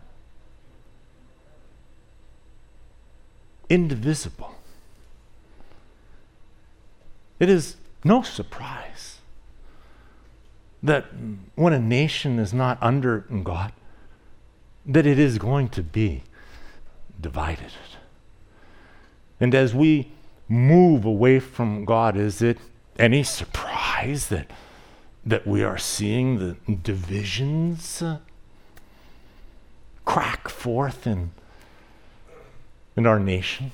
indivisible. 3.68 4.54
It 7.38 7.48
is 7.48 7.76
no 8.02 8.22
surprise 8.22 9.18
that 10.82 11.04
when 11.54 11.72
a 11.72 11.78
nation 11.78 12.38
is 12.38 12.52
not 12.52 12.78
under 12.80 13.20
God, 13.20 13.72
that 14.86 15.06
it 15.06 15.18
is 15.18 15.38
going 15.38 15.68
to 15.68 15.82
be 15.82 16.24
divided. 17.20 17.72
And 19.40 19.54
as 19.54 19.74
we 19.74 20.12
move 20.48 21.04
away 21.04 21.40
from 21.40 21.84
God, 21.84 22.16
is 22.16 22.40
it 22.42 22.58
any 22.98 23.22
surprise 23.22 24.28
that, 24.28 24.50
that 25.24 25.46
we 25.46 25.62
are 25.62 25.78
seeing 25.78 26.38
the 26.38 26.56
divisions 26.74 28.02
uh, 28.02 28.18
crack 30.04 30.48
forth 30.48 31.06
in, 31.06 31.32
in 32.96 33.06
our 33.06 33.18
nation? 33.18 33.72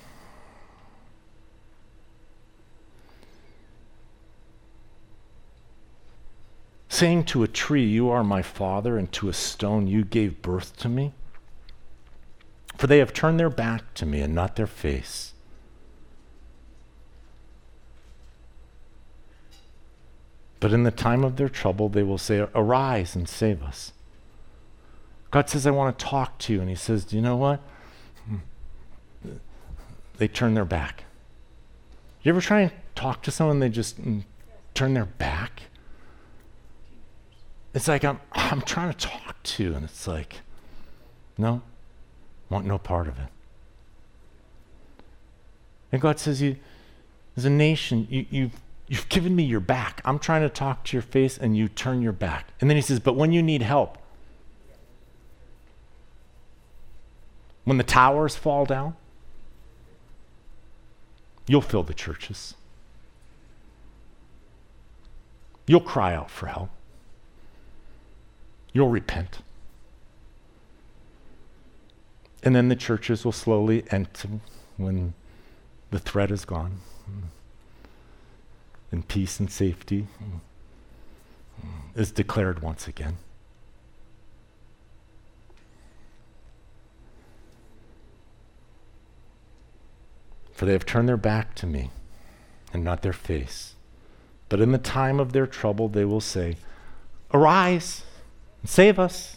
saying 7.00 7.24
to 7.24 7.42
a 7.42 7.48
tree, 7.48 7.86
You 7.86 8.10
are 8.10 8.22
my 8.22 8.42
father, 8.42 8.98
and 8.98 9.10
to 9.12 9.30
a 9.30 9.32
stone, 9.32 9.86
You 9.86 10.04
gave 10.04 10.42
birth 10.42 10.76
to 10.78 10.88
me? 10.88 11.14
For 12.76 12.86
they 12.86 12.98
have 12.98 13.14
turned 13.14 13.40
their 13.40 13.48
back 13.48 13.94
to 13.94 14.04
me 14.04 14.20
and 14.20 14.34
not 14.34 14.56
their 14.56 14.66
face. 14.66 15.32
But 20.60 20.72
in 20.72 20.82
the 20.82 20.90
time 20.90 21.24
of 21.24 21.36
their 21.36 21.48
trouble, 21.48 21.88
they 21.88 22.02
will 22.02 22.18
say, 22.18 22.46
Arise 22.54 23.16
and 23.16 23.28
save 23.28 23.62
us. 23.62 23.92
God 25.30 25.48
says, 25.48 25.66
I 25.66 25.70
want 25.70 25.98
to 25.98 26.04
talk 26.04 26.38
to 26.40 26.52
you. 26.52 26.60
And 26.60 26.68
He 26.68 26.76
says, 26.76 27.04
Do 27.04 27.16
you 27.16 27.22
know 27.22 27.36
what? 27.36 27.60
They 30.18 30.28
turn 30.28 30.52
their 30.52 30.66
back. 30.66 31.04
You 32.22 32.28
ever 32.28 32.42
try 32.42 32.60
and 32.60 32.72
talk 32.94 33.22
to 33.22 33.30
someone, 33.30 33.56
and 33.56 33.62
they 33.62 33.70
just 33.70 33.98
mm, 33.98 34.22
turn 34.74 34.92
their 34.92 35.06
back? 35.06 35.62
It's 37.72 37.88
like 37.88 38.04
I'm, 38.04 38.20
I'm 38.32 38.60
trying 38.60 38.92
to 38.92 38.98
talk 38.98 39.42
to, 39.42 39.72
and 39.72 39.84
it's 39.84 40.06
like, 40.06 40.40
no, 41.38 41.62
want 42.50 42.66
no 42.66 42.76
part 42.76 43.08
of 43.08 43.18
it. 43.18 43.28
And 45.90 46.02
God 46.02 46.18
says, 46.18 46.42
you, 46.42 46.56
as 47.36 47.46
a 47.46 47.50
nation, 47.50 48.06
you, 48.10 48.26
you've, 48.28 48.60
you've 48.90 49.08
given 49.08 49.34
me 49.34 49.42
your 49.42 49.60
back. 49.60 50.02
I'm 50.04 50.18
trying 50.18 50.42
to 50.42 50.50
talk 50.50 50.84
to 50.84 50.94
your 50.94 51.02
face, 51.02 51.38
and 51.38 51.56
you 51.56 51.68
turn 51.68 52.02
your 52.02 52.12
back. 52.12 52.48
And 52.60 52.68
then 52.68 52.76
he 52.76 52.82
says, 52.82 53.00
but 53.00 53.16
when 53.16 53.32
you 53.32 53.42
need 53.42 53.62
help, 53.62 53.96
when 57.64 57.78
the 57.78 57.84
towers 57.84 58.36
fall 58.36 58.66
down, 58.66 58.96
you'll 61.46 61.62
fill 61.62 61.84
the 61.84 61.94
churches. 61.94 62.54
You'll 65.66 65.80
cry 65.80 66.14
out 66.14 66.30
for 66.30 66.48
help 66.48 66.68
you'll 68.72 68.88
repent. 68.88 69.38
And 72.42 72.54
then 72.56 72.68
the 72.68 72.76
churches 72.76 73.24
will 73.24 73.32
slowly 73.32 73.84
enter 73.90 74.28
when 74.76 75.14
the 75.90 75.98
threat 75.98 76.30
is 76.30 76.44
gone, 76.44 76.80
and 78.92 79.06
peace 79.06 79.38
and 79.38 79.50
safety 79.50 80.06
is 81.94 82.10
declared 82.10 82.62
once 82.62 82.88
again. 82.88 83.18
For 90.52 90.66
they 90.66 90.72
have 90.72 90.84
turned 90.84 91.08
their 91.08 91.16
back 91.16 91.54
to 91.56 91.66
me 91.66 91.90
and 92.72 92.84
not 92.84 93.02
their 93.02 93.12
face. 93.12 93.74
But 94.48 94.60
in 94.60 94.72
the 94.72 94.78
time 94.78 95.18
of 95.18 95.32
their 95.32 95.46
trouble, 95.46 95.88
they 95.88 96.04
will 96.04 96.20
say, 96.20 96.56
Arise 97.32 98.02
and 98.60 98.68
Save 98.68 98.98
us. 98.98 99.36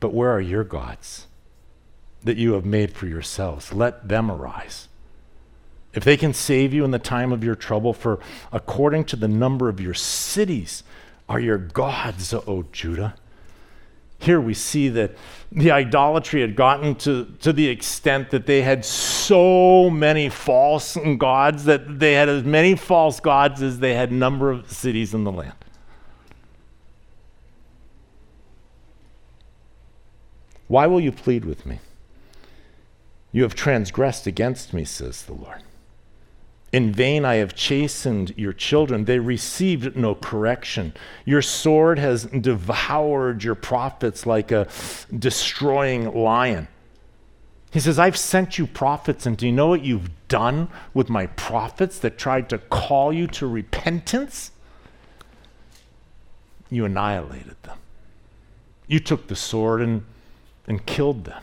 But 0.00 0.12
where 0.12 0.30
are 0.30 0.40
your 0.40 0.64
gods 0.64 1.26
that 2.22 2.36
you 2.36 2.52
have 2.52 2.66
made 2.66 2.92
for 2.92 3.06
yourselves? 3.06 3.72
Let 3.72 4.08
them 4.08 4.30
arise. 4.30 4.88
If 5.96 6.04
they 6.04 6.18
can 6.18 6.34
save 6.34 6.74
you 6.74 6.84
in 6.84 6.90
the 6.90 6.98
time 6.98 7.32
of 7.32 7.42
your 7.42 7.54
trouble, 7.54 7.94
for 7.94 8.20
according 8.52 9.06
to 9.06 9.16
the 9.16 9.26
number 9.26 9.70
of 9.70 9.80
your 9.80 9.94
cities 9.94 10.84
are 11.26 11.40
your 11.40 11.56
gods, 11.56 12.34
O 12.34 12.66
Judah. 12.70 13.14
Here 14.18 14.38
we 14.38 14.52
see 14.52 14.90
that 14.90 15.12
the 15.50 15.70
idolatry 15.70 16.42
had 16.42 16.54
gotten 16.54 16.96
to, 16.96 17.34
to 17.40 17.50
the 17.50 17.68
extent 17.68 18.30
that 18.30 18.44
they 18.44 18.60
had 18.60 18.84
so 18.84 19.88
many 19.88 20.28
false 20.28 20.98
gods 21.16 21.64
that 21.64 21.98
they 21.98 22.12
had 22.12 22.28
as 22.28 22.44
many 22.44 22.76
false 22.76 23.18
gods 23.18 23.62
as 23.62 23.78
they 23.78 23.94
had 23.94 24.12
number 24.12 24.50
of 24.50 24.70
cities 24.70 25.14
in 25.14 25.24
the 25.24 25.32
land. 25.32 25.54
Why 30.68 30.86
will 30.86 31.00
you 31.00 31.12
plead 31.12 31.46
with 31.46 31.64
me? 31.64 31.78
You 33.32 33.44
have 33.44 33.54
transgressed 33.54 34.26
against 34.26 34.74
me, 34.74 34.84
says 34.84 35.22
the 35.22 35.34
Lord. 35.34 35.62
In 36.72 36.92
vain 36.92 37.24
I 37.24 37.36
have 37.36 37.54
chastened 37.54 38.34
your 38.36 38.52
children. 38.52 39.04
They 39.04 39.18
received 39.18 39.96
no 39.96 40.14
correction. 40.14 40.92
Your 41.24 41.42
sword 41.42 41.98
has 41.98 42.24
devoured 42.24 43.44
your 43.44 43.54
prophets 43.54 44.26
like 44.26 44.50
a 44.50 44.68
destroying 45.16 46.12
lion. 46.12 46.68
He 47.72 47.80
says, 47.80 47.98
I've 47.98 48.16
sent 48.16 48.58
you 48.58 48.66
prophets, 48.66 49.26
and 49.26 49.36
do 49.36 49.46
you 49.46 49.52
know 49.52 49.68
what 49.68 49.84
you've 49.84 50.10
done 50.28 50.68
with 50.94 51.08
my 51.08 51.26
prophets 51.26 51.98
that 52.00 52.18
tried 52.18 52.48
to 52.50 52.58
call 52.58 53.12
you 53.12 53.26
to 53.28 53.46
repentance? 53.46 54.50
You 56.70 56.84
annihilated 56.84 57.56
them. 57.62 57.78
You 58.86 58.98
took 58.98 59.28
the 59.28 59.36
sword 59.36 59.82
and 59.82 60.04
and 60.66 60.84
killed 60.84 61.24
them. 61.24 61.42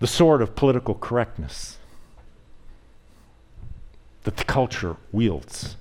The 0.00 0.06
sword 0.06 0.42
of 0.42 0.54
political 0.54 0.94
correctness 0.94 1.78
that 4.24 4.36
the 4.36 4.44
culture 4.44 4.96
wields 5.10 5.76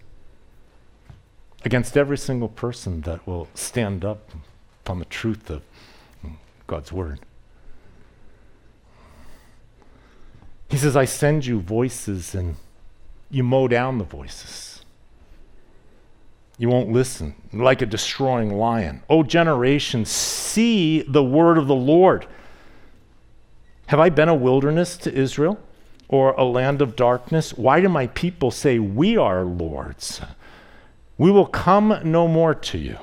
against 1.65 1.97
every 1.97 2.17
single 2.17 2.47
person 2.47 3.01
that 3.01 3.27
will 3.27 3.47
stand 3.53 4.05
up 4.05 4.31
on 4.87 4.99
the 4.99 5.05
truth 5.05 5.49
of 5.49 5.63
God's 6.65 6.91
word. 6.91 7.19
He 10.69 10.77
says, 10.77 10.95
I 10.95 11.05
send 11.05 11.45
you 11.45 11.59
voices 11.59 12.35
and 12.35 12.55
you 13.29 13.43
mow 13.43 13.67
down 13.67 13.97
the 13.97 14.03
voices. 14.03 14.85
You 16.57 16.69
won't 16.69 16.91
listen, 16.91 17.35
like 17.53 17.81
a 17.81 17.85
destroying 17.85 18.57
lion. 18.57 19.03
O 19.09 19.23
generation, 19.23 20.05
see 20.05 21.03
the 21.03 21.23
word 21.23 21.57
of 21.57 21.67
the 21.67 21.75
Lord. 21.75 22.25
Have 23.87 23.99
I 23.99 24.09
been 24.09 24.29
a 24.29 24.35
wilderness 24.35 24.97
to 24.97 25.13
Israel 25.13 25.59
or 26.09 26.31
a 26.31 26.43
land 26.43 26.81
of 26.81 26.95
darkness? 26.95 27.53
Why 27.53 27.79
do 27.79 27.89
my 27.89 28.07
people 28.07 28.51
say, 28.51 28.79
We 28.79 29.17
are 29.17 29.43
lords? 29.43 30.21
We 31.17 31.31
will 31.31 31.47
come 31.47 31.99
no 32.03 32.27
more 32.27 32.53
to 32.53 32.77
you. 32.77 32.97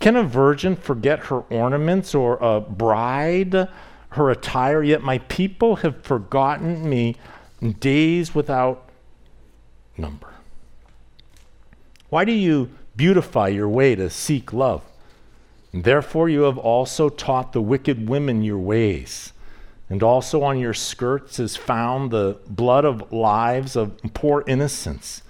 Can 0.00 0.16
a 0.16 0.22
virgin 0.22 0.76
forget 0.76 1.26
her 1.26 1.40
ornaments 1.50 2.14
or 2.14 2.38
a 2.40 2.60
bride 2.60 3.68
her 4.10 4.30
attire? 4.30 4.82
Yet 4.82 5.02
my 5.02 5.18
people 5.18 5.76
have 5.76 6.02
forgotten 6.02 6.88
me 6.88 7.16
days 7.78 8.34
without 8.34 8.88
number. 9.96 10.34
Why 12.08 12.24
do 12.24 12.32
you 12.32 12.70
beautify 12.96 13.48
your 13.48 13.68
way 13.68 13.94
to 13.94 14.08
seek 14.08 14.52
love? 14.52 14.82
Therefore, 15.72 16.28
you 16.28 16.42
have 16.42 16.56
also 16.56 17.08
taught 17.08 17.52
the 17.52 17.60
wicked 17.60 18.08
women 18.08 18.42
your 18.42 18.58
ways. 18.58 19.32
And 19.88 20.02
also 20.02 20.42
on 20.42 20.58
your 20.58 20.74
skirts 20.74 21.38
is 21.38 21.56
found 21.56 22.10
the 22.10 22.38
blood 22.48 22.84
of 22.84 23.12
lives 23.12 23.76
of 23.76 23.96
poor 24.14 24.42
innocents. 24.46 25.22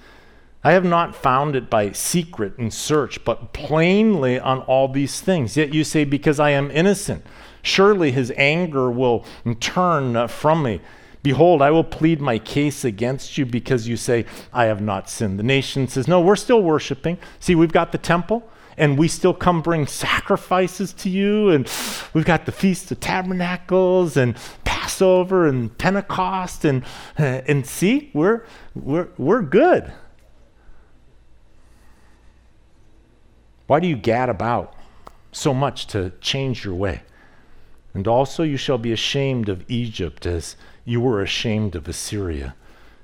I 0.65 0.73
have 0.73 0.85
not 0.85 1.15
found 1.15 1.55
it 1.55 1.71
by 1.71 1.93
secret 1.93 2.59
and 2.59 2.73
search, 2.73 3.25
but 3.25 3.53
plainly 3.53 4.41
on 4.41 4.61
all 4.63 4.89
these 4.89 5.21
things. 5.21 5.57
Yet 5.57 5.75
you 5.75 5.85
say, 5.85 6.05
Because 6.05 6.41
I 6.41 6.51
am 6.51 6.71
innocent, 6.71 7.25
surely 7.63 8.11
his 8.11 8.33
anger 8.37 8.91
will 8.91 9.25
turn 9.61 10.27
from 10.29 10.63
me 10.63 10.81
Behold, 11.27 11.61
I 11.61 11.73
will 11.73 11.83
plead 11.83 12.21
my 12.21 12.39
case 12.39 12.85
against 12.85 13.37
you 13.37 13.45
because 13.45 13.89
you 13.89 13.97
say, 13.97 14.27
I 14.53 14.67
have 14.67 14.81
not 14.81 15.11
sinned. 15.11 15.41
The 15.41 15.43
nation 15.43 15.89
says, 15.89 16.07
No, 16.07 16.21
we're 16.21 16.37
still 16.37 16.63
worshiping. 16.63 17.19
See, 17.41 17.57
we've 17.57 17.73
got 17.73 17.91
the 17.91 17.99
temple 17.99 18.49
and 18.79 18.99
we 18.99 19.09
still 19.09 19.35
come 19.35 19.63
bring 19.63 19.87
sacrifices 19.87 20.93
to 20.95 21.09
you. 21.09 21.51
And 21.51 21.71
we've 22.13 22.25
got 22.25 22.47
the 22.47 22.53
Feast 22.53 22.91
of 22.91 23.01
Tabernacles 23.01 24.17
and 24.17 24.37
Passover 24.65 25.47
and 25.47 25.77
Pentecost. 25.79 26.65
And, 26.65 26.85
uh, 27.19 27.43
and 27.47 27.67
see, 27.67 28.11
we're, 28.13 28.45
we're, 28.75 29.09
we're 29.17 29.43
good. 29.43 29.93
Why 33.67 33.81
do 33.81 33.89
you 33.89 33.97
gad 33.97 34.29
about 34.29 34.75
so 35.33 35.53
much 35.53 35.87
to 35.89 36.13
change 36.21 36.65
your 36.65 36.75
way? 36.75 37.03
And 37.95 38.07
also 38.07 38.43
you 38.43 38.59
shall 38.59 38.79
be 38.79 38.93
ashamed 38.93 39.49
of 39.49 39.65
Egypt 39.69 40.27
as 40.27 40.57
you 40.85 41.01
were 41.01 41.23
ashamed 41.23 41.75
of 41.75 41.89
Assyria. 41.89 42.55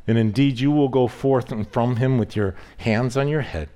And 0.07 0.19
indeed 0.19 0.61
you 0.61 0.71
will 0.71 0.89
go 0.89 1.09
forth 1.09 1.51
and 1.51 1.67
from 1.67 1.97
him 1.97 2.19
with 2.19 2.37
your 2.37 2.55
hands 2.79 3.17
on 3.17 3.27
your 3.29 3.41
head 3.41 3.71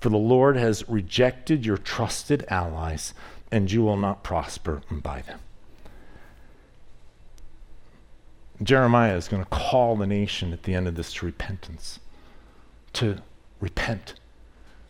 for 0.00 0.08
the 0.08 0.16
Lord 0.16 0.56
has 0.56 0.88
rejected 0.88 1.66
your 1.66 1.76
trusted 1.76 2.44
allies, 2.48 3.12
and 3.52 3.70
you 3.70 3.82
will 3.82 3.96
not 3.96 4.22
prosper 4.22 4.82
by 4.90 5.22
them. 5.22 5.40
Jeremiah 8.62 9.16
is 9.16 9.28
going 9.28 9.42
to 9.42 9.48
call 9.48 9.96
the 9.96 10.06
nation 10.06 10.52
at 10.52 10.64
the 10.64 10.74
end 10.74 10.86
of 10.86 10.94
this 10.94 11.12
to 11.14 11.26
repentance, 11.26 12.00
to 12.94 13.18
repent. 13.60 14.14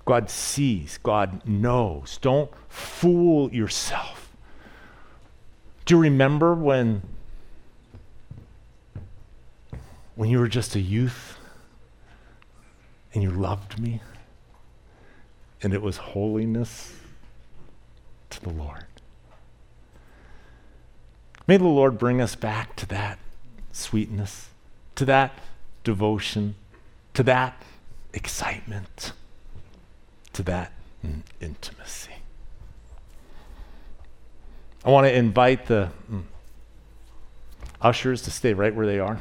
God 0.05 0.31
sees, 0.31 0.99
God 0.99 1.47
knows. 1.47 2.19
Don't 2.19 2.51
fool 2.69 3.53
yourself. 3.53 4.33
Do 5.85 5.97
you 5.97 6.01
remember 6.01 6.55
when 6.55 7.03
when 10.15 10.31
you 10.31 10.39
were 10.39 10.49
just 10.49 10.75
a 10.75 10.81
youth 10.81 11.39
and 13.15 13.23
you 13.23 13.31
loved 13.31 13.79
me? 13.79 14.01
And 15.63 15.75
it 15.75 15.83
was 15.83 15.99
holiness 15.99 16.95
to 18.31 18.41
the 18.41 18.51
Lord. 18.51 18.85
May 21.47 21.57
the 21.57 21.65
Lord 21.65 21.99
bring 21.99 22.21
us 22.21 22.37
back 22.37 22.77
to 22.77 22.87
that 22.87 23.19
sweetness, 23.73 24.49
to 24.95 25.05
that 25.07 25.33
devotion, 25.85 26.55
to 27.15 27.23
that 27.25 27.63
excitement, 28.13 29.13
to 30.33 30.43
that 30.45 30.73
intimacy. 31.41 32.13
I 34.85 34.91
want 34.91 35.07
to 35.07 35.15
invite 35.15 35.67
the 35.67 35.91
mm, 36.11 36.23
ushers 37.83 38.23
to 38.23 38.31
stay 38.31 38.55
right 38.55 38.75
where 38.75 38.87
they 38.87 38.99
are. 38.99 39.21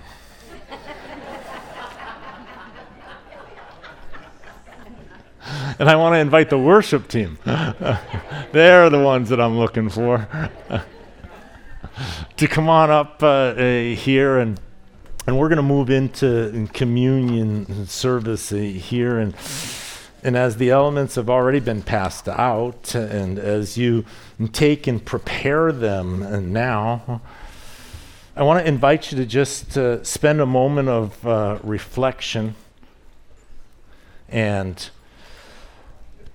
And 5.79 5.89
I 5.89 5.95
want 5.95 6.13
to 6.13 6.19
invite 6.19 6.49
the 6.49 6.59
worship 6.59 7.07
team. 7.07 7.39
They're 8.51 8.89
the 8.89 9.01
ones 9.01 9.29
that 9.29 9.39
I'm 9.39 9.57
looking 9.57 9.89
for 9.89 10.27
to 12.37 12.47
come 12.47 12.67
on 12.69 12.91
up 12.91 13.23
uh, 13.23 13.27
uh, 13.27 13.81
here 13.95 14.37
and 14.37 14.59
and 15.25 15.37
we're 15.37 15.47
going 15.47 15.57
to 15.57 15.63
move 15.63 15.89
into 15.89 16.67
communion 16.73 17.85
service 17.87 18.51
uh, 18.51 18.57
here 18.57 19.19
and 19.19 19.35
and 20.21 20.35
as 20.35 20.57
the 20.57 20.69
elements 20.69 21.15
have 21.15 21.29
already 21.29 21.59
been 21.59 21.81
passed 21.81 22.27
out 22.27 22.93
and 22.93 23.39
as 23.39 23.77
you 23.77 24.03
take 24.51 24.85
and 24.85 25.05
prepare 25.05 25.71
them 25.71 26.23
and 26.23 26.51
now 26.51 27.21
I 28.35 28.43
want 28.43 28.63
to 28.63 28.67
invite 28.67 29.11
you 29.11 29.17
to 29.17 29.25
just 29.25 29.77
uh, 29.77 30.03
spend 30.03 30.41
a 30.41 30.45
moment 30.45 30.89
of 30.89 31.25
uh, 31.25 31.59
reflection 31.63 32.55
and 34.27 34.89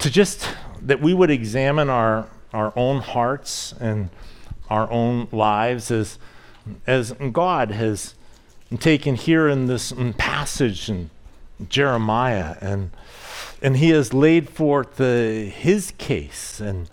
to 0.05 0.11
just 0.11 0.47
that 0.83 1.01
we 1.01 1.15
would 1.15 1.31
examine 1.31 1.89
our, 1.89 2.29
our 2.53 2.75
own 2.77 3.01
hearts 3.01 3.73
and 3.81 4.11
our 4.69 4.91
own 4.91 5.27
lives 5.33 5.91
as, 5.91 6.19
as 6.87 7.13
God 7.33 7.71
has 7.71 8.15
taken 8.81 9.15
here 9.15 9.49
in 9.49 9.65
this 9.65 9.95
passage 10.19 10.91
in 10.91 11.09
Jeremiah 11.71 12.59
and 12.61 12.91
and 13.63 13.79
he 13.79 13.89
has 13.91 14.13
laid 14.13 14.51
forth 14.51 14.97
the, 14.97 15.51
his 15.51 15.93
case 15.93 16.61
and 16.61 16.91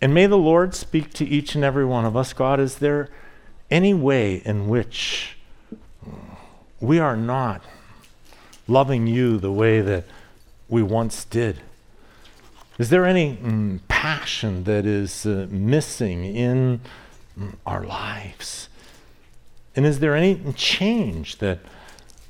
and 0.00 0.12
may 0.12 0.26
the 0.26 0.36
Lord 0.36 0.74
speak 0.74 1.12
to 1.14 1.24
each 1.24 1.54
and 1.54 1.62
every 1.62 1.84
one 1.84 2.04
of 2.04 2.16
us. 2.16 2.32
God, 2.32 2.58
is 2.58 2.78
there 2.78 3.10
any 3.70 3.94
way 3.94 4.42
in 4.44 4.66
which 4.66 5.36
we 6.80 6.98
are 6.98 7.16
not 7.16 7.62
loving 8.70 9.06
you 9.06 9.36
the 9.38 9.52
way 9.52 9.80
that 9.80 10.04
we 10.68 10.82
once 10.82 11.24
did? 11.24 11.60
Is 12.78 12.88
there 12.88 13.04
any 13.04 13.36
mm, 13.36 13.80
passion 13.88 14.64
that 14.64 14.86
is 14.86 15.26
uh, 15.26 15.46
missing 15.50 16.24
in 16.24 16.80
mm, 17.38 17.56
our 17.66 17.84
lives? 17.84 18.68
And 19.76 19.84
is 19.84 19.98
there 19.98 20.14
any 20.14 20.40
change 20.54 21.38
that, 21.38 21.58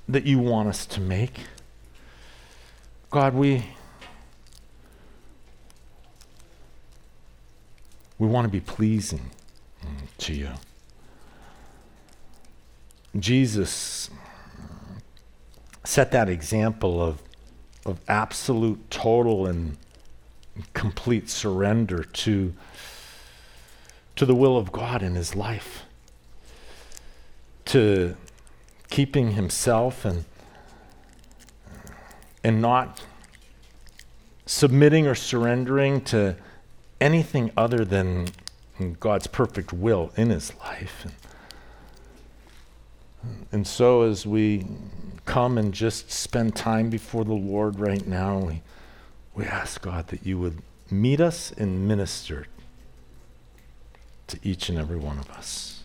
that 0.08 0.24
you 0.24 0.38
want 0.38 0.68
us 0.68 0.86
to 0.86 1.00
make? 1.00 1.40
God, 3.10 3.34
we, 3.34 3.64
we 8.18 8.26
want 8.26 8.46
to 8.46 8.50
be 8.50 8.60
pleasing 8.60 9.30
mm, 9.84 10.16
to 10.18 10.34
you. 10.34 10.50
Jesus 13.18 14.10
set 15.84 16.12
that 16.12 16.28
example 16.28 17.02
of, 17.02 17.22
of 17.86 18.00
absolute, 18.08 18.90
total, 18.90 19.46
and 19.46 19.76
complete 20.74 21.30
surrender 21.30 22.04
to, 22.04 22.54
to 24.16 24.26
the 24.26 24.34
will 24.34 24.56
of 24.56 24.72
God 24.72 25.02
in 25.02 25.14
his 25.14 25.34
life, 25.34 25.84
to 27.66 28.16
keeping 28.90 29.32
himself 29.32 30.04
and, 30.04 30.24
and 32.44 32.60
not 32.60 33.02
submitting 34.46 35.06
or 35.06 35.14
surrendering 35.14 36.00
to 36.00 36.36
anything 37.00 37.50
other 37.56 37.84
than 37.84 38.26
God's 38.98 39.26
perfect 39.26 39.72
will 39.72 40.12
in 40.16 40.30
his 40.30 40.52
life. 40.56 41.06
And, 43.22 43.46
and 43.52 43.66
so, 43.66 44.02
as 44.02 44.26
we 44.26 44.66
come 45.24 45.58
and 45.58 45.72
just 45.72 46.10
spend 46.10 46.56
time 46.56 46.90
before 46.90 47.24
the 47.24 47.32
Lord 47.32 47.78
right 47.78 48.06
now. 48.06 48.38
We, 48.38 48.62
we 49.34 49.44
ask 49.44 49.80
God 49.80 50.08
that 50.08 50.26
you 50.26 50.38
would 50.38 50.58
meet 50.90 51.20
us 51.20 51.52
and 51.52 51.86
minister 51.86 52.46
to 54.26 54.38
each 54.42 54.68
and 54.68 54.78
every 54.78 54.96
one 54.96 55.18
of 55.18 55.30
us. 55.30 55.82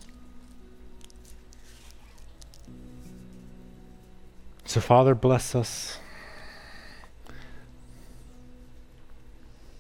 So, 4.66 4.82
Father, 4.82 5.16
bless 5.16 5.56
us. 5.56 6.00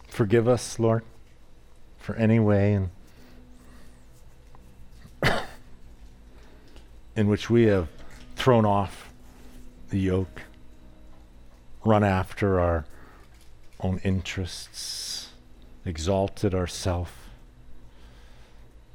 Forgive 0.07 0.47
us, 0.47 0.79
Lord, 0.79 1.03
for 1.97 2.15
any 2.15 2.39
way 2.39 2.73
in, 2.73 2.91
in 7.15 7.27
which 7.27 7.49
we 7.49 7.63
have 7.63 7.89
thrown 8.35 8.63
off 8.63 9.04
the 9.95 10.01
yoke, 10.01 10.41
run 11.85 12.03
after 12.03 12.59
our 12.59 12.85
own 13.79 13.97
interests, 14.03 15.29
exalted 15.85 16.53
ourself, 16.53 17.29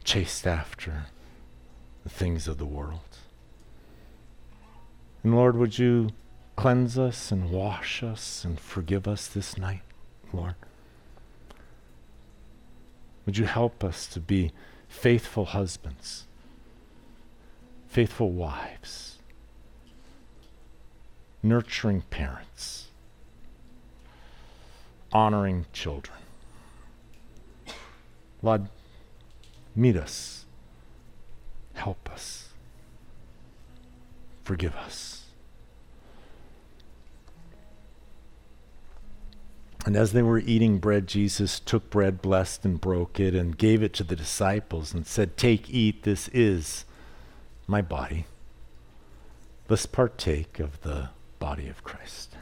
chased 0.04 0.46
after 0.46 1.06
the 2.02 2.10
things 2.10 2.46
of 2.46 2.58
the 2.58 2.66
world. 2.66 3.16
And 5.22 5.34
Lord, 5.34 5.56
would 5.56 5.78
you 5.78 6.10
cleanse 6.54 6.98
us 6.98 7.32
and 7.32 7.50
wash 7.50 8.02
us 8.02 8.44
and 8.44 8.60
forgive 8.60 9.08
us 9.08 9.26
this 9.26 9.56
night, 9.56 9.80
Lord? 10.34 10.54
Would 13.24 13.38
you 13.38 13.46
help 13.46 13.82
us 13.82 14.06
to 14.08 14.20
be 14.20 14.52
faithful 14.86 15.46
husbands, 15.46 16.26
faithful 17.88 18.32
wives? 18.32 19.09
Nurturing 21.42 22.02
parents, 22.02 22.88
honoring 25.12 25.66
children. 25.72 26.18
Lord, 28.42 28.68
meet 29.74 29.96
us, 29.96 30.44
help 31.74 32.10
us, 32.10 32.48
forgive 34.44 34.74
us. 34.76 35.20
And 39.86 39.96
as 39.96 40.12
they 40.12 40.22
were 40.22 40.38
eating 40.38 40.78
bread, 40.78 41.06
Jesus 41.06 41.58
took 41.58 41.88
bread, 41.88 42.20
blessed 42.20 42.66
and 42.66 42.80
broke 42.80 43.18
it, 43.18 43.34
and 43.34 43.56
gave 43.56 43.82
it 43.82 43.94
to 43.94 44.04
the 44.04 44.14
disciples 44.14 44.92
and 44.92 45.06
said, 45.06 45.38
Take, 45.38 45.70
eat, 45.70 46.02
this 46.02 46.28
is 46.28 46.84
my 47.66 47.80
body. 47.80 48.26
Let's 49.68 49.86
partake 49.86 50.60
of 50.60 50.82
the 50.82 51.10
body 51.40 51.68
of 51.68 51.82
Christ. 51.82 52.36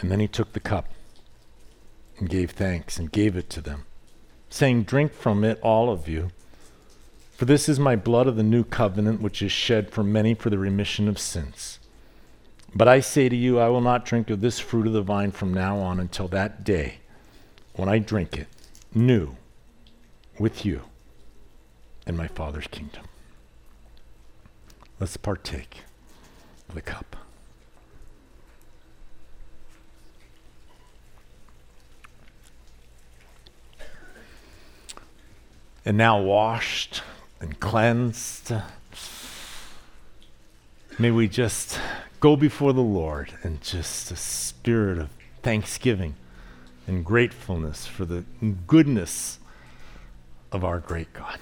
And 0.00 0.12
then 0.12 0.20
he 0.20 0.28
took 0.28 0.52
the 0.52 0.60
cup 0.60 0.86
and 2.18 2.28
gave 2.28 2.52
thanks 2.52 2.98
and 2.98 3.10
gave 3.10 3.36
it 3.36 3.50
to 3.50 3.60
them, 3.60 3.86
saying, 4.48 4.84
Drink 4.84 5.12
from 5.12 5.42
it, 5.42 5.58
all 5.60 5.90
of 5.90 6.08
you. 6.08 6.30
For 7.36 7.46
this 7.46 7.68
is 7.68 7.80
my 7.80 7.96
blood 7.96 8.26
of 8.26 8.36
the 8.36 8.42
new 8.42 8.64
covenant, 8.64 9.20
which 9.20 9.42
is 9.42 9.50
shed 9.50 9.90
for 9.90 10.04
many 10.04 10.34
for 10.34 10.50
the 10.50 10.58
remission 10.58 11.08
of 11.08 11.18
sins. 11.18 11.78
But 12.74 12.88
I 12.88 13.00
say 13.00 13.28
to 13.28 13.36
you, 13.36 13.58
I 13.58 13.68
will 13.68 13.80
not 13.80 14.04
drink 14.04 14.30
of 14.30 14.40
this 14.40 14.58
fruit 14.58 14.86
of 14.86 14.92
the 14.92 15.02
vine 15.02 15.32
from 15.32 15.52
now 15.52 15.78
on 15.78 15.98
until 15.98 16.28
that 16.28 16.64
day 16.64 16.98
when 17.74 17.88
I 17.88 17.98
drink 17.98 18.36
it 18.36 18.48
new 18.94 19.36
with 20.38 20.64
you 20.64 20.82
in 22.06 22.16
my 22.16 22.28
Father's 22.28 22.66
kingdom. 22.66 23.04
Let's 25.00 25.16
partake 25.16 25.82
of 26.68 26.74
the 26.74 26.82
cup. 26.82 27.16
and 35.88 35.96
now 35.96 36.20
washed 36.20 37.02
and 37.40 37.58
cleansed. 37.60 38.52
May 40.98 41.10
we 41.10 41.28
just 41.28 41.80
go 42.20 42.36
before 42.36 42.72
the 42.72 42.80
Lord 42.80 43.32
and 43.42 43.60
just 43.60 44.10
a 44.10 44.16
spirit 44.16 44.98
of 44.98 45.10
thanksgiving 45.42 46.14
and 46.86 47.04
gratefulness 47.04 47.86
for 47.86 48.04
the 48.04 48.24
goodness 48.66 49.38
of 50.50 50.64
our 50.64 50.80
great 50.80 51.12
God. 51.12 51.38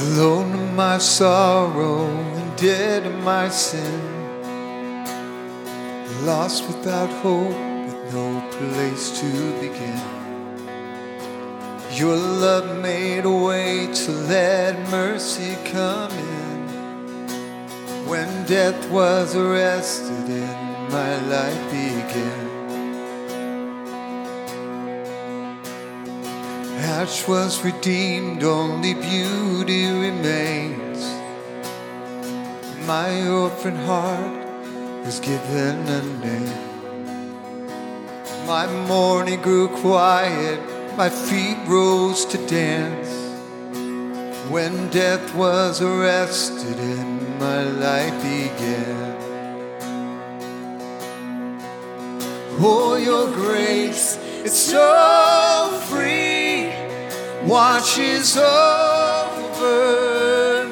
Alone 0.00 0.52
in 0.52 0.76
my 0.76 0.98
sorrow 0.98 2.06
and 2.06 2.56
dead 2.56 3.04
in 3.04 3.20
my 3.24 3.48
sin. 3.48 4.00
Lost 6.24 6.68
without 6.68 7.10
hope, 7.20 7.48
with 7.48 8.14
no 8.14 8.40
place 8.52 9.20
to 9.20 9.26
begin. 9.60 10.00
Your 11.90 12.14
love 12.14 12.80
made 12.80 13.24
a 13.24 13.30
way 13.30 13.92
to 13.92 14.12
let 14.30 14.88
mercy 14.88 15.56
come 15.64 16.12
in. 16.12 16.68
When 18.06 18.46
death 18.46 18.88
was 18.90 19.34
arrested 19.34 20.30
and 20.30 20.92
my 20.92 21.16
life 21.26 21.70
began. 21.72 22.47
Ash 26.98 27.28
was 27.28 27.64
redeemed, 27.64 28.42
only 28.42 28.92
beauty 28.92 29.86
remains. 29.86 31.00
My 32.88 33.28
orphan 33.28 33.76
heart 33.86 34.34
was 35.06 35.20
given 35.20 35.76
a 35.98 36.02
name. 36.26 36.58
My 38.48 38.66
mourning 38.88 39.40
grew 39.42 39.68
quiet, 39.68 40.58
my 40.96 41.08
feet 41.08 41.58
rose 41.68 42.24
to 42.32 42.38
dance. 42.48 43.12
When 44.50 44.88
death 44.88 45.32
was 45.36 45.80
arrested 45.80 46.78
and 46.80 47.38
my 47.38 47.62
life 47.62 48.16
began. 48.22 49.14
Oh, 52.58 52.96
your 52.96 53.30
grace, 53.30 54.18
it's 54.42 54.58
so 54.58 55.80
free 55.88 56.27
washes 57.48 58.36
over 58.36 58.46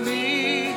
me. 0.05 0.69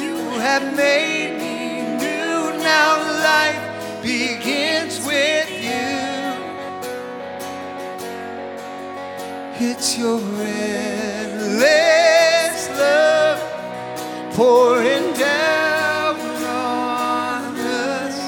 You 0.00 0.16
have 0.40 0.74
made 0.74 1.38
me 1.38 1.82
new. 1.96 2.58
Now 2.58 2.96
life 3.22 3.62
begins 4.02 4.98
with 5.06 5.48
you. 5.62 6.02
It's 9.68 9.96
your 9.96 10.20
endless 10.42 11.68
love 12.76 13.40
pouring 14.34 15.12
down 15.14 16.16
on 16.44 17.56
us. 17.56 18.18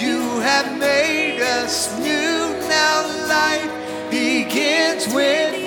You 0.00 0.18
have 0.40 0.76
made 0.76 1.40
us 1.40 1.96
new. 2.00 2.58
Now 2.68 3.06
life 3.28 3.70
begins 4.10 5.06
with 5.14 5.65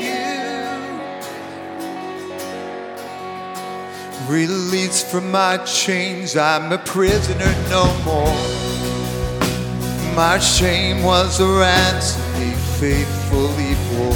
Released 4.29 5.07
from 5.07 5.31
my 5.31 5.57
chains, 5.65 6.37
I'm 6.37 6.71
a 6.71 6.77
prisoner 6.77 7.51
no 7.67 7.85
more. 8.05 8.37
My 10.15 10.37
shame 10.37 11.01
was 11.01 11.39
a 11.39 11.47
ransom 11.47 12.21
he 12.35 12.51
faithfully 12.77 13.73
bore. 13.89 14.13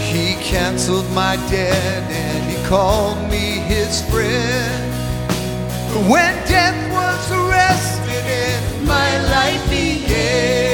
He 0.00 0.36
canceled 0.42 1.10
my 1.12 1.36
debt 1.50 2.10
and 2.10 2.50
he 2.50 2.56
called 2.66 3.18
me 3.30 3.60
his 3.68 4.00
friend. 4.08 4.92
When 6.10 6.34
death 6.48 6.80
was 6.90 7.32
arrested 7.32 8.24
and 8.24 8.88
my 8.88 9.10
life 9.28 9.68
began. 9.68 10.71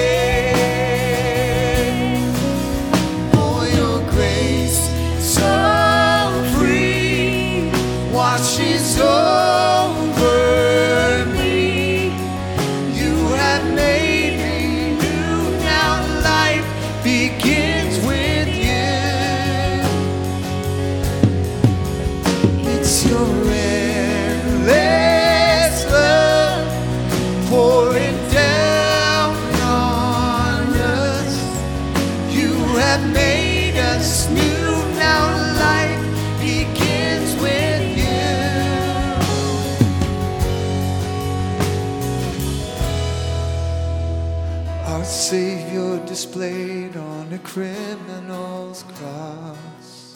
Criminal's 47.58 48.84
cross. 48.84 50.14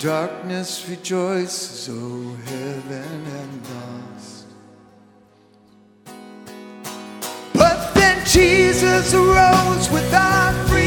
Darkness 0.00 0.88
rejoices, 0.88 1.88
oh 1.92 2.36
heaven 2.46 3.20
and 3.40 3.62
lost. 3.70 4.46
But 7.52 7.94
then 7.94 8.26
Jesus 8.26 9.14
arose 9.14 9.88
with 9.90 10.12
our 10.12 10.52
freedom 10.66 10.83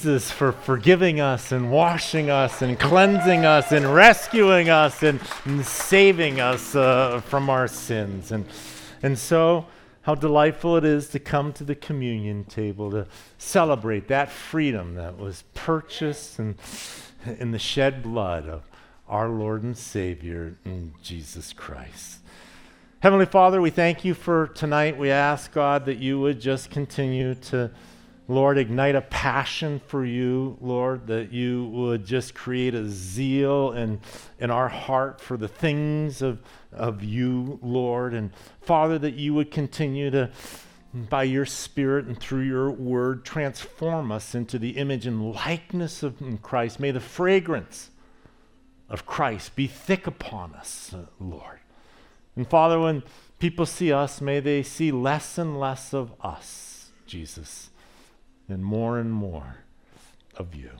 Jesus, 0.00 0.30
for 0.30 0.52
forgiving 0.52 1.20
us 1.20 1.52
and 1.52 1.70
washing 1.70 2.30
us 2.30 2.62
and 2.62 2.80
cleansing 2.80 3.44
us 3.44 3.70
and 3.70 3.94
rescuing 3.94 4.70
us 4.70 5.02
and, 5.02 5.20
and 5.44 5.62
saving 5.66 6.40
us 6.40 6.74
uh, 6.74 7.20
from 7.26 7.50
our 7.50 7.68
sins. 7.68 8.32
And, 8.32 8.46
and 9.02 9.18
so, 9.18 9.66
how 10.00 10.14
delightful 10.14 10.78
it 10.78 10.86
is 10.86 11.10
to 11.10 11.18
come 11.18 11.52
to 11.52 11.64
the 11.64 11.74
communion 11.74 12.44
table 12.44 12.90
to 12.92 13.06
celebrate 13.36 14.08
that 14.08 14.30
freedom 14.30 14.94
that 14.94 15.18
was 15.18 15.44
purchased 15.52 16.38
in, 16.38 16.56
in 17.38 17.50
the 17.50 17.58
shed 17.58 18.02
blood 18.02 18.48
of 18.48 18.62
our 19.06 19.28
Lord 19.28 19.62
and 19.62 19.76
Savior, 19.76 20.56
Jesus 21.02 21.52
Christ. 21.52 22.20
Heavenly 23.00 23.26
Father, 23.26 23.60
we 23.60 23.68
thank 23.68 24.02
you 24.02 24.14
for 24.14 24.46
tonight. 24.46 24.96
We 24.96 25.10
ask, 25.10 25.52
God, 25.52 25.84
that 25.84 25.98
you 25.98 26.18
would 26.20 26.40
just 26.40 26.70
continue 26.70 27.34
to, 27.34 27.70
Lord, 28.30 28.58
ignite 28.58 28.94
a 28.94 29.00
passion 29.00 29.80
for 29.88 30.04
you, 30.04 30.56
Lord, 30.60 31.08
that 31.08 31.32
you 31.32 31.64
would 31.64 32.04
just 32.06 32.32
create 32.32 32.76
a 32.76 32.88
zeal 32.88 33.72
in, 33.72 34.00
in 34.38 34.52
our 34.52 34.68
heart 34.68 35.20
for 35.20 35.36
the 35.36 35.48
things 35.48 36.22
of, 36.22 36.40
of 36.70 37.02
you, 37.02 37.58
Lord. 37.60 38.14
And 38.14 38.30
Father, 38.60 39.00
that 39.00 39.14
you 39.14 39.34
would 39.34 39.50
continue 39.50 40.12
to, 40.12 40.30
by 40.94 41.24
your 41.24 41.44
Spirit 41.44 42.06
and 42.06 42.16
through 42.16 42.42
your 42.42 42.70
word, 42.70 43.24
transform 43.24 44.12
us 44.12 44.32
into 44.32 44.60
the 44.60 44.76
image 44.76 45.06
and 45.06 45.32
likeness 45.34 46.04
of 46.04 46.22
Christ. 46.40 46.78
May 46.78 46.92
the 46.92 47.00
fragrance 47.00 47.90
of 48.88 49.06
Christ 49.06 49.56
be 49.56 49.66
thick 49.66 50.06
upon 50.06 50.54
us, 50.54 50.94
uh, 50.94 51.06
Lord. 51.18 51.58
And 52.36 52.46
Father, 52.46 52.78
when 52.78 53.02
people 53.40 53.66
see 53.66 53.92
us, 53.92 54.20
may 54.20 54.38
they 54.38 54.62
see 54.62 54.92
less 54.92 55.36
and 55.36 55.58
less 55.58 55.92
of 55.92 56.12
us, 56.20 56.92
Jesus, 57.08 57.69
and 58.50 58.64
more 58.64 58.98
and 58.98 59.12
more 59.12 59.58
of 60.36 60.54
you. 60.54 60.70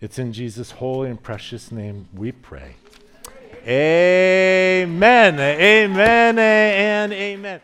It's 0.00 0.18
in 0.18 0.32
Jesus' 0.32 0.72
holy 0.72 1.10
and 1.10 1.22
precious 1.22 1.72
name 1.72 2.08
we 2.14 2.32
pray. 2.32 2.76
Amen. 3.66 5.40
Amen 5.40 6.38
and 6.38 7.12
amen. 7.12 7.60